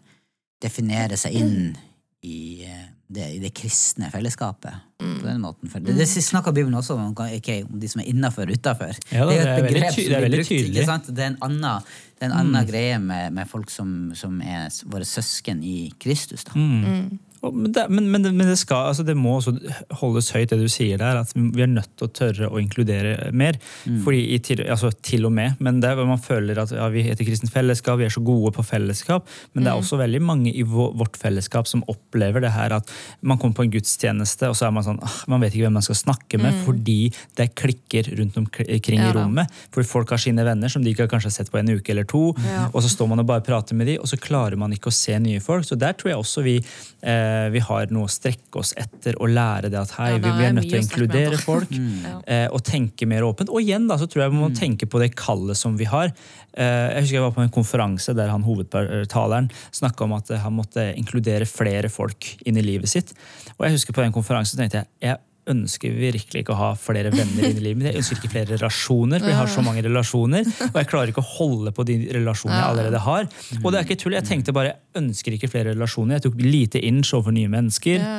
definerer 0.64 1.20
seg 1.20 1.38
inn 1.38 1.76
i 2.24 2.64
eh, 2.64 2.86
det, 3.14 3.26
i 3.36 3.40
det 3.44 3.52
kristne 3.56 4.08
fellesskapet. 4.14 4.80
På 5.04 5.28
den 5.28 5.42
måten. 5.44 5.70
For 5.70 5.84
det, 5.84 5.98
det 6.00 6.08
snakker 6.08 6.56
Bibelen 6.56 6.78
også 6.80 6.96
om, 6.96 7.12
okay, 7.12 7.64
om 7.68 7.76
de 7.80 7.90
som 7.92 8.02
er 8.02 8.08
innafor 8.14 8.48
og 8.48 8.56
utafor. 8.56 8.96
Ja, 9.12 9.26
det, 9.28 9.36
det 9.36 9.42
er 9.42 9.44
et 9.44 9.68
veldig 9.68 9.68
begrep 9.68 9.92
som 9.92 10.00
er 10.00 10.08
blir 10.08 10.26
veldig 10.26 10.40
brukt, 10.40 10.52
tydelig. 10.54 10.78
ikke 10.78 10.88
sant? 10.88 11.12
Det 11.12 11.26
er 11.26 11.34
en 11.34 11.38
annen, 11.50 11.92
det 12.16 12.24
er 12.26 12.32
en 12.32 12.38
annen 12.40 12.70
greie 12.70 13.02
med, 13.04 13.36
med 13.36 13.52
folk 13.52 13.74
som, 13.74 13.92
som 14.18 14.40
er 14.42 14.72
våre 14.96 15.08
søsken 15.08 15.62
i 15.68 15.78
Kristus. 16.00 16.48
Da. 16.48 16.56
Og- 16.56 17.33
Men 17.44 17.72
det, 17.76 17.86
men, 17.90 18.12
men, 18.12 18.24
det, 18.24 18.32
men 18.32 18.48
det, 18.48 18.58
skal, 18.62 18.90
altså 18.92 19.04
det 19.04 19.16
må 19.20 19.38
også 19.38 19.56
holdes 20.00 20.32
høyt, 20.36 20.52
det 20.54 20.60
du 20.62 20.70
sier 20.72 21.02
der. 21.02 21.22
At 21.24 21.34
vi 21.36 21.64
er 21.66 21.72
nødt 21.72 21.92
til 22.00 22.08
å 22.08 22.14
tørre 22.16 22.50
å 22.50 22.62
inkludere 22.62 23.32
mer. 23.36 23.60
Fordi 24.06 24.22
i 24.36 24.40
til, 24.44 24.64
altså 24.64 24.94
til 25.04 25.28
og 25.28 25.34
med, 25.36 25.60
men 25.64 25.82
det 25.84 25.92
er 25.92 26.00
hvor 26.00 26.08
man 26.10 26.22
føler 26.22 26.62
at 26.64 26.72
ja, 26.76 26.88
vi 26.94 27.04
heter 27.08 27.28
Kristent 27.28 27.54
Fellesskap, 27.54 28.00
vi 28.00 28.08
er 28.08 28.14
så 28.14 28.24
gode 28.24 28.54
på 28.56 28.66
fellesskap. 28.66 29.28
Men 29.54 29.66
det 29.66 29.74
er 29.74 29.82
også 29.82 30.00
veldig 30.00 30.22
mange 30.24 30.54
i 30.54 30.64
vårt 30.68 31.20
fellesskap 31.20 31.70
som 31.70 31.84
opplever 31.92 32.44
det 32.44 32.54
her 32.56 32.78
at 32.80 32.92
man 33.22 33.40
kommer 33.42 33.60
på 33.60 33.68
en 33.68 33.74
gudstjeneste, 33.76 34.50
og 34.50 34.58
så 34.58 34.70
er 34.70 34.76
man 34.76 34.86
sånn 34.86 35.02
ah, 35.04 35.20
Man 35.30 35.44
vet 35.44 35.54
ikke 35.54 35.68
hvem 35.68 35.78
man 35.80 35.86
skal 35.86 36.00
snakke 36.00 36.40
med, 36.42 36.56
fordi 36.66 36.98
det 37.38 37.52
klikker 37.60 38.14
rundt 38.20 38.40
omkring 38.40 39.00
Ja 39.00 39.10
i 39.10 39.14
rommet. 39.16 39.52
Fordi 39.74 39.88
folk 39.88 40.14
har 40.14 40.22
sine 40.22 40.46
venner 40.46 40.72
som 40.72 40.84
de 40.84 40.94
ikke 40.94 41.08
har 41.12 41.30
sett 41.34 41.52
på 41.52 41.60
en 41.60 41.72
uke 41.74 41.94
eller 41.94 42.08
to. 42.10 42.26
Ja. 42.46 42.68
Og 42.72 42.84
så 42.86 42.92
står 42.92 43.10
man 43.12 43.24
og 43.24 43.30
bare 43.30 43.44
prater 43.46 43.78
med 43.78 43.90
de, 43.90 43.98
og 44.00 44.10
så 44.10 44.20
klarer 44.22 44.60
man 44.60 44.74
ikke 44.76 44.92
å 44.92 44.96
se 44.96 45.18
nye 45.22 45.42
folk. 45.44 45.68
Så 45.68 45.78
der 45.80 45.96
tror 45.98 46.14
jeg 46.14 46.22
også 46.22 46.44
vi, 46.46 46.56
eh, 47.04 47.33
vi 47.54 47.62
har 47.64 47.92
noe 47.94 48.08
å 48.08 48.12
strekke 48.12 48.62
oss 48.62 48.74
etter 48.80 49.18
og 49.22 49.32
lære 49.34 49.72
det 49.74 49.80
at 49.80 49.94
hei, 49.98 50.12
Ja, 50.14 50.22
vi, 50.22 50.32
vi 50.38 50.48
er 50.48 50.56
nødt 50.58 50.70
til 50.70 50.80
å 50.80 50.84
inkludere 50.84 51.40
folk. 51.42 51.74
mm. 51.80 52.24
eh, 52.28 52.46
og 52.54 52.64
tenke 52.68 53.08
mer 53.10 53.26
åpent. 53.28 53.52
Og 53.54 53.64
igjen 53.64 53.88
da, 53.90 53.98
så 54.00 54.08
tror 54.10 54.26
jeg 54.26 54.34
vi 54.34 54.42
må 54.42 54.52
tenke 54.58 54.90
på 54.90 55.02
det 55.02 55.12
kallet 55.20 55.60
som 55.60 55.78
vi 55.80 55.88
har. 55.90 56.14
Eh, 56.54 56.88
jeg 56.94 57.06
husker 57.06 57.20
jeg 57.20 57.26
var 57.26 57.36
på 57.36 57.44
en 57.46 57.54
konferanse 57.54 58.16
der 58.18 58.32
han 58.32 58.46
hovedtaleren 58.46 59.52
snakka 59.74 60.08
om 60.08 60.18
at 60.20 60.32
eh, 60.34 60.42
han 60.44 60.58
måtte 60.58 60.88
inkludere 61.00 61.50
flere 61.50 61.92
folk 61.92 62.34
inn 62.46 62.60
i 62.60 62.66
livet 62.66 62.92
sitt. 62.92 63.14
Og 63.58 63.68
jeg 63.68 63.80
husker 63.80 63.96
på 63.96 64.06
den 64.06 64.16
konferansen 64.16 64.62
tenkte 64.62 64.84
jeg 64.84 64.92
jeg 65.04 65.22
ønsker 65.52 65.96
virkelig 65.98 66.44
ikke 66.44 66.54
å 66.56 66.60
ha 66.60 66.70
flere 66.80 67.12
venner 67.14 67.50
inn 67.50 67.60
i 67.60 67.66
livet 67.66 67.80
mitt. 67.80 67.90
Jeg 67.92 68.04
ønsker 68.04 68.20
ikke 68.20 68.34
flere 68.36 68.56
relasjoner, 68.56 69.24
for 69.24 69.32
jeg 69.34 69.40
har 69.40 69.52
så 69.52 69.66
mange 69.66 69.84
relasjoner. 69.86 70.48
Og 70.70 70.80
jeg 70.80 70.90
klarer 70.92 71.14
ikke 71.14 71.24
å 71.24 71.32
holde 71.36 71.74
på 71.76 71.86
de 71.90 72.00
relasjonene 72.16 72.62
jeg 72.62 72.72
allerede 72.72 73.04
har. 73.08 73.30
Og 73.62 73.70
det 73.70 73.80
er 73.80 73.88
ikke 73.88 74.00
tull, 74.06 74.18
jeg 74.18 74.30
tenkte 74.30 74.56
bare 74.56 74.74
jeg 74.74 75.04
ønsker 75.04 75.38
ikke 75.38 75.52
flere 75.52 75.76
relasjoner. 75.76 76.18
Jeg 76.18 76.28
tok 76.28 76.42
lite 76.44 76.82
inch 76.84 77.14
overfor 77.14 77.36
nye 77.36 77.52
mennesker. 77.52 78.10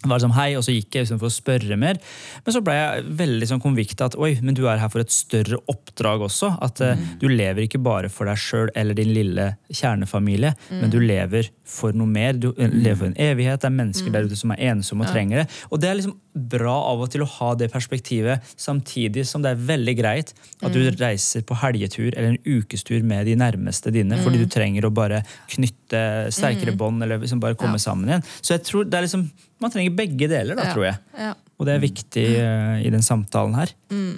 Var 0.00 0.22
sånn 0.22 0.32
hei, 0.32 0.54
og 0.56 0.62
så 0.64 0.72
gikk 0.72 0.96
jeg 0.96 1.08
for 1.10 1.28
å 1.28 1.32
spørre 1.32 1.76
mer. 1.76 1.98
Men 2.46 2.54
så 2.54 2.62
ble 2.64 2.72
jeg 2.72 3.02
veldig 3.18 3.48
sånn 3.50 3.60
konvikt 3.60 4.00
at 4.00 4.14
oi, 4.16 4.30
men 4.40 4.56
du 4.56 4.62
er 4.64 4.80
her 4.80 4.88
for 4.88 5.02
et 5.02 5.12
større 5.12 5.58
oppdrag 5.68 6.24
også. 6.24 6.54
At 6.64 6.80
uh, 6.80 7.02
du 7.20 7.26
lever 7.28 7.66
ikke 7.66 7.82
bare 7.84 8.08
for 8.12 8.30
deg 8.30 8.40
sjøl 8.40 8.72
eller 8.72 8.96
din 8.96 9.12
lille 9.12 9.50
kjernefamilie, 9.68 10.54
men 10.72 10.92
du 10.92 10.96
lever 11.04 11.50
for 11.68 11.92
noe 11.92 12.08
mer. 12.08 12.40
Du 12.40 12.48
eh, 12.54 12.72
lever 12.72 12.96
for 13.02 13.10
en 13.10 13.20
evighet. 13.20 13.60
Det 13.60 13.68
er 13.68 13.76
mennesker 13.76 14.16
der 14.16 14.30
ute 14.30 14.40
som 14.40 14.56
er 14.56 14.64
ensomme 14.72 15.04
og 15.04 15.12
trenger 15.12 15.42
det. 15.42 15.46
Og 15.68 15.84
det 15.84 15.90
er 15.90 16.00
liksom 16.00 16.16
bra 16.34 16.74
av 16.92 17.00
og 17.02 17.10
til 17.10 17.24
å 17.24 17.28
ha 17.38 17.50
det 17.58 17.70
perspektivet, 17.72 18.44
samtidig 18.60 19.24
som 19.26 19.42
det 19.42 19.50
er 19.54 19.62
veldig 19.70 19.94
greit 19.98 20.32
at 20.62 20.72
du 20.72 20.80
reiser 21.00 21.42
på 21.46 21.56
helgetur 21.58 22.10
eller 22.12 22.34
en 22.36 22.38
ukestur 22.60 23.02
med 23.02 23.26
de 23.26 23.34
nærmeste 23.40 23.90
dine, 23.94 24.18
fordi 24.22 24.42
du 24.44 24.46
trenger 24.50 24.86
å 24.86 24.92
bare 24.94 25.22
knytte 25.50 26.30
sterkere 26.34 26.76
bånd 26.78 27.02
eller 27.02 27.18
liksom 27.22 27.42
bare 27.42 27.58
komme 27.58 27.78
sammen 27.82 28.08
igjen. 28.08 28.26
Så 28.40 28.54
jeg 28.56 28.64
tror 28.68 28.86
det 28.86 28.98
er 29.00 29.08
liksom 29.08 29.26
man 29.60 29.72
trenger 29.74 29.92
begge 29.92 30.28
deler, 30.30 30.56
da, 30.56 30.64
Ja. 30.70 30.72
tror 30.74 30.84
jeg. 30.86 30.98
Ja. 31.18 31.34
Og 31.60 31.66
det 31.68 31.74
er 31.74 31.82
viktig 31.82 32.26
uh, 32.40 32.76
i 32.80 32.88
den 32.94 33.02
samtalen 33.04 33.58
her. 33.58 33.74
Ja, 33.92 34.14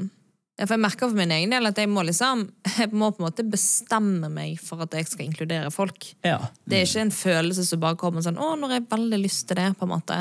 for 0.60 0.74
jeg 0.76 0.82
merker 0.84 1.08
for 1.08 1.16
min 1.16 1.32
egen 1.34 1.52
del 1.54 1.66
at 1.66 1.78
jeg 1.80 1.88
må 1.90 2.04
liksom 2.06 2.44
Jeg 2.82 2.92
må 2.92 3.08
på 3.10 3.22
en 3.22 3.28
måte 3.28 3.44
bestemme 3.48 4.28
meg 4.32 4.60
for 4.60 4.84
at 4.84 4.94
jeg 4.96 5.08
skal 5.08 5.26
inkludere 5.26 5.72
folk. 5.74 6.10
Ja. 6.26 6.38
Det 6.68 6.78
er 6.78 6.86
ikke 6.86 7.06
en 7.06 7.14
følelse 7.14 7.64
som 7.66 7.80
bare 7.82 7.98
kommer 8.00 8.24
sånn 8.24 8.38
'Å, 8.38 8.52
når 8.60 8.76
jeg 8.76 8.88
veldig 8.90 9.20
lyst 9.22 9.48
til 9.48 9.56
det'. 9.56 9.76
på 9.78 9.88
en 9.88 9.94
måte. 9.94 10.18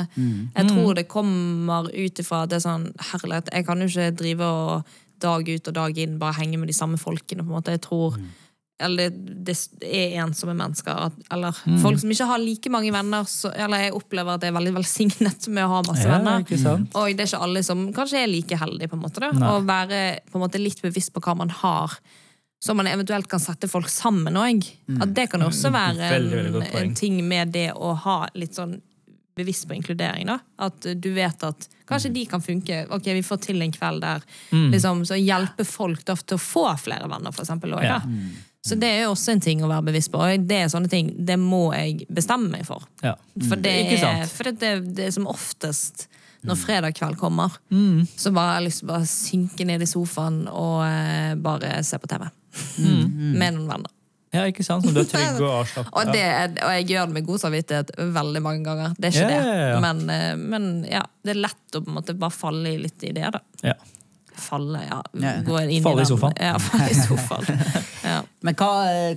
Jeg 0.56 0.68
tror 0.68 0.94
det 0.94 1.08
kommer 1.08 1.90
ut 1.92 2.18
ifra 2.18 2.46
det 2.48 2.62
sånn 2.64 2.92
Herlighet, 3.12 3.52
jeg 3.52 3.66
kan 3.66 3.80
jo 3.80 3.86
ikke 3.86 4.16
drive 4.16 4.42
og 4.42 4.84
dag 5.20 5.48
ut 5.48 5.68
og 5.68 5.74
dag 5.74 5.98
inn 5.98 6.18
bare 6.18 6.40
henge 6.40 6.58
med 6.58 6.68
de 6.68 6.74
samme 6.74 6.98
folkene. 6.98 7.44
på 7.44 7.50
en 7.52 7.58
måte. 7.60 7.76
Jeg 7.76 7.82
tror 7.82 8.18
eller 8.82 9.10
det 9.14 9.54
er 9.82 10.16
ensomme 10.24 10.54
mennesker. 10.58 11.12
Eller 11.32 11.52
folk 11.82 11.98
som 12.02 12.10
ikke 12.14 12.26
har 12.28 12.38
like 12.42 12.70
mange 12.70 12.92
venner. 12.94 13.24
Så, 13.30 13.50
eller 13.54 13.86
jeg 13.86 13.94
opplever 13.98 14.34
at 14.34 14.42
jeg 14.46 14.52
er 14.52 14.58
veldig 14.58 14.74
velsignet 14.78 15.48
med 15.48 15.64
å 15.64 15.68
ha 15.76 15.82
masse 15.88 16.04
Ja, 16.06 16.18
venner. 16.18 16.42
Og 16.94 17.08
det 17.16 17.24
er 17.24 17.30
ikke 17.30 17.42
alle 17.48 17.62
som 17.66 17.86
kanskje 17.96 18.22
er 18.24 18.30
like 18.32 18.58
heldige. 18.60 18.88
på 18.92 18.98
en 18.98 19.02
måte 19.06 19.32
Å 19.32 19.60
være 19.66 20.02
måte 20.34 20.60
litt 20.62 20.82
bevisst 20.82 21.12
på 21.14 21.20
hva 21.24 21.34
man 21.36 21.50
har, 21.62 21.96
så 22.62 22.76
man 22.78 22.86
eventuelt 22.86 23.26
kan 23.28 23.40
sette 23.42 23.66
folk 23.68 23.88
sammen 23.90 24.36
òg. 24.38 24.62
At 25.02 25.14
det 25.14 25.30
kan 25.30 25.40
også 25.42 25.72
være 25.74 25.98
Mm. 25.98 26.12
Veldig, 26.12 26.38
veldig 26.44 26.62
en, 26.74 26.88
en 26.88 26.94
ting 26.94 27.28
med 27.28 27.52
det 27.52 27.72
å 27.74 27.94
ha 27.96 28.28
litt 28.34 28.54
sånn 28.54 28.80
bevisst 29.34 29.64
på 29.66 29.74
inkludering. 29.74 30.26
da. 30.28 30.38
At 30.60 30.80
du 31.00 31.08
vet 31.14 31.42
at 31.42 31.66
kanskje 31.88 32.10
Mm. 32.10 32.14
de 32.14 32.24
kan 32.26 32.40
funke. 32.40 32.86
Ok, 32.90 33.04
vi 33.16 33.22
får 33.22 33.40
til 33.40 33.62
en 33.62 33.72
kveld 33.72 34.00
der. 34.00 34.20
liksom, 34.52 35.04
Så 35.06 35.16
hjelpe 35.16 35.64
folk 35.66 36.04
da, 36.04 36.14
til 36.14 36.36
å 36.36 36.40
få 36.40 36.78
flere 36.78 37.08
venner, 37.08 37.32
for 37.32 37.42
eksempel. 37.42 37.72
Også, 37.72 37.82
Ja. 37.82 38.00
Så 38.62 38.76
det 38.78 38.88
er 38.94 39.00
jo 39.04 39.12
også 39.16 39.32
en 39.34 39.40
ting 39.42 39.62
å 39.64 39.68
være 39.70 39.88
bevisst 39.90 40.12
på. 40.12 40.20
Og 40.22 40.44
det 40.46 40.58
er 40.62 40.68
sånne 40.70 40.90
ting, 40.90 41.08
det 41.26 41.34
må 41.40 41.72
jeg 41.74 42.04
bestemme 42.14 42.52
meg 42.52 42.66
for. 42.68 42.84
Ja. 43.02 43.16
For 43.48 43.58
det, 43.58 43.72
er, 43.90 43.96
sant? 43.98 44.34
for 44.36 44.46
det, 44.50 44.52
det, 44.62 44.72
det 44.98 45.08
er 45.08 45.16
som 45.16 45.26
oftest 45.30 46.06
når 46.42 46.58
fredag 46.58 46.94
kveld 46.98 47.14
kommer, 47.20 47.54
Mm. 47.70 48.02
så 48.18 48.32
bare 48.34 48.48
har 48.48 48.60
jeg 48.60 48.64
lyst 48.68 48.80
til 48.82 48.88
å 48.88 48.92
bare 48.96 49.06
synke 49.06 49.66
ned 49.66 49.82
i 49.84 49.86
sofaen 49.86 50.40
og 50.50 50.80
eh, 50.88 51.34
bare 51.38 51.76
se 51.86 51.98
på 52.02 52.10
TV. 52.10 52.24
Mm. 52.82 53.04
Med 53.38 53.54
noen 53.54 53.68
venner. 53.70 53.92
ja, 54.34 54.46
ikke 54.50 54.64
sant? 54.66 54.82
Som 54.86 54.94
du 54.96 55.00
er 55.04 55.06
trygg 55.10 55.38
og 55.38 55.52
avslappet. 55.60 55.92
Og, 55.98 56.10
det, 56.10 56.24
og 56.64 56.72
jeg 56.78 56.86
gjør 56.90 57.06
det 57.10 57.14
med 57.18 57.26
god 57.30 57.42
samvittighet 57.44 57.92
veldig 58.18 58.42
mange 58.42 58.64
ganger. 58.66 58.94
Det 58.98 59.10
er 59.10 59.18
ikke 59.18 59.38
ja. 59.38 59.46
det. 59.46 59.80
Men, 59.86 60.02
eh, 60.10 60.34
men 60.38 60.68
ja, 60.90 61.02
det 61.22 61.34
er 61.36 61.42
lett 61.46 61.78
å 61.78 61.82
på 61.84 61.92
en 61.92 61.98
måte 62.00 62.14
bare 62.18 62.34
falle 62.34 62.74
litt 62.80 63.06
i 63.06 63.12
det, 63.14 63.30
da. 63.38 63.42
Ja. 63.70 63.76
Falle, 64.38 64.80
ja. 64.86 65.02
Ja. 65.12 65.34
Gå 65.44 65.58
inn 65.64 65.82
Falle 65.84 66.02
i 66.02 66.06
i 66.06 66.08
sofaen. 66.08 66.34
Ja, 66.40 66.58
falle 66.62 66.90
i 66.90 66.96
sofaen. 66.96 67.62
Ja. 68.02 68.22
Men 68.42 68.56
hva, 68.58 68.70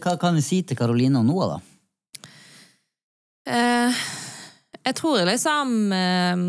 hva 0.04 0.12
kan 0.22 0.38
du 0.38 0.44
si 0.46 0.62
til 0.68 0.78
Karoline 0.78 1.20
og 1.22 1.26
Noah, 1.28 1.56
da? 1.56 2.30
Eh, 3.46 4.06
jeg 4.86 4.98
tror 4.98 5.22
liksom 5.30 5.92
eh, 5.94 6.40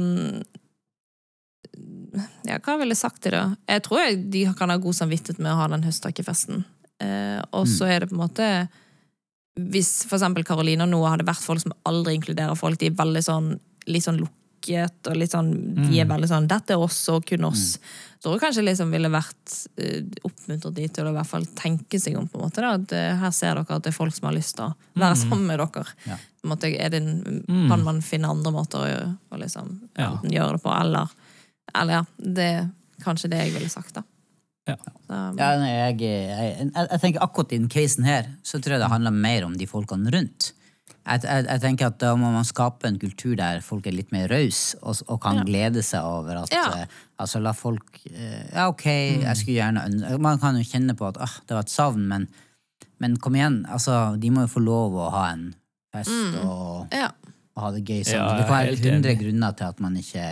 Ja, 2.48 2.56
hva 2.64 2.78
ville 2.80 2.94
jeg 2.94 3.02
sagt 3.02 3.20
til 3.24 3.36
det? 3.36 3.44
Jeg 3.68 3.84
tror 3.84 4.00
jeg, 4.02 4.22
de 4.32 4.46
kan 4.56 4.72
ha 4.72 4.78
god 4.80 4.96
samvittighet 4.96 5.42
med 5.42 5.52
å 5.52 5.60
ha 5.60 5.68
den 5.72 5.84
høsttakkefesten. 5.84 6.64
Eh, 7.04 7.40
og 7.52 7.68
så 7.68 7.88
er 7.90 8.00
det 8.00 8.08
på 8.08 8.16
en 8.16 8.22
måte 8.22 8.46
Hvis 9.60 10.06
for 10.08 10.16
eksempel 10.16 10.46
Karoline 10.48 10.86
og 10.86 10.92
Noah 10.94 11.12
hadde 11.12 11.28
vært 11.28 11.44
folk 11.44 11.60
som 11.60 11.74
aldri 11.88 12.16
inkluderer 12.16 12.56
folk, 12.56 12.80
de 12.80 12.88
er 12.88 12.96
veldig 12.96 13.24
sånn 13.24 13.50
litt 13.86 14.06
sånn 14.06 14.22
lukket, 14.56 15.06
og 15.08 15.16
litt 15.16 15.30
sånn 15.32 15.50
De 15.76 16.00
er 16.00 16.06
veldig 16.08 16.28
sånn 16.28 16.48
'Dette 16.48 16.72
er 16.74 16.78
oss, 16.78 17.08
og 17.08 17.24
kun 17.26 17.44
oss'. 17.44 17.78
Så 18.20 18.32
tror 18.32 18.40
kanskje 18.40 18.64
liksom 18.64 18.90
ville 18.90 19.08
vært 19.08 19.68
uh, 19.78 20.02
oppmuntret 20.24 20.74
de 20.74 20.88
til 20.88 21.04
å 21.04 21.10
i 21.10 21.14
hvert 21.14 21.26
fall 21.26 21.44
tenke 21.54 22.00
seg 22.00 22.16
om. 22.16 22.26
på 22.28 22.38
en 22.38 22.44
måte 22.48 22.60
da, 22.60 22.72
at 22.74 22.92
eh, 22.92 23.16
Her 23.16 23.30
ser 23.30 23.54
dere 23.54 23.76
at 23.76 23.82
det 23.82 23.92
er 23.92 23.96
folk 23.96 24.14
som 24.14 24.26
har 24.28 24.34
lyst 24.34 24.56
til 24.56 24.64
å 24.64 24.74
være 24.94 25.16
sammen 25.16 25.46
med 25.46 25.58
dere. 25.58 25.84
Ja. 26.06 26.16
På 26.16 26.46
en 26.48 26.50
måte, 26.50 26.66
er 26.72 26.90
det 26.90 27.02
en, 27.02 27.44
Kan 27.68 27.84
man 27.84 28.02
finne 28.02 28.28
andre 28.28 28.52
måter 28.52 28.78
å, 28.78 29.14
å 29.30 29.38
liksom, 29.38 29.80
Ja. 29.98 30.18
gjøre 30.22 30.56
det 30.56 30.62
på, 30.62 30.72
eller 30.80 31.08
Eller 31.74 31.92
ja, 31.92 32.04
det 32.18 32.44
er 32.44 32.68
kanskje 33.04 33.28
det 33.30 33.38
jeg 33.38 33.52
ville 33.52 33.68
sagt, 33.68 33.94
da. 33.94 34.02
Ja. 34.66 34.76
Så, 35.06 35.14
Ja, 35.38 35.56
nei, 35.58 35.70
jeg, 35.70 36.00
jeg, 36.00 36.58
jeg, 36.58 36.88
jeg 36.90 37.00
tenker 37.00 37.22
akkurat 37.22 37.52
i 37.52 37.58
den 37.58 37.68
casen 37.68 38.04
her, 38.04 38.32
så 38.42 38.58
tror 38.58 38.72
jeg 38.72 38.80
det 38.80 38.90
handler 38.90 39.10
mer 39.10 39.44
om 39.44 39.56
de 39.56 39.66
folkene 39.66 40.10
rundt. 40.10 40.52
Jeg, 41.06 41.22
jeg, 41.22 41.44
jeg 41.46 41.60
tenker 41.62 41.86
at 41.86 41.98
Da 42.02 42.14
må 42.18 42.32
man 42.34 42.44
skape 42.48 42.88
en 42.88 42.96
kultur 42.98 43.36
der 43.38 43.60
folk 43.62 43.86
er 43.86 43.94
litt 43.94 44.10
mer 44.14 44.26
rause 44.32 44.76
og, 44.82 44.98
og 45.06 45.20
kan 45.22 45.44
glede 45.46 45.82
seg 45.86 46.02
over 46.04 46.42
at 46.42 46.52
Ja. 46.54 46.64
uh, 46.82 47.02
Altså 47.22 47.38
la 47.40 47.52
folk 47.56 48.00
uh, 48.10 48.42
Ja, 48.52 48.66
ok, 48.68 48.86
jeg 49.22 49.36
skulle 49.38 49.60
gjerne 49.60 50.18
Man 50.18 50.40
kan 50.42 50.58
jo 50.58 50.66
kjenne 50.66 50.96
på 50.98 51.06
at 51.12 51.20
uh, 51.22 51.38
det 51.46 51.54
var 51.56 51.62
et 51.62 51.70
savn, 51.72 52.08
men, 52.10 52.26
men 52.98 53.16
kom 53.22 53.38
igjen. 53.38 53.62
altså 53.70 54.16
De 54.20 54.30
må 54.34 54.44
jo 54.48 54.52
få 54.58 54.64
lov 54.66 54.98
å 54.98 55.08
ha 55.14 55.24
en 55.32 55.46
fest 55.94 56.40
og, 56.42 56.90
ja. 56.92 57.12
og 57.56 57.62
ha 57.62 57.70
det 57.72 57.84
gøy 57.86 58.02
sammen. 58.04 58.20
Ja, 58.20 58.36
det 58.36 58.48
kan 58.50 58.58
være 58.58 58.94
hundre 58.96 59.14
grunner 59.22 59.54
til 59.56 59.70
at 59.70 59.78
man 59.80 59.94
ikke 59.96 60.24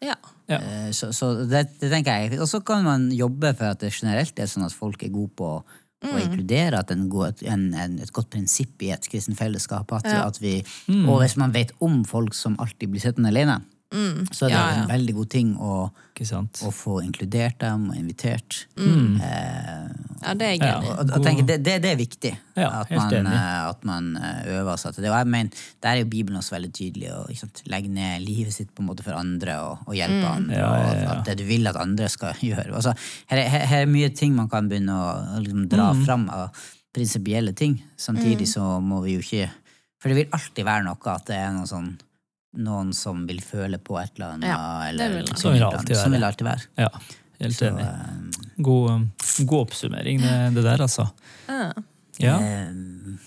ja. 0.00 0.14
Ja. 0.48 0.56
Eh, 0.56 0.88
Så, 0.96 1.10
så 1.12 1.34
det, 1.44 1.66
det 1.82 1.90
tenker 1.92 2.22
jeg. 2.22 2.38
Og 2.40 2.48
så 2.48 2.62
kan 2.64 2.80
man 2.86 3.10
jobbe 3.12 3.50
for 3.58 3.74
at 3.74 3.82
det 3.84 3.90
generelt 3.92 4.38
er 4.40 4.48
sånn 4.48 4.64
at 4.64 4.72
folk 4.72 5.02
er 5.04 5.12
gode 5.12 5.34
på 5.36 5.50
å 5.58 5.60
inkludere. 6.02 6.78
At 6.78 6.90
en 6.90 7.08
god, 7.08 7.42
en, 7.42 7.74
en, 7.74 7.98
et 7.98 8.12
godt 8.12 8.30
prinsipp 8.30 8.82
i 8.82 8.90
et 8.90 9.08
kristent 9.10 9.38
fellesskap. 9.38 9.92
At, 9.92 10.04
Ja. 10.04 10.26
at 10.26 10.40
vi, 10.42 10.64
Og 11.08 11.20
hvis 11.20 11.36
man 11.36 11.52
vet 11.54 11.72
om 11.80 12.04
folk 12.04 12.34
som 12.34 12.56
alltid 12.58 12.88
blir 12.88 13.00
sittende 13.00 13.28
alene, 13.28 13.60
så 13.90 14.46
er 14.46 14.48
det 14.48 14.54
Ja, 14.54 14.66
en 14.84 14.88
veldig 14.88 15.14
god 15.16 15.28
ting 15.32 15.48
å, 15.58 15.90
Ikke 16.14 16.26
sant? 16.28 16.60
å 16.62 16.70
få 16.70 17.00
inkludert 17.02 17.56
dem 17.58 17.88
og 17.90 17.96
invitert. 17.98 18.66
Mm. 18.78 19.16
Eh, 19.20 19.88
Ja, 20.22 20.34
det 20.36 20.46
er 20.46 20.56
gøy. 20.60 20.66
Ja. 20.68 20.92
og, 21.00 21.10
og 21.16 21.24
tenker, 21.24 21.46
det, 21.48 21.56
det, 21.64 21.74
det 21.82 21.90
er 21.90 21.96
viktig. 21.98 22.32
Ja, 22.60 22.68
at, 22.84 22.90
man, 22.92 23.26
eh, 23.26 23.68
at 23.70 23.84
man 23.88 24.10
eh, 24.20 24.50
øver 24.60 24.76
seg 24.78 24.94
til 24.94 25.02
det. 25.06 25.10
Og 25.10 25.16
jeg 25.18 25.26
mener, 25.32 25.62
Der 25.82 25.88
er 25.94 26.02
jo 26.04 26.08
Bibelen 26.12 26.38
også 26.38 26.54
veldig 26.54 26.70
tydelig. 26.76 27.08
å 27.16 27.22
ikke 27.32 27.40
sant, 27.46 27.62
legge 27.72 27.88
ned 27.90 28.20
livet 28.22 28.52
sitt 28.54 28.70
på 28.76 28.84
en 28.84 28.90
måte 28.92 29.02
for 29.06 29.16
andre 29.18 29.56
og, 29.64 29.78
og 29.88 29.96
hjelpe 29.96 30.28
andre. 30.28 30.58
Ja, 30.60 30.68
ja, 30.76 30.92
ja. 30.92 31.06
Og 31.08 31.14
at 31.16 31.24
det 31.30 31.38
du 31.40 31.44
vil 31.48 31.66
at 31.72 31.76
andre 31.80 32.08
skal 32.12 32.34
gjøre. 32.50 32.68
Altså, 32.76 32.92
her, 33.32 33.38
er, 33.42 33.48
her, 33.72 33.80
er 33.86 33.90
mye 33.90 34.10
ting 34.14 34.36
man 34.36 34.48
kan 34.52 34.68
begynne 34.70 34.92
å, 34.94 35.08
å 35.38 35.40
liksom, 35.42 35.66
dra 35.72 35.88
Mm. 35.96 36.04
fram 36.06 36.28
av 36.30 36.62
prinsipielle 36.94 37.52
ting. 37.56 37.80
Samtidig 37.98 38.46
så 38.50 38.76
må 38.82 39.00
vi 39.02 39.16
jo 39.18 39.24
ikke 39.24 39.50
For 40.00 40.08
det 40.08 40.16
vil 40.16 40.30
alltid 40.36 40.64
være 40.64 40.84
noe 40.86 41.10
at 41.12 41.26
det 41.28 41.36
er 41.36 41.50
noe 41.52 41.66
sånn 41.68 41.90
noen 42.58 42.92
som 42.96 43.26
vil 43.28 43.40
føle 43.44 43.78
på 43.78 43.98
et 44.00 44.10
eller 44.16 44.34
annet. 44.34 44.48
Ja, 44.50 44.80
det 44.82 44.88
eller, 44.90 45.16
vil. 45.20 45.26
Sånn 45.36 45.52
vil 45.54 45.60
det 45.62 45.68
alltid 45.70 45.96
Sånn 45.96 46.02
være. 46.10 46.16
vil 46.16 46.24
alltid 46.30 46.46
være. 46.46 46.66
Ja, 46.76 46.88
helt 47.40 47.56
Så, 47.56 47.68
enig. 47.70 47.86
eh, 47.86 48.54
God, 48.58 48.90
um, 48.90 49.04
god 49.46 49.60
oppsummering, 49.68 50.20
det, 50.20 50.34
det 50.58 50.64
der, 50.66 50.82
altså. 50.88 51.08
Ja. 51.48 51.70
Ja, 52.18 52.36
eh, 52.40 52.66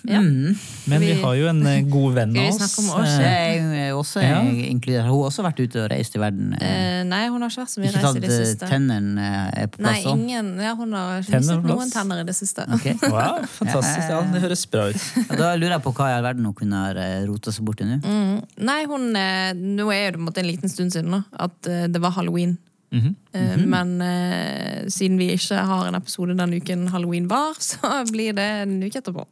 Ja. 0.04 0.20
mm. 0.20 0.56
Men 0.88 1.00
vi 1.00 1.14
vi- 1.14 1.22
har 1.22 1.34
jo 1.36 1.48
en 1.48 1.66
eh, 1.66 1.82
god 1.88 2.14
venn 2.14 2.30
av 2.30 2.44
vi 2.44 2.50
oss. 2.50 2.78
om 2.80 2.90
oss? 2.90 3.10
Eh, 3.20 3.86
er 3.86 3.90
jo 3.90 4.00
også 4.02 4.22
Ja. 4.22 4.42
inkludert. 4.44 5.06
Hun 5.08 5.22
har 5.22 5.30
også 5.30 5.44
vært 5.46 5.60
ute 5.64 5.84
og 5.86 5.90
reist 5.92 6.16
i 6.16 6.20
verden. 6.20 6.54
eh, 6.60 7.00
Eh, 7.00 7.04
nei, 7.04 7.28
hun 7.30 7.42
har 7.42 7.50
ikke 7.50 7.62
vært 7.64 7.70
så 7.74 7.80
mye 7.80 7.90
Ikke 7.90 8.04
reise 8.04 8.18
i 8.18 8.20
det 8.20 8.30
siste. 8.48 8.68
tennene 8.68 9.52
er 9.56 9.68
på 9.68 9.78
plass 9.78 10.04
òg? 10.06 10.12
ingen, 10.20 10.58
ja, 10.60 10.76
hun 10.76 10.92
har 10.94 11.22
ikke 11.22 11.32
mistet 11.40 11.64
noen 11.64 11.92
tenner 11.92 12.20
i 12.20 12.24
det 12.24 12.36
siste. 12.36 12.66
Wow, 13.14 13.46
fantastisk. 13.46 14.10
Ja, 14.10 14.22
det 14.22 14.42
høres 14.42 14.66
bra 14.70 14.90
ut. 14.90 14.96
Ja, 15.30 15.36
da 15.38 15.56
lurer 15.56 15.70
jeg 15.80 15.84
på 15.84 15.94
hva 15.94 16.10
i 16.10 16.18
all 16.18 16.24
verden 16.24 16.44
hun 16.46 16.54
kunne 16.54 16.74
ha 16.76 17.26
rota 17.26 17.52
seg 17.52 17.64
bort 17.66 17.78
til 17.78 17.88
nå. 17.88 18.02
Mm. 18.04 18.44
Nei, 18.60 18.86
hun 18.86 19.14
Nå 19.14 19.92
er 19.94 20.12
det 20.12 20.20
på 20.20 20.20
en 20.20 20.26
måte 20.28 20.38
en 20.40 20.46
liten 20.52 20.70
stund 20.70 20.92
siden 20.92 21.10
nå, 21.10 21.24
at 21.40 21.62
det 21.64 22.02
var 22.02 22.12
halloween. 22.12 22.58
Mhm. 22.94 23.16
Eh, 23.34 23.58
Men 23.66 23.96
eh, 24.06 24.84
siden 24.88 25.18
vi 25.18 25.32
ikke 25.34 25.58
har 25.66 25.88
en 25.90 25.98
episode 25.98 26.38
den 26.38 26.54
uken 26.60 26.88
halloween 26.94 27.28
var, 27.32 27.58
så 27.72 28.04
blir 28.12 28.34
det 28.38 28.50
en 28.68 28.78
uke 28.84 29.02
etterpå. 29.02 29.26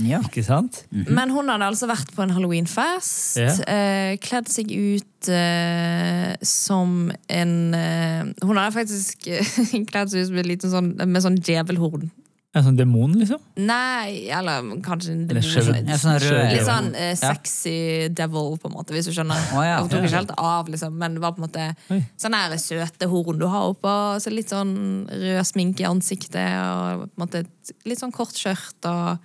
Ja. 0.00 0.20
Ikke 0.24 0.42
sant? 0.44 0.84
Men 0.90 1.32
hun 1.34 1.48
hadde 1.50 1.66
altså 1.66 1.88
vært 1.90 2.12
på 2.14 2.22
en 2.24 2.32
halloweenfest. 2.32 3.36
Ja. 3.40 3.52
Eh, 3.68 4.14
kledd 4.22 4.48
seg 4.52 4.70
ut 4.72 5.28
eh, 5.28 6.36
som 6.46 7.10
en 7.28 7.52
eh, 7.76 8.30
Hun 8.44 8.56
hadde 8.56 8.76
faktisk 8.76 9.26
kledd 9.90 10.12
seg 10.12 10.30
ut 10.30 10.36
med, 10.36 10.64
sånn, 10.64 10.94
med 11.04 11.24
sånn 11.24 11.40
djevelhorn. 11.40 12.08
En 12.52 12.64
sånn 12.66 12.74
demon, 12.80 13.12
liksom? 13.14 13.38
Nei, 13.62 14.24
eller 14.34 14.64
kanskje 14.82 15.12
en 15.12 15.26
demon. 15.30 15.44
sånn 15.46 15.84
Litt 15.86 16.64
sånn 16.66 16.88
eh, 16.98 17.12
Ja. 17.12 17.14
sexy 17.34 18.08
devil, 18.10 18.56
på 18.58 18.66
en 18.66 18.74
måte, 18.74 18.90
hvis 18.90 19.06
du 19.06 19.12
skjønner. 19.14 19.38
Oh, 19.54 19.62
ja. 19.62 19.76
Jeg 19.78 19.90
tok 19.92 20.02
ikke 20.08 20.16
helt 20.16 20.32
av, 20.36 20.66
liksom, 20.66 20.96
men 20.98 21.14
det 21.14 21.22
var 21.22 21.36
på 21.36 21.44
en 21.44 21.46
måte 21.46 21.68
Oi. 21.94 22.00
sånn 22.18 22.34
her 22.34 22.56
søte 22.58 23.06
horn 23.06 23.38
du 23.38 23.46
har 23.46 23.70
oppå. 23.70 23.94
Så 24.18 24.32
litt 24.34 24.50
sånn 24.50 25.06
rød 25.06 25.46
sminke 25.46 25.84
i 25.84 25.90
ansiktet, 25.92 26.50
og 26.58 27.06
på 27.06 27.22
en 27.22 27.26
måte 27.28 27.44
litt 27.86 28.00
sånn 28.02 28.10
kort 28.12 28.34
skjørt. 28.34 28.82
Og, 28.82 29.18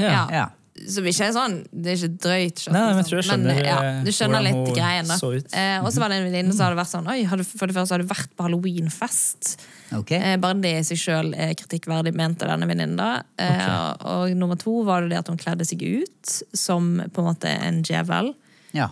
ja. 0.00 0.26
Ja. 0.32 0.46
Som 0.90 1.06
ikke 1.06 1.26
er 1.28 1.34
sånn 1.36 1.54
Det 1.70 1.92
er 1.92 1.98
ikke 1.98 2.18
drøyt. 2.24 2.62
Nei, 2.66 2.72
men 2.72 2.88
jeg 2.88 2.96
liksom. 2.96 3.08
tror 3.08 3.18
jeg 3.20 3.26
skjønner, 3.28 3.54
men, 3.54 3.66
ja, 3.68 3.76
eh, 3.88 4.00
Du 4.06 4.10
skjønner 4.16 4.44
litt 4.46 4.70
greien, 4.76 5.10
da. 5.10 5.18
så. 5.20 5.30
Eh, 5.38 5.76
og 5.82 5.90
så 5.94 6.02
var 6.02 6.12
det 6.12 6.18
en 6.20 6.26
venninne 6.26 6.56
som 6.56 6.66
hadde 6.66 6.78
vært 6.80 6.92
sånn 6.92 7.10
Oi, 7.12 7.18
for 7.28 7.70
det 7.70 7.76
første 7.76 7.94
hadde 7.96 8.06
du 8.06 8.12
vært 8.12 8.32
på 8.38 8.46
halloweenfest. 8.46 9.52
Ok. 9.98 10.12
Eh, 10.16 10.36
bare 10.42 10.58
det 10.64 10.72
i 10.80 10.86
seg 10.88 11.02
sjøl 11.02 11.32
er 11.36 11.52
kritikkverdig, 11.58 12.14
mente 12.18 12.48
denne 12.48 12.68
venninnen. 12.70 12.96
da. 12.98 13.22
Eh, 13.38 13.66
og, 13.68 14.06
og 14.14 14.36
nummer 14.40 14.58
to 14.60 14.78
var 14.88 15.04
det 15.04 15.12
det 15.12 15.20
at 15.22 15.30
hun 15.32 15.40
kledde 15.40 15.68
seg 15.68 15.82
ut 15.82 16.36
som 16.56 16.94
på 17.12 17.22
en 17.22 17.28
måte 17.30 17.52
en 17.52 17.82
djevel. 17.86 18.32
Ja. 18.76 18.90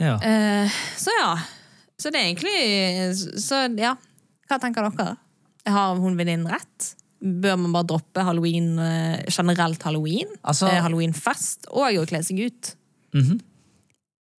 Ja. 0.00 0.16
Eh, 0.20 0.80
så 0.96 1.12
ja. 1.20 1.30
Så 1.96 2.10
det 2.12 2.20
er 2.20 2.26
egentlig 2.28 3.40
Så 3.40 3.62
ja. 3.80 3.94
Hva 4.46 4.58
tenker 4.60 4.84
dere? 4.84 5.16
Har 5.66 5.96
hun 5.98 6.18
venninnen 6.18 6.46
rett? 6.52 6.92
Bør 7.20 7.56
man 7.58 7.72
bare 7.72 7.88
droppe 7.94 8.24
halloween, 8.26 8.78
eh, 8.78 9.24
generelt 9.32 9.82
halloween? 9.82 10.28
Altså- 10.44 10.68
eh, 10.68 10.82
Halloweenfest 10.84 11.70
og 11.72 11.88
å 11.88 12.06
kle 12.06 12.22
seg 12.22 12.46
ut? 12.46 12.74
Mhm. 13.14 13.40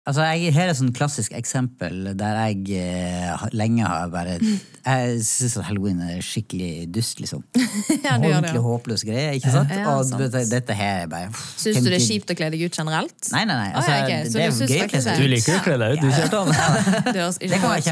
Altså, 0.06 0.22
jeg, 0.22 0.52
her 0.54 0.68
er 0.68 0.70
et 0.70 0.78
sånn 0.78 0.92
klassisk 0.94 1.32
eksempel 1.34 2.12
der 2.14 2.36
jeg 2.46 2.76
eh, 2.78 3.46
lenge 3.58 3.82
har 3.82 4.06
bare 4.12 4.36
Jeg 4.86 5.16
syns 5.26 5.56
halloween 5.66 5.98
er 5.98 6.20
skikkelig 6.22 6.86
dust, 6.94 7.18
liksom. 7.18 7.42
Ja, 8.06 8.14
du. 8.22 8.28
Ordentlig 8.28 8.60
ja. 8.60 8.62
håpløs 8.62 9.02
greie, 9.02 9.32
ikke 9.40 9.50
sant? 9.50 9.72
Ja, 9.74 9.96
og 9.96 10.04
sant. 10.06 10.36
dette 10.52 10.76
her 10.78 11.02
er 11.08 11.10
bare 11.10 11.32
Syns 11.34 11.80
du 11.82 11.90
det 11.90 11.98
er 11.98 12.06
kjipt 12.06 12.30
å 12.30 12.38
kle 12.38 12.52
deg 12.54 12.62
ut 12.62 12.78
generelt? 12.78 13.18
Nei, 13.32 13.42
nei, 13.50 13.58
nei. 13.64 13.72
Altså, 13.72 13.96
ja, 13.96 14.04
okay. 14.04 14.22
det, 14.22 14.32
det 14.36 14.44
er 14.44 14.52
jo 14.52 14.70
gøy 14.70 14.86
kle 14.94 15.16
Du 15.18 15.26
liker 15.32 15.52
jo 15.52 15.58
å 15.58 15.66
kle 15.66 15.76
deg 15.82 15.96
ut, 15.96 16.04
du, 16.04 16.08
Kjartan. 16.20 16.54
Det 17.56 17.58
kan 17.58 17.68
være 17.72 17.82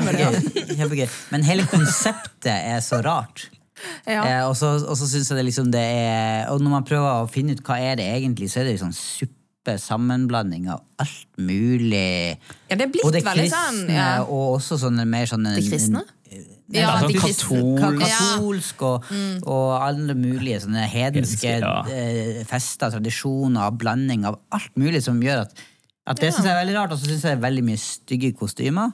kjempegøy. 0.78 1.10
Men 1.34 1.50
hele 1.50 1.66
konseptet 1.66 2.54
er 2.54 2.78
så 2.84 3.02
rart. 3.02 3.48
Ja. 4.06 4.22
Eh, 4.24 4.42
og 4.48 4.54
så, 4.56 4.74
og 4.86 4.96
så 5.00 5.06
synes 5.10 5.30
jeg 5.30 5.38
det 5.40 5.44
liksom 5.48 5.70
det 5.74 5.80
er 5.82 6.50
Og 6.52 6.60
når 6.62 6.70
man 6.76 6.84
prøver 6.86 7.24
å 7.24 7.30
finne 7.30 7.56
ut 7.56 7.62
hva 7.66 7.78
er 7.82 7.96
det 8.00 8.06
egentlig, 8.16 8.50
så 8.52 8.60
er 8.60 8.68
det 8.68 8.76
liksom 8.76 8.92
sånn 8.94 9.28
suppe, 9.28 9.74
sammenblanding 9.80 10.68
av 10.70 10.82
alt 11.00 11.38
mulig. 11.40 12.36
Ja, 12.70 12.76
det 12.76 12.84
er 12.86 12.92
blitt 12.92 13.06
Både 13.06 13.22
veldig 13.24 13.46
kristne 13.48 13.62
sånn. 13.80 13.94
Ja. 13.96 14.08
og 14.24 14.58
også 14.58 14.78
sånne 14.82 15.06
mer 15.08 15.26
sånne 15.30 15.54
De 15.58 15.64
kristne? 15.70 16.04
Nei, 16.04 16.80
Ja, 16.80 16.94
sånn 17.00 17.10
de 17.12 17.18
ka- 17.18 17.26
kristne. 17.28 17.60
Ja. 18.00 18.08
Katolsk 18.18 18.82
og, 18.88 19.10
og 19.44 19.66
alle 19.84 20.14
mulige 20.16 20.62
sånne 20.64 20.86
hedenske 20.90 21.58
Ja. 21.60 21.74
eh, 21.92 22.40
fester, 22.48 22.90
tradisjoner, 22.96 23.70
blanding 23.78 24.24
av 24.28 24.38
alt 24.54 24.70
mulig 24.80 25.02
som 25.04 25.20
gjør 25.22 25.44
at 25.46 25.52
at 26.06 26.18
det 26.20 26.26
Ja. 26.28 26.32
synes 26.36 26.44
jeg 26.44 26.52
er 26.52 26.60
veldig 26.66 26.74
rart, 26.76 26.92
og 26.92 26.98
så 27.00 27.06
syns 27.08 27.22
jeg 27.24 27.30
det 27.32 27.38
er 27.38 27.42
veldig 27.48 27.64
mye 27.64 27.78
stygge 27.80 28.32
kostymer. 28.36 28.90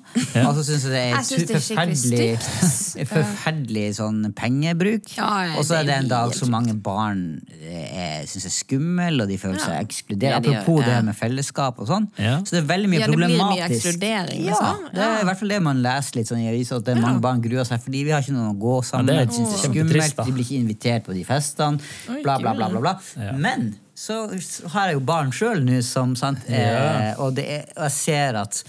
Og 0.46 0.54
så 0.54 0.62
syns 0.68 0.84
jeg 0.86 0.92
det 0.92 1.00
er, 1.00 1.16
Jeg 1.18 1.40
det 1.40 1.50
er 1.50 1.58
forferdelig, 1.58 3.08
forferdelig 3.14 3.86
sånn 3.98 4.20
pengebruk. 4.38 5.08
Ja, 5.16 5.30
ja, 5.48 5.56
og 5.58 5.64
så 5.66 5.80
er 5.80 5.88
det 5.88 5.96
en 5.96 6.08
dag 6.12 6.34
som 6.34 6.46
så 6.46 6.50
mange 6.54 6.74
barn 6.82 7.40
eh, 7.50 8.22
syns 8.30 8.46
er 8.46 8.54
skummel, 8.54 9.20
og 9.24 9.28
de 9.30 9.38
føler 9.42 9.58
seg 9.58 9.74
Ja. 9.74 9.80
ekskludert. 9.82 10.30
Ja, 10.30 10.38
Apropos 10.60 10.84
det 10.86 11.00
med 11.04 11.16
fellesskap 11.18 11.78
og 11.82 11.88
sånn. 11.90 12.06
Ja. 12.18 12.38
Så 12.46 12.56
det 12.56 12.62
er 12.64 12.68
veldig 12.70 12.88
mye 12.94 13.00
Ja, 13.00 13.06
det 13.06 13.16
blir 13.16 13.26
mye 13.26 13.38
problematisk. 13.42 14.00
Ja, 14.00 14.24
liksom. 14.30 14.88
det 14.94 15.02
er 15.02 15.20
i 15.20 15.24
hvert 15.28 15.38
fall 15.42 15.48
det 15.56 15.62
man 15.62 15.82
leser 15.82 16.16
litt 16.20 16.28
sånn 16.30 16.44
i 16.44 16.48
avisa, 16.52 16.76
at 16.78 16.84
det 16.84 16.96
er 16.96 17.00
mange 17.02 17.20
barn 17.20 17.42
gruer 17.42 17.64
seg 17.66 17.82
fordi 17.82 18.04
vi 18.06 18.10
har 18.14 18.22
ikke 18.22 18.32
noen 18.38 18.54
å 18.54 18.58
gå 18.60 18.78
sammen 18.84 19.08
Ja, 19.14 19.20
med. 19.20 19.28
De 19.28 19.34
syns 19.34 19.50
det 19.50 19.58
er 19.58 19.72
skummelt, 19.74 20.16
de 20.26 20.32
blir 20.32 20.44
ikke 20.46 20.62
invitert 20.62 21.04
på 21.10 21.14
de 21.14 21.24
festene. 21.24 21.80
Bla, 22.22 22.38
bla, 22.38 22.54
bla. 22.54 22.68
bla, 22.70 22.80
bla. 22.80 22.94
Ja. 23.18 23.32
Men 23.32 23.74
så 24.00 24.20
har 24.72 24.88
jeg 24.90 24.96
jo 24.96 25.02
barn 25.04 25.32
sjøl 25.36 25.60
nå, 25.66 25.80
som 25.84 26.14
sant, 26.16 26.46
eh, 26.48 27.12
og, 27.20 27.34
det 27.36 27.44
er, 27.58 27.66
og 27.76 27.84
jeg 27.90 27.96
ser 27.98 28.38
at 28.46 28.62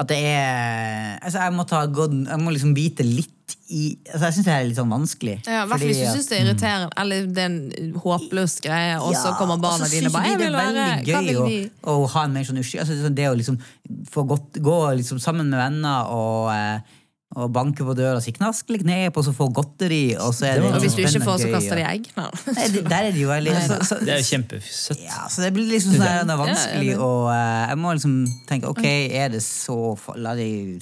at 0.00 0.06
det 0.08 0.16
er 0.22 1.18
altså 1.20 1.38
Jeg 1.42 1.52
må, 1.52 1.64
ta, 1.68 1.80
god- 1.92 2.14
jeg 2.30 2.38
må 2.40 2.52
liksom 2.54 2.70
bite 2.76 3.04
litt 3.04 3.56
i 3.74 3.98
altså 4.06 4.28
Jeg 4.30 4.34
syns 4.36 4.46
det 4.46 4.52
er 4.54 4.64
litt 4.68 4.78
sånn 4.78 4.90
vanskelig. 4.94 5.34
Ja, 5.46 5.64
hvert 5.66 5.82
fall 5.82 5.90
hvis 5.90 5.98
du 6.00 6.06
syns 6.14 6.28
det 6.30 6.36
er 6.38 6.44
irriterende, 6.46 6.88
eller 7.02 7.26
det 7.26 7.42
er 7.42 7.50
en 7.50 7.90
håpløs 8.02 8.54
greie, 8.64 8.94
og 9.02 9.12
så 9.18 9.34
kommer 9.38 9.60
barna 9.62 9.88
dine 9.90 10.08
og 10.08 10.14
bare 10.14 10.30
'Jeg 10.30 10.38
det 10.38 10.46
vil 10.46 10.54
er 10.54 10.62
være 10.62 10.78
veldig 10.78 11.06
gøy 11.10 11.26
vil 11.26 11.40
å, 11.42 11.48
de?' 11.50 11.70
å 11.90 11.96
ha 12.14 12.24
en 12.24 12.32
mer 12.38 12.46
sånn 12.48 12.58
usky 12.62 12.78
altså, 12.78 13.10
Det 13.14 13.26
å 13.28 13.34
liksom 13.36 13.58
få 14.14 14.24
gått, 14.32 14.62
gå 14.62 14.78
liksom 15.02 15.18
sammen 15.20 15.50
med 15.50 15.58
venner 15.58 16.06
og, 16.14 16.50
eh, 16.54 16.80
og 17.36 17.52
banke 17.54 17.84
på 17.86 17.94
døra 17.94 18.16
og 18.18 18.22
si 18.24 18.32
knask 18.34 18.70
litt 18.74 18.82
ned 18.82 19.14
og 19.14 19.22
så 19.22 19.30
får 19.36 19.52
godteri, 19.54 20.16
og 20.18 20.32
så 20.34 20.48
er 20.48 20.54
det, 20.58 20.62
Det 20.64 20.74
Og 20.74 20.80
hvis 20.82 20.94
du 20.98 21.02
ikke 21.04 21.22
får, 21.22 21.36
så 21.38 21.50
kaster 21.52 21.78
de 21.78 21.84
egg. 21.86 22.08
Nei. 22.16 22.30
Nei, 22.56 22.68
det- 22.74 22.84
Der 22.88 22.96
er 23.06 23.10
det 23.12 23.20
jo 23.20 23.28
veldig 23.28 23.52
så, 23.68 23.76
så, 23.86 23.98
Det 24.00 24.08
er 24.08 24.18
jo 24.18 24.26
kjempesøtt. 24.30 25.02
ja, 25.04 25.28
så 25.30 25.42
det 25.44 25.52
blir 25.54 25.68
liksom 25.70 25.92
sånn 25.94 26.26
det 26.26 26.34
er 26.34 26.40
vanskelig 26.40 26.90
Ja, 26.90 26.96
ja, 26.96 26.96
det- 26.98 27.36
eh, 27.36 27.68
Jeg 27.70 27.78
må 27.78 27.92
liksom 27.94 28.16
tenke 28.48 28.66
ok, 28.68 28.84
er 28.84 29.28
det 29.28 29.42
så 29.42 29.98
La 30.16 30.34
de 30.34 30.80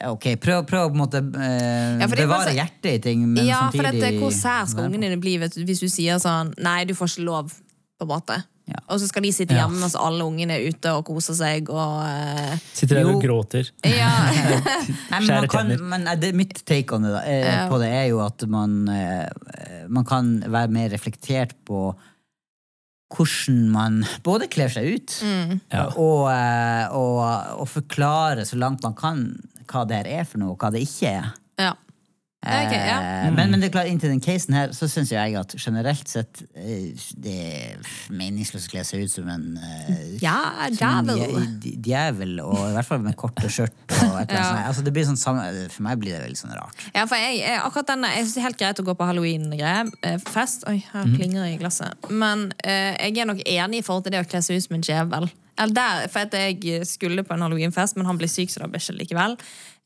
Ok, 0.00 0.24
prøv, 0.40 0.64
prøv 0.64 0.86
å 0.86 0.88
på 0.88 0.96
en 0.96 1.02
måte 1.02 1.20
eh, 1.20 1.98
Ja, 2.00 2.06
bevare 2.08 2.54
hjertet 2.56 2.94
i 2.94 2.98
ting, 2.98 3.26
men 3.34 3.44
Ja, 3.44 3.68
for 3.70 3.82
dette, 3.82 4.14
hvor 4.16 4.32
sær 4.32 4.66
skal 4.66 4.88
ungene 4.88 5.10
dine 5.10 5.20
bli 5.20 5.36
hvis 5.36 5.80
du 5.80 5.88
sier 5.92 6.16
sånn 6.16 6.54
'Nei, 6.56 6.84
du 6.86 6.94
får 6.94 7.12
ikke 7.18 7.26
lov', 7.28 7.52
på 8.00 8.08
en 8.08 8.08
måte. 8.08 8.44
Ja. 8.70 8.80
Og 8.90 9.00
så 9.02 9.08
skal 9.10 9.24
de 9.26 9.32
sitte 9.34 9.56
hjemme 9.56 9.80
mens 9.82 9.96
alle 9.98 10.22
ungene 10.26 10.56
er 10.58 10.68
ute 10.70 10.92
og 10.94 11.04
koser 11.08 11.34
seg 11.38 11.70
og 11.74 11.96
eh, 12.06 12.54
Sitter 12.76 13.00
der 13.00 13.10
og 13.10 13.18
gråter. 13.22 13.70
Ja. 13.86 14.10
Nei, 15.12 15.20
men, 15.26 15.48
kan, 15.50 15.72
men 15.90 16.06
eh, 16.06 16.18
det, 16.22 16.30
mitt 16.38 16.62
take 16.68 16.94
on 16.94 17.06
det, 17.08 17.12
da, 17.16 17.24
eh, 17.26 17.42
Ja. 17.50 17.56
på 17.70 17.80
det 17.82 17.90
er 17.90 18.06
jo 18.12 18.20
at 18.22 18.44
man, 18.50 18.76
eh, 18.94 19.84
man 19.90 20.06
kan 20.06 20.36
være 20.46 20.70
mer 20.74 20.88
reflektert 20.94 21.56
på 21.66 21.90
hvordan 23.10 23.62
man 23.74 24.00
både 24.22 24.46
kler 24.52 24.70
seg 24.70 24.86
ut 24.94 25.16
Mm. 25.26 25.56
Og, 25.98 26.28
eh, 26.30 26.84
og, 26.94 27.18
og 27.64 27.66
forklare 27.68 28.44
så 28.46 28.58
langt 28.60 28.84
man 28.86 28.94
kan 28.98 29.24
hva 29.70 29.84
det 29.86 30.00
her 30.00 30.08
er 30.20 30.24
for 30.26 30.38
noe, 30.42 30.54
og 30.54 30.58
hva 30.62 30.70
det 30.74 30.80
ikke 30.86 31.10
er. 31.20 31.32
ja. 31.58 31.72
Ja, 32.40 32.62
ok, 32.64 32.72
ja. 32.72 32.98
mm. 33.28 33.34
Men, 33.36 33.50
men 33.52 33.60
det 33.60 33.66
er 33.68 33.72
klart, 33.74 33.88
inntil 33.92 34.08
den 34.14 34.20
casen 34.24 34.54
her, 34.56 34.70
så 34.72 34.86
syns 34.88 35.10
jeg 35.12 35.34
at 35.36 35.52
generelt 35.60 36.08
sett 36.08 36.40
eh, 36.56 36.86
det 37.20 37.34
er 37.36 37.90
meningsløst 38.16 38.70
å 38.70 38.72
kle 38.72 38.84
seg 38.88 39.02
ut 39.04 39.12
som 39.12 39.28
en 39.28 39.58
eh, 39.60 40.14
Ja, 40.22 40.38
som 40.72 41.10
en 41.10 41.10
djevel. 41.20 41.50
djevel, 41.84 42.32
og 42.40 42.56
i 42.70 42.72
hvert 42.78 42.88
fall 42.88 43.02
med 43.04 43.18
korte 43.20 43.50
skjørt. 43.52 43.76
Ja. 44.30 44.46
altså, 44.70 44.80
det 44.86 44.94
blir 44.96 45.04
sånn 45.04 45.20
samme, 45.20 45.44
for 45.68 45.84
meg 45.84 46.00
blir 46.00 46.16
det 46.16 46.22
veldig 46.24 46.40
sånn 46.40 46.56
rart. 46.56 46.80
Ja, 46.96 47.04
for 47.10 47.20
jeg, 47.20 47.42
jeg, 47.42 47.60
akkurat 47.60 47.92
denne, 47.92 48.08
jeg 48.16 48.24
synes 48.24 48.34
det 48.38 48.40
er 48.42 48.48
helt 48.48 48.60
greit 48.64 48.80
å 48.80 48.86
gå 48.88 48.96
på 48.96 49.10
halloween-greie. 49.10 49.84
eh, 50.08 50.16
Fest. 50.32 50.64
Oi, 50.70 50.78
her 50.94 51.04
Mhm. 51.04 51.16
klinger 51.20 51.44
det 51.44 51.52
i 51.54 51.60
glasset. 51.60 52.08
Men 52.08 52.52
eh, 52.64 52.96
jeg 53.04 53.18
er 53.20 53.28
nok 53.34 53.44
enig 53.44 53.82
i 53.82 53.84
forhold 53.84 54.04
til 54.08 54.16
det 54.16 54.24
å 54.24 54.28
kle 54.32 54.40
seg 54.42 54.56
ut 54.56 54.64
som 54.64 54.78
en 54.80 54.88
djevel. 54.88 55.28
Der, 55.68 56.06
for 56.08 56.24
at 56.24 56.32
jeg 56.32 56.86
skulle 56.88 57.24
på 57.26 57.34
en 57.34 57.42
halloweenfest, 57.44 57.96
men 57.96 58.06
han 58.08 58.16
ble 58.16 58.28
syk, 58.30 58.48
så 58.48 58.62
da 58.62 58.68
ble 58.70 58.80
ikke 58.80 58.96
likevel. 58.96 59.36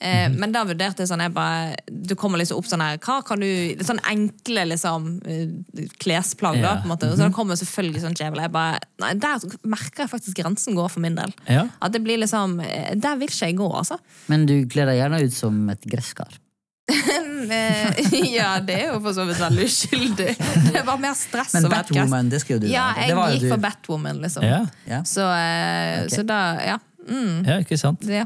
Eh, 0.00 0.28
Men 0.30 0.50
da 0.52 0.64
vurderte 0.66 1.04
jeg 1.04 1.08
sånn 1.08 1.22
jeg 1.22 1.30
bare, 1.32 1.76
Du 1.86 2.16
kommer 2.18 2.40
liksom 2.40 2.58
opp 2.58 2.66
sånn 2.66 2.82
her 2.82 2.96
Hva 2.98 3.20
kan 3.24 3.38
du 3.38 3.46
Sånn 3.86 4.00
enkle 4.10 4.64
liksom 4.72 5.06
eh, 5.22 5.84
klesplagg, 6.02 6.58
da. 6.60 6.72
På 6.82 6.88
en 6.88 6.90
måte 6.90 7.06
Og 7.06 7.14
så 7.14 7.22
da 7.22 7.30
kommer 7.34 7.54
selvfølgelig 7.60 8.02
sånn 8.02 8.16
djevel. 8.18 8.42
Jeg 8.42 8.52
bare 8.56 8.80
Nei, 8.98 9.12
der 9.22 9.46
merker 9.62 10.02
jeg 10.04 10.10
faktisk 10.10 10.40
grensen 10.42 10.74
går 10.74 10.90
for 10.90 11.00
min 11.04 11.14
del. 11.14 11.30
Ja. 11.46 11.68
At 11.78 11.94
det 11.94 12.02
blir 12.02 12.18
liksom 12.18 12.58
eh, 12.66 12.90
Der 12.98 13.20
vil 13.22 13.30
ikke 13.30 13.52
jeg 13.52 13.56
gå, 13.62 13.70
altså. 13.70 14.00
Men 14.26 14.48
du 14.50 14.56
kler 14.66 14.90
deg 14.90 14.98
gjerne 14.98 15.22
ut 15.22 15.38
som 15.38 15.62
et 15.70 15.86
gresskar. 15.86 16.40
Eh, 17.44 18.14
ja, 18.34 18.54
det 18.64 18.74
er 18.74 18.86
jo 18.94 19.00
for 19.04 19.12
så 19.16 19.24
vidt 19.28 19.40
veldig 19.40 19.64
uskyldig. 19.68 20.30
Det 20.72 20.82
var 20.86 20.96
mer 21.00 21.12
stress 21.18 21.52
Men. 21.58 21.66
Batwoman, 21.72 22.30
det 22.32 22.40
skrev 22.40 22.62
du 22.62 22.66
Ja, 22.70 22.86
jeg 22.96 23.10
Det 23.12 23.16
var 23.18 23.34
gikk 23.34 23.42
du. 23.44 23.50
for 23.52 23.60
Batwoman, 23.66 24.22
liksom. 24.24 24.46
Ja, 24.48 24.62
Ja. 24.88 25.02
Så, 25.04 25.26
eh, 25.28 26.04
Ok. 26.06 26.14
så 26.16 26.24
da, 26.26 26.38
ja. 26.64 26.78
Mm, 27.08 27.44
ja, 27.46 27.58
ikke 27.60 27.76
sant? 27.78 28.00
det. 28.00 28.24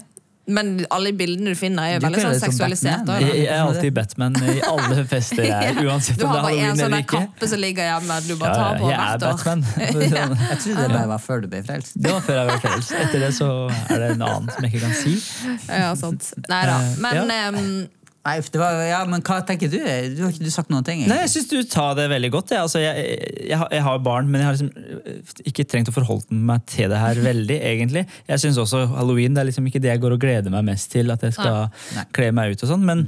Men 0.49 0.87
alle 0.91 1.11
bildene 1.13 1.51
du 1.53 1.59
finner, 1.61 1.83
er 1.83 1.99
jo 1.99 2.07
veldig 2.07 2.23
sånn 2.25 2.39
seksualisert. 2.41 3.03
Batman. 3.05 3.21
Jeg, 3.27 3.35
jeg 3.43 3.51
er 3.53 3.65
alltid 3.67 3.93
Batman 3.99 4.37
i 4.49 4.55
alle 4.65 5.03
fester 5.13 5.45
jeg 5.45 5.75
er, 5.75 5.81
uansett 5.85 6.17
Du 6.17 6.25
om 6.25 6.31
har 6.31 6.39
det 6.39 6.41
er 6.41 6.57
bare 6.63 6.71
en 6.71 6.79
sånn 6.81 7.05
kappe 7.11 7.49
som 7.51 7.61
ligger 7.61 7.85
hjemme. 7.91 8.17
Du 8.25 8.33
Ja, 8.33 8.39
bare 8.41 8.55
tar 8.55 8.71
ja, 8.71 8.79
på 8.81 8.89
jeg 8.89 9.01
er. 9.03 9.19
Batman. 9.19 9.67
Jeg 10.49 10.59
trodde 10.63 10.87
det 10.87 10.95
bare 10.95 11.09
var 11.11 11.19
før 11.27 11.43
du 11.45 11.49
ble 11.53 11.61
frelst. 11.67 11.99
Det 12.01 12.15
var 12.15 12.25
før 12.25 12.39
jeg 12.41 12.49
ble 12.49 12.59
frelst. 12.65 12.95
Etter 13.03 13.21
det 13.27 13.33
så 13.37 13.51
er 13.91 13.99
det 14.07 14.09
en 14.15 14.25
annen 14.31 14.49
som 14.55 14.65
jeg 14.65 14.73
ikke 14.73 14.87
kan 14.87 14.97
si. 15.03 15.15
Ja, 15.69 15.93
sant. 16.01 16.33
Nei 16.49 16.63
da. 16.71 16.79
Eh, 16.81 16.97
Men 17.05 17.21
ja. 17.21 17.27
ehm, 17.51 17.89
Nei, 18.27 18.35
det 18.53 18.61
var, 18.61 18.75
ja, 18.85 18.99
men 19.09 19.23
hva 19.25 19.39
tenker 19.47 19.71
du? 19.73 19.79
Du 19.79 20.19
har 20.25 20.33
ikke 20.35 20.45
du 20.45 20.51
sagt 20.53 20.69
noen 20.73 20.85
ting? 20.85 21.05
Nei, 21.09 21.21
jeg 21.23 21.31
syns 21.33 21.47
du 21.49 21.57
tar 21.71 21.95
det 21.97 22.09
veldig 22.13 22.31
godt. 22.35 22.51
Jeg, 22.53 22.61
altså, 22.67 22.83
jeg, 22.83 23.07
jeg, 23.47 23.57
har- 23.57 23.71
jeg 23.73 23.85
har 23.87 24.03
barn, 24.05 24.29
men 24.29 24.43
jeg 24.43 24.49
har 24.51 24.59
liksom 24.59 24.69
øh, 24.75 25.33
ikke 25.49 25.65
trengt 25.65 25.89
å 25.89 25.95
forholde 25.97 26.37
meg 26.51 26.67
til 26.69 26.91
det 26.93 26.99
her 27.01 27.23
veldig. 27.25 27.57
egentlig. 27.73 28.05
Jeg 28.29 28.43
synes 28.45 28.61
også 28.61 28.85
Halloween 28.99 29.35
det 29.39 29.45
er 29.45 29.49
liksom 29.53 29.71
ikke 29.71 29.81
det 29.81 29.95
jeg 29.95 30.03
går 30.05 30.19
og 30.19 30.23
gleder 30.27 30.53
meg 30.53 30.67
mest 30.69 30.91
til. 30.93 31.15
At 31.15 31.25
jeg 31.25 31.39
skal 31.39 31.71
Nei. 31.97 32.05
kle 32.19 32.31
meg 32.37 32.53
ut 32.53 32.67
og 32.67 32.73
sånn, 32.75 32.85
men 32.91 33.07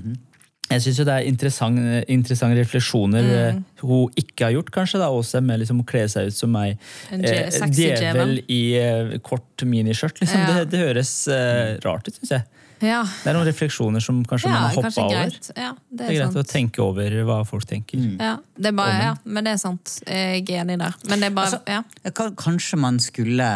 jeg 0.71 0.85
syns 0.85 1.01
det 1.03 1.15
er 1.17 1.27
interessant- 1.27 2.05
interessante 2.15 2.61
refleksjoner 2.61 3.27
mm. 3.59 3.61
hun 3.83 4.21
ikke 4.23 4.47
har 4.47 4.55
gjort, 4.55 4.71
kanskje. 4.77 5.01
da, 5.03 5.09
også 5.11 5.41
med 5.43 5.59
liksom 5.65 5.83
å 5.83 5.87
kle 5.91 6.05
seg 6.13 6.31
ut 6.31 6.37
som 6.39 6.55
ei 6.63 6.77
En 7.11 7.25
Eh, 7.27 7.51
djevel 7.75 8.37
i 8.47 8.63
eh, 8.79 9.17
kort 9.27 9.67
miniskjørt. 9.67 10.23
Liksom. 10.23 10.47
Ja. 10.47 10.61
Det, 10.61 10.71
det 10.71 10.85
høres 10.87 11.13
eh, 11.29 11.75
rart 11.85 12.07
ut, 12.07 12.15
syns 12.23 12.37
jeg. 12.39 12.47
Ja. 12.85 13.01
Det 13.05 13.31
er 13.31 13.37
noen 13.37 13.49
refleksjoner 13.49 14.03
som 14.05 14.23
kanskje 14.29 14.49
ja, 14.49 14.55
man 14.55 14.67
har 14.67 14.77
hoppa 14.79 15.05
over. 15.05 15.37
Ja, 15.57 15.73
det 15.75 15.99
Det 15.99 16.07
er, 16.07 16.15
greit 16.15 16.23
greit 16.23 16.41
å 16.41 16.47
tenke 16.49 16.83
over 16.85 17.17
hva 17.29 17.41
folk 17.49 17.67
tenker. 17.69 18.01
Ja, 18.21 18.37
det 18.57 18.73
er 18.73 18.77
bare, 18.79 18.97
ja, 19.05 19.13
men 19.25 19.47
det 19.47 19.55
er 19.57 19.63
sant. 19.63 19.99
Jeg 20.07 20.47
er 20.49 20.63
enig 20.65 20.79
der. 20.81 20.97
Men 21.11 21.23
det 21.23 21.31
er 21.31 21.37
bare 21.37 21.51
Altså, 21.51 21.63
ja. 21.69 21.83
Ja, 22.05 22.31
Kanskje 22.41 22.79
man 22.81 23.01
skulle 23.03 23.47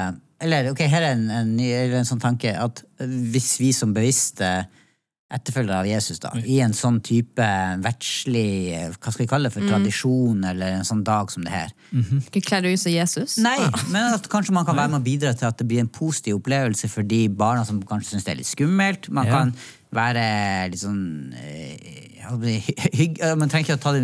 Eller 0.44 0.70
ok, 0.72 0.80
her 0.90 1.02
er 1.02 1.14
en, 1.14 1.28
en, 1.30 1.52
en, 1.60 1.98
en 2.00 2.08
sånn 2.08 2.20
tanke 2.20 2.52
at 2.58 2.82
hvis 2.98 3.54
vi 3.62 3.70
som 3.72 3.94
bevisste 3.96 4.48
etterfølgere 5.34 5.80
av 5.82 5.86
Jesus 5.88 6.20
da, 6.22 6.30
i 6.46 6.60
en 6.62 6.72
sånn 6.76 7.00
type 7.04 7.46
verdslig 7.84 8.46
hva 8.94 9.12
skal 9.12 9.24
vi 9.24 9.28
kalle 9.30 9.50
det 9.50 9.54
for, 9.56 9.66
tradisjon 9.68 10.44
eller 10.50 10.78
en 10.78 10.86
sånn 10.88 11.02
dag 11.06 11.32
som 11.34 11.44
det 11.46 11.52
her. 11.54 11.72
Ikke 12.22 12.42
kle 12.46 12.60
deg 12.64 12.76
ut 12.78 12.82
som 12.84 12.94
Jesus. 12.94 13.36
Nei, 13.42 13.56
men 13.92 14.14
at 14.14 14.28
kanskje 14.32 14.54
man 14.56 14.66
kan 14.68 14.78
være 14.78 14.94
med 14.94 15.02
å 15.02 15.06
bidra 15.06 15.34
til 15.36 15.48
at 15.50 15.58
det 15.60 15.66
blir 15.70 15.82
en 15.82 15.90
positiv 15.90 16.38
opplevelse 16.40 16.90
for 16.92 17.06
de 17.06 17.24
barna 17.28 17.64
som 17.66 17.82
kanskje 17.82 18.14
syns 18.14 18.28
det 18.28 18.34
er 18.36 18.40
litt 18.42 18.50
skummelt. 18.52 19.10
Man 19.10 19.26
Ja. 19.26 19.40
kan 19.40 19.54
være 19.94 20.24
litt 20.72 20.80
sånn 20.82 21.34
Man 22.32 23.50
trenger 23.52 23.64
ikke 23.66 23.76
å 23.76 23.80
ta 23.82 23.92
de, 23.96 24.02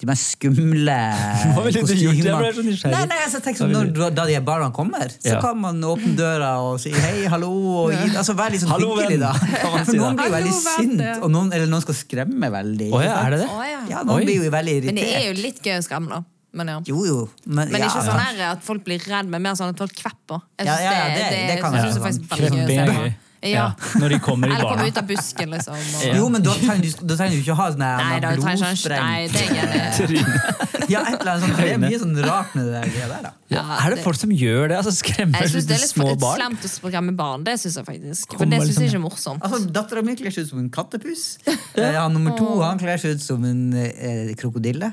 de 0.00 0.08
mest 0.08 0.34
skumle 0.36 0.96
kostymene. 1.76 2.52
så. 2.78 2.90
Nei, 2.92 3.02
nei, 3.10 3.18
altså, 3.24 3.40
tenk 3.44 3.58
sånn, 3.60 3.72
når, 3.74 3.90
Da 4.16 4.24
de 4.28 4.38
barna 4.44 4.70
kommer, 4.76 5.08
så 5.16 5.34
Ja. 5.36 5.40
kan 5.44 5.58
man 5.60 5.80
åpne 5.84 6.14
døra 6.18 6.50
og 6.64 6.80
si 6.82 6.92
hei, 6.94 7.26
hallo. 7.32 7.50
Og 7.86 7.94
altså 8.10 8.34
Vær 8.38 8.52
litt 8.54 8.62
sånn 8.64 8.72
Hallo, 8.74 8.94
hyggelig, 9.00 9.20
da. 9.22 9.32
For 9.62 9.84
si 9.90 9.96
noen 10.00 10.16
blir 10.18 10.30
jo 10.30 10.34
veldig 10.36 10.54
Hallo, 10.56 10.74
sint, 10.76 11.06
og 11.24 11.30
noen, 11.34 11.52
eller 11.56 11.70
noen 11.70 11.84
skal 11.84 11.98
skremme 12.00 12.50
veldig. 12.54 12.90
Oh, 12.96 13.02
ja, 13.04 13.16
er 13.26 13.36
det 13.36 13.40
det? 13.44 13.48
Oh, 13.52 13.64
ja. 13.66 13.80
Ja, 13.90 14.02
noen 14.04 14.20
Oi. 14.20 14.28
blir 14.28 14.44
jo 14.44 14.52
veldig 14.54 14.76
irritert. 14.80 14.94
Men 14.94 15.02
det 15.04 15.16
er 15.20 15.26
jo 15.30 15.38
litt 15.40 15.60
gøy 15.64 15.78
å 15.78 15.86
skremme, 15.86 16.10
da. 16.20 16.22
Men, 16.52 16.66
ja. 16.72 16.78
Jo, 16.90 17.02
jo. 17.06 17.18
Men, 17.46 17.68
men 17.70 17.84
ikke 17.86 18.00
ja. 18.00 18.06
sånn 18.08 18.18
her 18.24 18.40
at 18.48 18.64
folk 18.66 18.82
blir 18.86 18.98
redd, 19.06 19.28
men 19.30 19.44
mer 19.44 19.54
sånn 19.58 19.70
at 19.70 19.78
folk 19.78 19.92
kvepper. 19.94 20.40
Jeg 20.58 20.66
synes 20.66 20.80
ja, 20.82 20.94
ja, 20.96 21.10
det- 21.14 21.42
det 21.52 21.58
kan 21.62 21.76
jeg 21.76 21.92
synes 21.92 22.00
faktisk 22.02 22.40
veldig 22.40 22.78
gøy. 22.88 23.12
Ja. 23.42 23.70
Når 23.96 24.08
de 24.12 24.18
kommer 24.20 24.50
i 24.50 24.52
Eller 24.52 24.66
kommer 24.68 24.76
barna. 24.84 24.88
ut 24.92 24.98
av 25.00 25.06
busken, 25.08 25.50
liksom. 25.54 25.72
Og... 25.72 26.02
Jo, 26.18 26.26
men 26.28 26.42
da 26.44 26.52
trenger 26.60 26.82
du, 26.84 27.06
da 27.08 27.16
trenger 27.16 27.38
du 27.38 27.40
ikke 27.40 27.54
ha 27.56 27.68
sånn 27.72 27.80
Nei, 27.80 28.18
da 28.20 28.32
ikke 28.36 28.98
Nei, 29.00 29.28
det 29.32 29.44
er 29.46 29.54
jeg. 29.56 30.24
Ja, 30.92 31.04
et 31.06 31.20
eller 31.22 31.30
annet 31.38 31.44
sånt. 31.46 31.56
Det 31.60 31.70
er 31.72 31.80
mye 31.80 32.00
sånn 32.02 32.16
rart 32.26 32.54
med 32.58 32.66
det 32.68 32.82
der 32.98 33.24
da. 33.24 33.30
Ja, 33.54 33.62
er 33.78 33.94
det 33.94 34.02
folk 34.04 34.18
som 34.20 34.32
gjør 34.34 34.68
det? 34.72 34.76
Altså 34.80 34.92
Skremmer 34.92 35.40
Jeg 35.44 35.52
synes 35.54 35.68
det 35.70 35.76
er 35.78 35.82
litt 35.86 35.92
små 35.94 36.08
for- 36.10 36.20
barn? 36.26 36.40
slemt 36.42 36.66
å 36.66 36.70
skremme 36.74 37.14
barn. 37.16 37.44
Det 37.46 37.54
syns 37.62 37.78
jeg 37.80 37.86
faktisk. 37.88 38.34
For 38.36 38.44
det 38.50 38.58
syns 38.60 38.66
jeg 38.66 38.74
liksom- 38.74 38.88
ikke 38.90 39.00
er 39.00 39.04
morsomt. 39.06 39.42
Altså, 39.46 39.72
Dattera 39.78 40.02
mi 40.04 40.16
kler 40.20 40.34
seg 40.34 40.44
ut 40.44 40.50
som 40.50 40.58
en 40.64 40.70
kattepuss. 40.74 41.24
Eh, 41.48 41.94
han 41.96 42.12
nummer 42.12 42.36
to 42.36 42.60
han 42.60 42.78
kler 42.82 42.98
seg 43.00 43.16
ut 43.16 43.22
som 43.24 43.44
en 43.44 43.62
eh, 43.72 44.34
krokodille. 44.36 44.92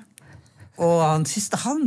Og 0.77 0.99
han 1.01 1.23
siste 1.25 1.57
han 1.57 1.79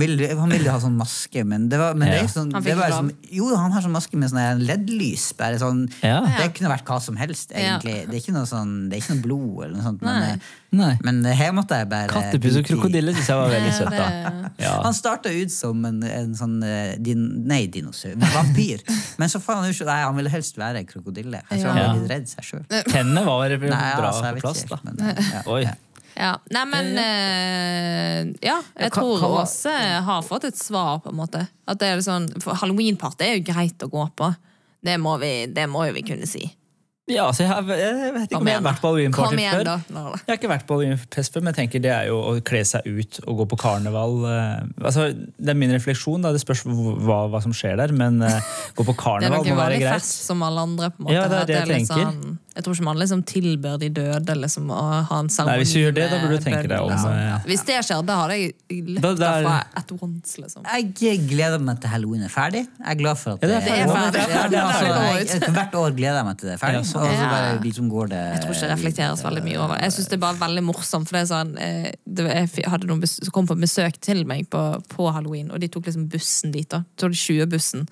ville, 0.00 0.26
han 0.36 0.50
ville 0.52 0.68
ha 0.68 0.76
sånn 0.82 0.98
maske, 0.98 1.40
men 1.48 1.68
det 1.72 1.78
var, 1.80 1.94
men 1.96 2.10
det 2.12 2.18
er 2.22 2.26
sånn, 2.28 2.50
Han 2.52 2.62
det 2.66 2.74
var 2.76 2.92
sånn 2.92 3.08
Jo, 3.32 3.46
han 3.56 3.72
har 3.72 3.80
sånn 3.80 3.94
maske 3.94 4.18
med 4.20 4.28
sånn 4.28 4.60
LED-lys. 4.66 5.30
Bare 5.38 5.56
sånn 5.62 5.86
Ja. 6.02 6.18
Det 6.38 6.50
kunne 6.58 6.68
vært 6.74 6.84
hva 6.84 6.98
som 7.00 7.16
helst, 7.16 7.54
Ja. 7.56 7.78
Det 7.80 7.94
er 8.04 8.18
ikke 8.20 8.34
noe 8.36 8.44
sånn 8.50 8.90
Det 8.90 8.98
er 8.98 9.00
ikke 9.00 9.14
noe 9.16 9.22
blod 9.24 9.64
eller 9.64 9.74
noe 9.78 9.86
sånt. 9.86 10.02
Men, 10.04 10.20
Nei. 10.20 10.30
eh, 10.34 10.52
Nei. 10.76 10.98
men 11.06 11.22
her 11.24 11.52
måtte 11.56 11.78
jeg 11.78 11.88
bare 11.88 12.08
Kattepus 12.12 12.58
og 12.60 12.64
krokodille 12.68 13.14
syns 13.16 13.28
jeg 13.32 13.36
var 13.40 13.48
veldig 13.54 13.72
søtt. 13.78 13.96
da. 13.96 14.50
Ja. 14.58 14.74
Han 14.82 14.92
starta 14.94 15.32
ut 15.32 15.50
som 15.54 15.84
en, 15.88 16.02
en 16.02 16.34
sånn 16.36 16.58
eh, 16.68 16.96
din, 17.00 17.24
Nei, 17.48 17.62
dinosaur. 17.72 18.14
Vampyr. 18.34 18.84
Men 19.18 19.28
så 19.32 19.40
fant 19.40 19.62
han 19.64 19.70
ut 19.72 19.86
nei, 19.88 20.00
han 20.04 20.16
ville 20.20 20.28
helst 20.32 20.58
være 20.60 20.84
krokodille. 20.84 21.40
Jeg 21.50 21.62
tror 21.64 21.70
han 21.72 21.80
Ja. 21.80 21.88
var 21.94 22.00
litt 22.02 22.10
redd 22.12 22.28
seg 22.28 22.44
sjøl. 22.44 22.64
Tennene 22.92 23.24
var 23.24 23.56
bra 23.56 24.10
altså, 24.12 24.34
på 24.36 24.40
plass, 24.44 24.64
ikke 24.64 24.76
da. 24.76 24.80
men, 24.84 25.00
eh, 25.16 25.32
ja, 25.32 25.42
Oi. 25.48 25.64
Ja. 26.16 26.32
Nei, 26.54 26.64
men 26.70 26.90
eh, 26.98 28.32
Ja, 28.46 28.60
jeg 28.78 28.90
hva- 28.90 28.94
tror 28.98 29.18
hva 29.20 29.30
var- 29.36 29.44
Åse 29.46 29.76
har 30.08 30.22
fått 30.22 30.44
et 30.50 30.58
svar, 30.58 31.00
på 31.04 31.10
en 31.12 31.16
måte. 31.18 31.46
At 31.68 31.78
det 31.78 31.88
er 31.88 31.96
litt 31.96 32.06
sånn, 32.08 32.28
for 32.42 32.54
Halloween-party 32.54 33.24
er 33.24 33.38
jo 33.38 33.46
greit 33.52 33.78
å 33.82 33.90
gå 33.90 34.08
på. 34.16 34.34
Det 34.84 34.98
må 35.00 35.18
vi, 35.20 35.46
det 35.46 35.68
må 35.68 35.86
jo 35.88 35.92
vi 35.96 36.02
kunne 36.02 36.26
si. 36.28 36.44
Ja, 37.06 37.26
altså, 37.28 37.42
jeg, 37.44 37.48
har, 37.50 37.62
jeg 37.76 38.12
vet 38.14 38.22
ikke 38.30 38.38
Kom 38.38 38.40
om 38.40 38.48
jeg 38.48 38.54
har 38.56 38.62
vært 38.64 38.78
på 38.80 38.88
da. 38.88 38.88
halloweenparty 38.88 39.36
igjen, 39.36 39.52
før. 39.58 39.64
da. 39.64 39.74
Nå, 39.92 40.04
da. 40.08 40.20
Jeg 40.24 40.30
har 40.30 40.38
ikke 40.38 40.48
vært 40.48 40.66
på 40.66 40.76
halloweenfest 40.78 41.34
før, 41.34 41.42
men 41.44 41.52
jeg 41.52 41.58
tenker 41.68 41.82
det 41.84 41.90
er 41.92 42.06
jo 42.08 42.16
å 42.16 42.30
kle 42.48 42.62
seg 42.64 42.86
ut 42.88 43.18
og 43.28 43.36
gå 43.42 43.46
på 43.52 43.58
karneval. 43.60 44.14
eh, 44.24 44.62
altså, 44.88 45.10
det 45.12 45.50
er 45.52 45.58
min 45.60 45.74
refleksjon, 45.76 46.22
da. 46.24 46.32
det 46.32 46.40
spørs 46.40 46.62
hva, 46.64 47.18
hva 47.28 47.42
som 47.44 47.52
skjer 47.52 47.76
der, 47.76 47.92
men 47.92 48.22
eh, 48.24 48.40
gå 48.74 48.86
på 48.88 48.94
Det 48.96 48.96
er 48.96 49.02
karneval 49.02 49.44
noe 49.44 49.52
må 49.52 49.60
være 49.60 49.66
vanlig 49.68 49.82
greit. 49.84 50.00
fest 50.00 50.24
som 50.30 50.42
alle 50.48 50.60
andre. 50.64 50.90
på 50.96 51.00
en 51.00 51.04
måte. 51.10 51.12
Ja, 51.18 51.28
det 51.28 51.42
er 51.42 51.46
det 51.52 51.58
jeg 51.60 51.88
tenker. 51.88 52.33
Jeg 52.54 52.62
tror 52.62 52.76
ikke 52.76 52.84
man 52.86 52.98
liksom 53.00 53.22
tilbør 53.26 53.78
de 53.82 53.88
døde 53.90 54.34
liksom, 54.38 54.68
å 54.70 54.82
ha 55.08 55.16
en 55.18 55.28
seremoni. 55.32 55.64
Hvis 55.64 55.72
du 55.74 55.78
gjør 55.80 55.94
det, 55.96 56.04
da 56.12 56.18
burde 56.22 56.36
du 56.38 56.44
tenke 56.44 56.68
deg 56.70 56.76
om, 56.78 56.90
liksom. 56.92 57.14
eh, 57.18 57.48
Hvis 57.50 57.64
det 57.66 57.78
skjer, 57.82 58.04
da 58.06 58.18
hadde 58.20 58.36
jeg 58.38 58.52
løpt 58.94 59.06
er- 59.08 59.16
derfra 59.18 59.54
at 59.80 59.90
once. 59.98 60.36
Liksom. 60.38 60.68
Jeg 60.70 61.24
gleder 61.26 61.58
meg 61.58 61.80
til 61.82 61.90
halloween 61.90 62.22
er 62.22 62.30
ferdig. 62.30 62.62
Jeg 62.78 62.90
er 62.92 63.00
glad 63.00 63.18
for 63.18 63.34
at 63.34 63.42
Ja, 63.42 63.48
det 63.48 63.56
er 63.56 63.64
ferdig. 63.66 64.12
Det 64.14 64.20
er 64.22 64.30
ferdig. 64.30 64.60
altså, 64.62 65.34
Det 65.34 65.42
jeg, 65.42 65.54
hvert 65.56 65.74
år 65.80 65.96
gleder 65.98 66.18
jeg 66.20 66.28
meg 66.28 66.38
til 66.38 66.48
det 66.48 66.54
er 66.54 66.60
ferdig. 66.62 66.74
Ja, 66.74 66.78
Og 66.78 67.18
så 67.18 67.26
bare 67.34 67.58
liksom 67.64 67.90
går 67.90 68.08
det 68.14 68.22
Jeg 68.22 68.40
tror 68.44 68.54
ikke 68.54 68.60
det 68.60 68.70
reflekteres 68.76 69.24
veldig 69.26 69.44
mye 69.48 69.58
over. 69.64 69.82
Jeg 69.82 69.92
synes 69.96 70.06
det 70.06 70.18
er 70.20 70.22
bare 70.28 70.38
veldig 70.44 70.64
morsomt. 70.70 71.08
For 71.10 71.18
det 71.18 71.22
er 71.24 71.30
sånn, 71.34 71.52
eh, 71.58 71.90
det, 72.06 72.28
jeg 72.54 72.70
hadde 72.70 72.86
noen 72.86 73.02
som 73.10 73.34
kom 73.34 73.50
på 73.50 73.58
besøk 73.58 73.98
til 74.00 74.22
meg 74.30 74.46
på, 74.48 74.62
på 74.94 75.10
halloween, 75.10 75.50
og 75.50 75.58
de 75.58 75.66
tok 75.66 75.90
liksom 75.90 76.06
bussen 76.08 76.54
dit. 76.54 76.68
da. 76.70 76.84
Så 76.94 77.08
var 77.08 77.10
det 77.10 77.18
20-bussen. 77.18 77.88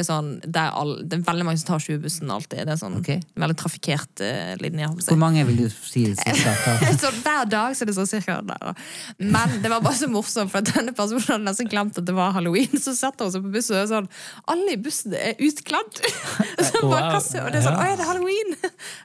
Sånn, 0.00 0.40
det, 0.40 0.64
det 1.04 1.20
er 1.20 1.24
veldig 1.28 1.44
mange 1.44 1.60
som 1.60 1.74
tar 1.74 1.84
20-bussen 1.84 2.32
alltid. 2.32 2.64
Det 2.64 2.72
er 2.72 2.80
sånn 2.80 2.96
okay. 2.96 3.20
veldig 3.36 3.60
trafikkert 3.60 3.89
eh, 4.24 4.52
linje. 4.60 4.88
Hvor 5.06 5.18
mange 5.20 5.42
vil 5.48 5.56
du 5.62 5.66
si 5.70 6.04
så 6.14 7.10
hver 7.22 7.48
dag 7.50 7.74
så 7.76 7.84
er 7.84 7.90
det 7.90 7.96
sånn 7.96 8.08
cirka 8.10 8.38
der, 8.46 8.60
da. 8.70 8.74
Men 9.18 9.56
det 9.64 9.70
var 9.72 9.82
bare 9.84 9.98
så 9.98 10.08
morsomt, 10.10 10.52
for 10.52 10.62
at 10.62 10.70
denne 10.74 10.94
personen 10.96 11.24
hadde 11.26 11.46
nesten 11.46 11.70
glemt 11.70 11.98
at 12.00 12.06
det 12.08 12.14
var 12.16 12.34
halloween. 12.36 12.70
Så 12.80 12.94
setter 12.98 13.26
hun 13.28 13.34
seg 13.34 13.46
på 13.46 13.52
bussen 13.56 13.76
og 13.76 13.82
er 13.82 13.90
sånn 13.90 14.10
Alle 14.54 14.76
i 14.76 14.80
bussen 14.80 15.16
er 15.18 15.34
utkledd! 15.38 16.02
Så 16.70 16.80
Wow. 16.80 16.94
hva 16.94 17.18
og 17.20 17.50
det 17.52 17.58
er 17.60 17.64
sånn. 17.64 17.76
Å 17.76 17.86
ja, 17.90 17.96
det 17.96 18.04
er 18.04 18.08
halloween! 18.08 18.54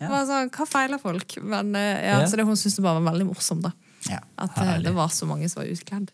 Ja. 0.02 0.22
sånn, 0.28 0.52
Hva 0.56 0.68
feiler 0.70 1.02
folk? 1.02 1.38
Men 1.44 1.74
eh, 1.78 1.90
ja, 2.06 2.20
Ja. 2.22 2.28
Så 2.30 2.40
det 2.40 2.46
hun 2.48 2.56
syntes 2.60 2.78
det 2.80 2.86
bare 2.86 3.02
var 3.02 3.12
veldig 3.12 3.28
morsomt, 3.34 3.66
da. 3.66 3.74
Ja. 4.10 4.22
At 4.42 4.58
eh, 4.62 4.78
det 4.86 4.94
var 4.96 5.12
så 5.14 5.28
mange 5.30 5.50
som 5.52 5.62
var 5.64 5.72
utkledd. 5.72 6.12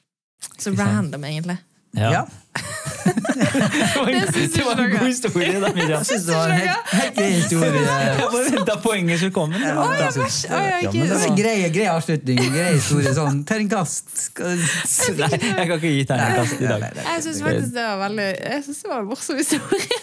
Så 0.57 0.73
random, 0.77 1.23
egentlig. 1.29 1.57
Ja. 1.97 2.25
Det 3.01 3.95
var 3.95 4.09
en, 4.09 4.81
var 4.81 4.89
god 4.99 5.05
historie, 5.07 5.59
da, 5.61 5.69
Miriam. 5.73 5.89
Jeg 6.01 6.05
synes 6.05 6.25
det 6.27 6.35
var 6.35 6.45
en 6.47 6.59
helt, 6.61 6.91
helt 6.91 7.15
grei 7.15 7.29
historie. 7.31 7.81
Jeg 7.81 8.17
bare 8.21 8.43
venta 8.51 8.75
poenget 8.83 9.17
skulle 9.21 9.35
komme. 9.35 9.61
Ja, 9.61 9.75
Da- 9.75 9.97
det 10.05 10.11
så- 10.15 10.21
Å, 10.21 10.61
ja, 10.61 10.79
Ja, 10.81 10.91
men 10.91 11.01
Det 11.01 11.09
det 11.09 11.17
var 11.19 11.27
en 11.27 11.37
grei, 11.41 11.69
grei 11.75 11.87
avslutning. 11.91 12.41
Grei 12.55 12.73
historie. 12.75 13.13
Sånn 13.17 13.43
terningkast. 13.45 14.05
Nei, 14.39 15.29
jeg 15.31 15.67
kan 15.67 15.75
ikke 15.77 15.93
gi 15.95 16.05
terningkast 16.09 16.61
i 16.61 16.67
dag. 16.69 16.87
Jeg 17.01 17.23
syns 17.27 17.41
faktisk 17.45 17.73
det 17.77 17.87
var 17.87 17.97
veldig 18.07 18.27
Jeg 18.41 18.63
synes 18.67 18.81
det 18.83 18.89
var 18.93 18.99
en 18.99 19.09
morsom 19.11 19.37
historie. 19.41 20.01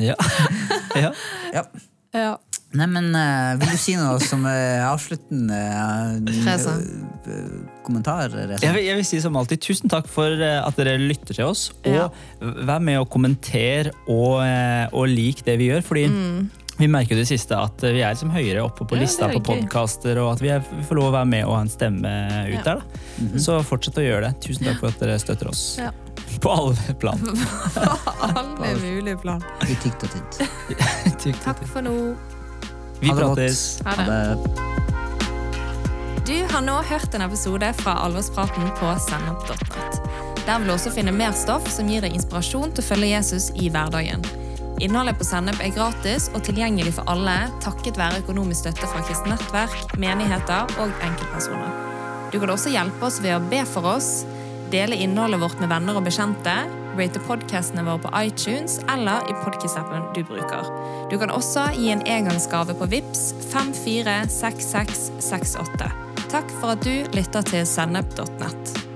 Ja. 0.00 0.14
ja. 0.96 1.64
Ja. 2.14 2.36
Ja. 2.70 2.78
Nei, 2.78 2.86
men 2.86 3.08
eh, 3.18 3.56
Vil 3.58 3.72
du 3.74 3.78
si 3.82 3.96
noe 3.98 4.20
som 4.22 4.44
er 4.46 4.84
avsluttende? 4.86 5.58
uh, 6.22 6.70
eh, 7.26 7.48
kommentar? 7.82 8.30
Jeg 8.30 8.74
vil, 8.76 8.84
jeg 8.84 8.96
vil 9.00 9.04
si 9.08 9.20
som 9.20 9.36
alltid 9.36 9.60
tusen 9.64 9.90
takk 9.90 10.06
for 10.10 10.30
at 10.30 10.78
dere 10.78 10.94
lytter 11.02 11.34
til 11.34 11.48
oss. 11.50 11.70
Og 11.82 11.92
Ja. 11.92 12.08
vær 12.40 12.80
med 12.80 13.00
å 13.00 13.08
kommentere 13.10 13.90
og, 14.06 14.38
og 14.94 15.08
lik 15.10 15.44
det 15.44 15.58
vi 15.58 15.70
gjør. 15.72 15.82
Fordi 15.82 16.06
vi 16.80 16.88
merker 16.88 17.16
jo 17.16 17.20
det 17.20 17.28
siste 17.28 17.58
at 17.58 17.82
vi 17.82 18.00
er 18.00 18.14
liksom 18.14 18.30
høyere 18.32 18.62
oppe 18.64 18.86
på 18.86 18.94
Mm. 18.96 19.00
Ja, 19.00 19.04
lista 19.04 19.28
på 19.28 19.42
podkaster, 19.44 20.16
og 20.22 20.32
at 20.36 20.40
vi, 20.40 20.48
er, 20.48 20.62
vi 20.70 20.86
får 20.86 20.96
lov 20.96 21.10
å 21.10 21.16
være 21.18 21.28
med 21.28 21.44
og 21.44 21.54
ha 21.56 21.60
en 21.66 21.68
stemme 21.68 22.12
ut 22.48 22.54
Ja. 22.54 22.62
der. 22.62 22.80
da. 22.80 23.38
Så 23.38 23.60
fortsett 23.66 23.98
å 23.98 24.06
gjøre 24.06 24.30
det. 24.30 24.40
Tusen 24.46 24.64
takk 24.70 24.80
for 24.80 24.88
at 24.88 24.98
dere 25.02 25.18
støtter 25.18 25.50
oss. 25.50 25.76
Ja. 25.78 25.90
På 26.40 26.54
alle 26.54 26.94
plan. 27.00 27.18
på 27.74 28.64
Alle 28.64 28.76
mulige 28.80 29.18
plan. 29.20 29.42
I 29.66 29.74
tykt 29.82 30.04
og 30.06 30.10
tynt. 30.14 31.40
Takk 31.44 31.66
for 31.66 31.82
nå. 31.82 32.14
Vi 33.00 33.08
Ha 33.08 33.14
det 33.14 33.20
prates. 33.22 33.80
Ha 33.84 33.96
det. 33.96 34.04
Ha 34.04 34.34
det. 34.34 34.70
Du 36.26 36.46
har 36.52 36.60
nå 36.62 36.76
hørt 36.82 37.14
en 37.14 37.22
episode 37.24 37.72
fra 37.80 37.94
Alvorspraten 38.04 38.68
på 38.78 38.90
sennep.nett. 39.08 39.96
Der 40.46 40.58
vil 40.58 40.68
du 40.68 40.74
også 40.74 40.92
finne 40.92 41.12
mer 41.12 41.32
stoff 41.32 41.66
som 41.72 41.88
gir 41.88 42.04
deg 42.04 42.14
inspirasjon 42.14 42.74
til 42.74 42.84
å 42.84 42.88
følge 42.90 43.08
Jesus 43.14 43.48
i 43.56 43.70
hverdagen. 43.72 44.22
Innholdet 44.80 45.18
på 45.20 45.26
Sennep 45.28 45.60
er 45.60 45.72
gratis 45.76 46.30
og 46.32 46.44
tilgjengelig 46.46 46.94
for 46.96 47.08
alle 47.12 47.34
takket 47.60 47.98
være 48.00 48.22
økonomisk 48.22 48.62
støtte 48.62 48.88
fra 48.88 49.02
kristent 49.04 49.34
nettverk, 49.34 49.96
menigheter 50.00 50.70
og 50.80 50.94
enkeltpersoner. 51.04 51.74
Du 52.32 52.38
kan 52.40 52.52
også 52.54 52.72
hjelpe 52.72 53.08
oss 53.08 53.18
ved 53.20 53.36
å 53.36 53.42
be 53.50 53.60
for 53.68 53.90
oss, 53.96 54.22
dele 54.72 54.96
innholdet 54.96 55.42
vårt 55.42 55.60
med 55.60 55.72
venner 55.72 55.98
og 55.98 56.06
bekjente, 56.06 56.54
rate 56.98 57.20
podkastene 57.26 57.82
våre 57.86 58.02
på 58.04 58.10
iTunes 58.22 58.72
eller 58.90 59.18
i 59.30 59.32
podkast-appen 59.44 60.02
du 60.16 60.22
bruker. 60.26 60.62
Du 61.10 61.16
kan 61.18 61.30
også 61.34 61.62
gi 61.76 61.88
en 61.94 62.06
engangsgave 62.06 62.72
på 62.78 62.84
VIPS 62.90 63.22
546668. 63.52 65.90
Takk 66.30 66.48
for 66.60 66.68
at 66.76 66.82
du 66.86 66.96
lytter 67.16 67.42
til 67.50 67.62
sennep.nett. 67.66 68.89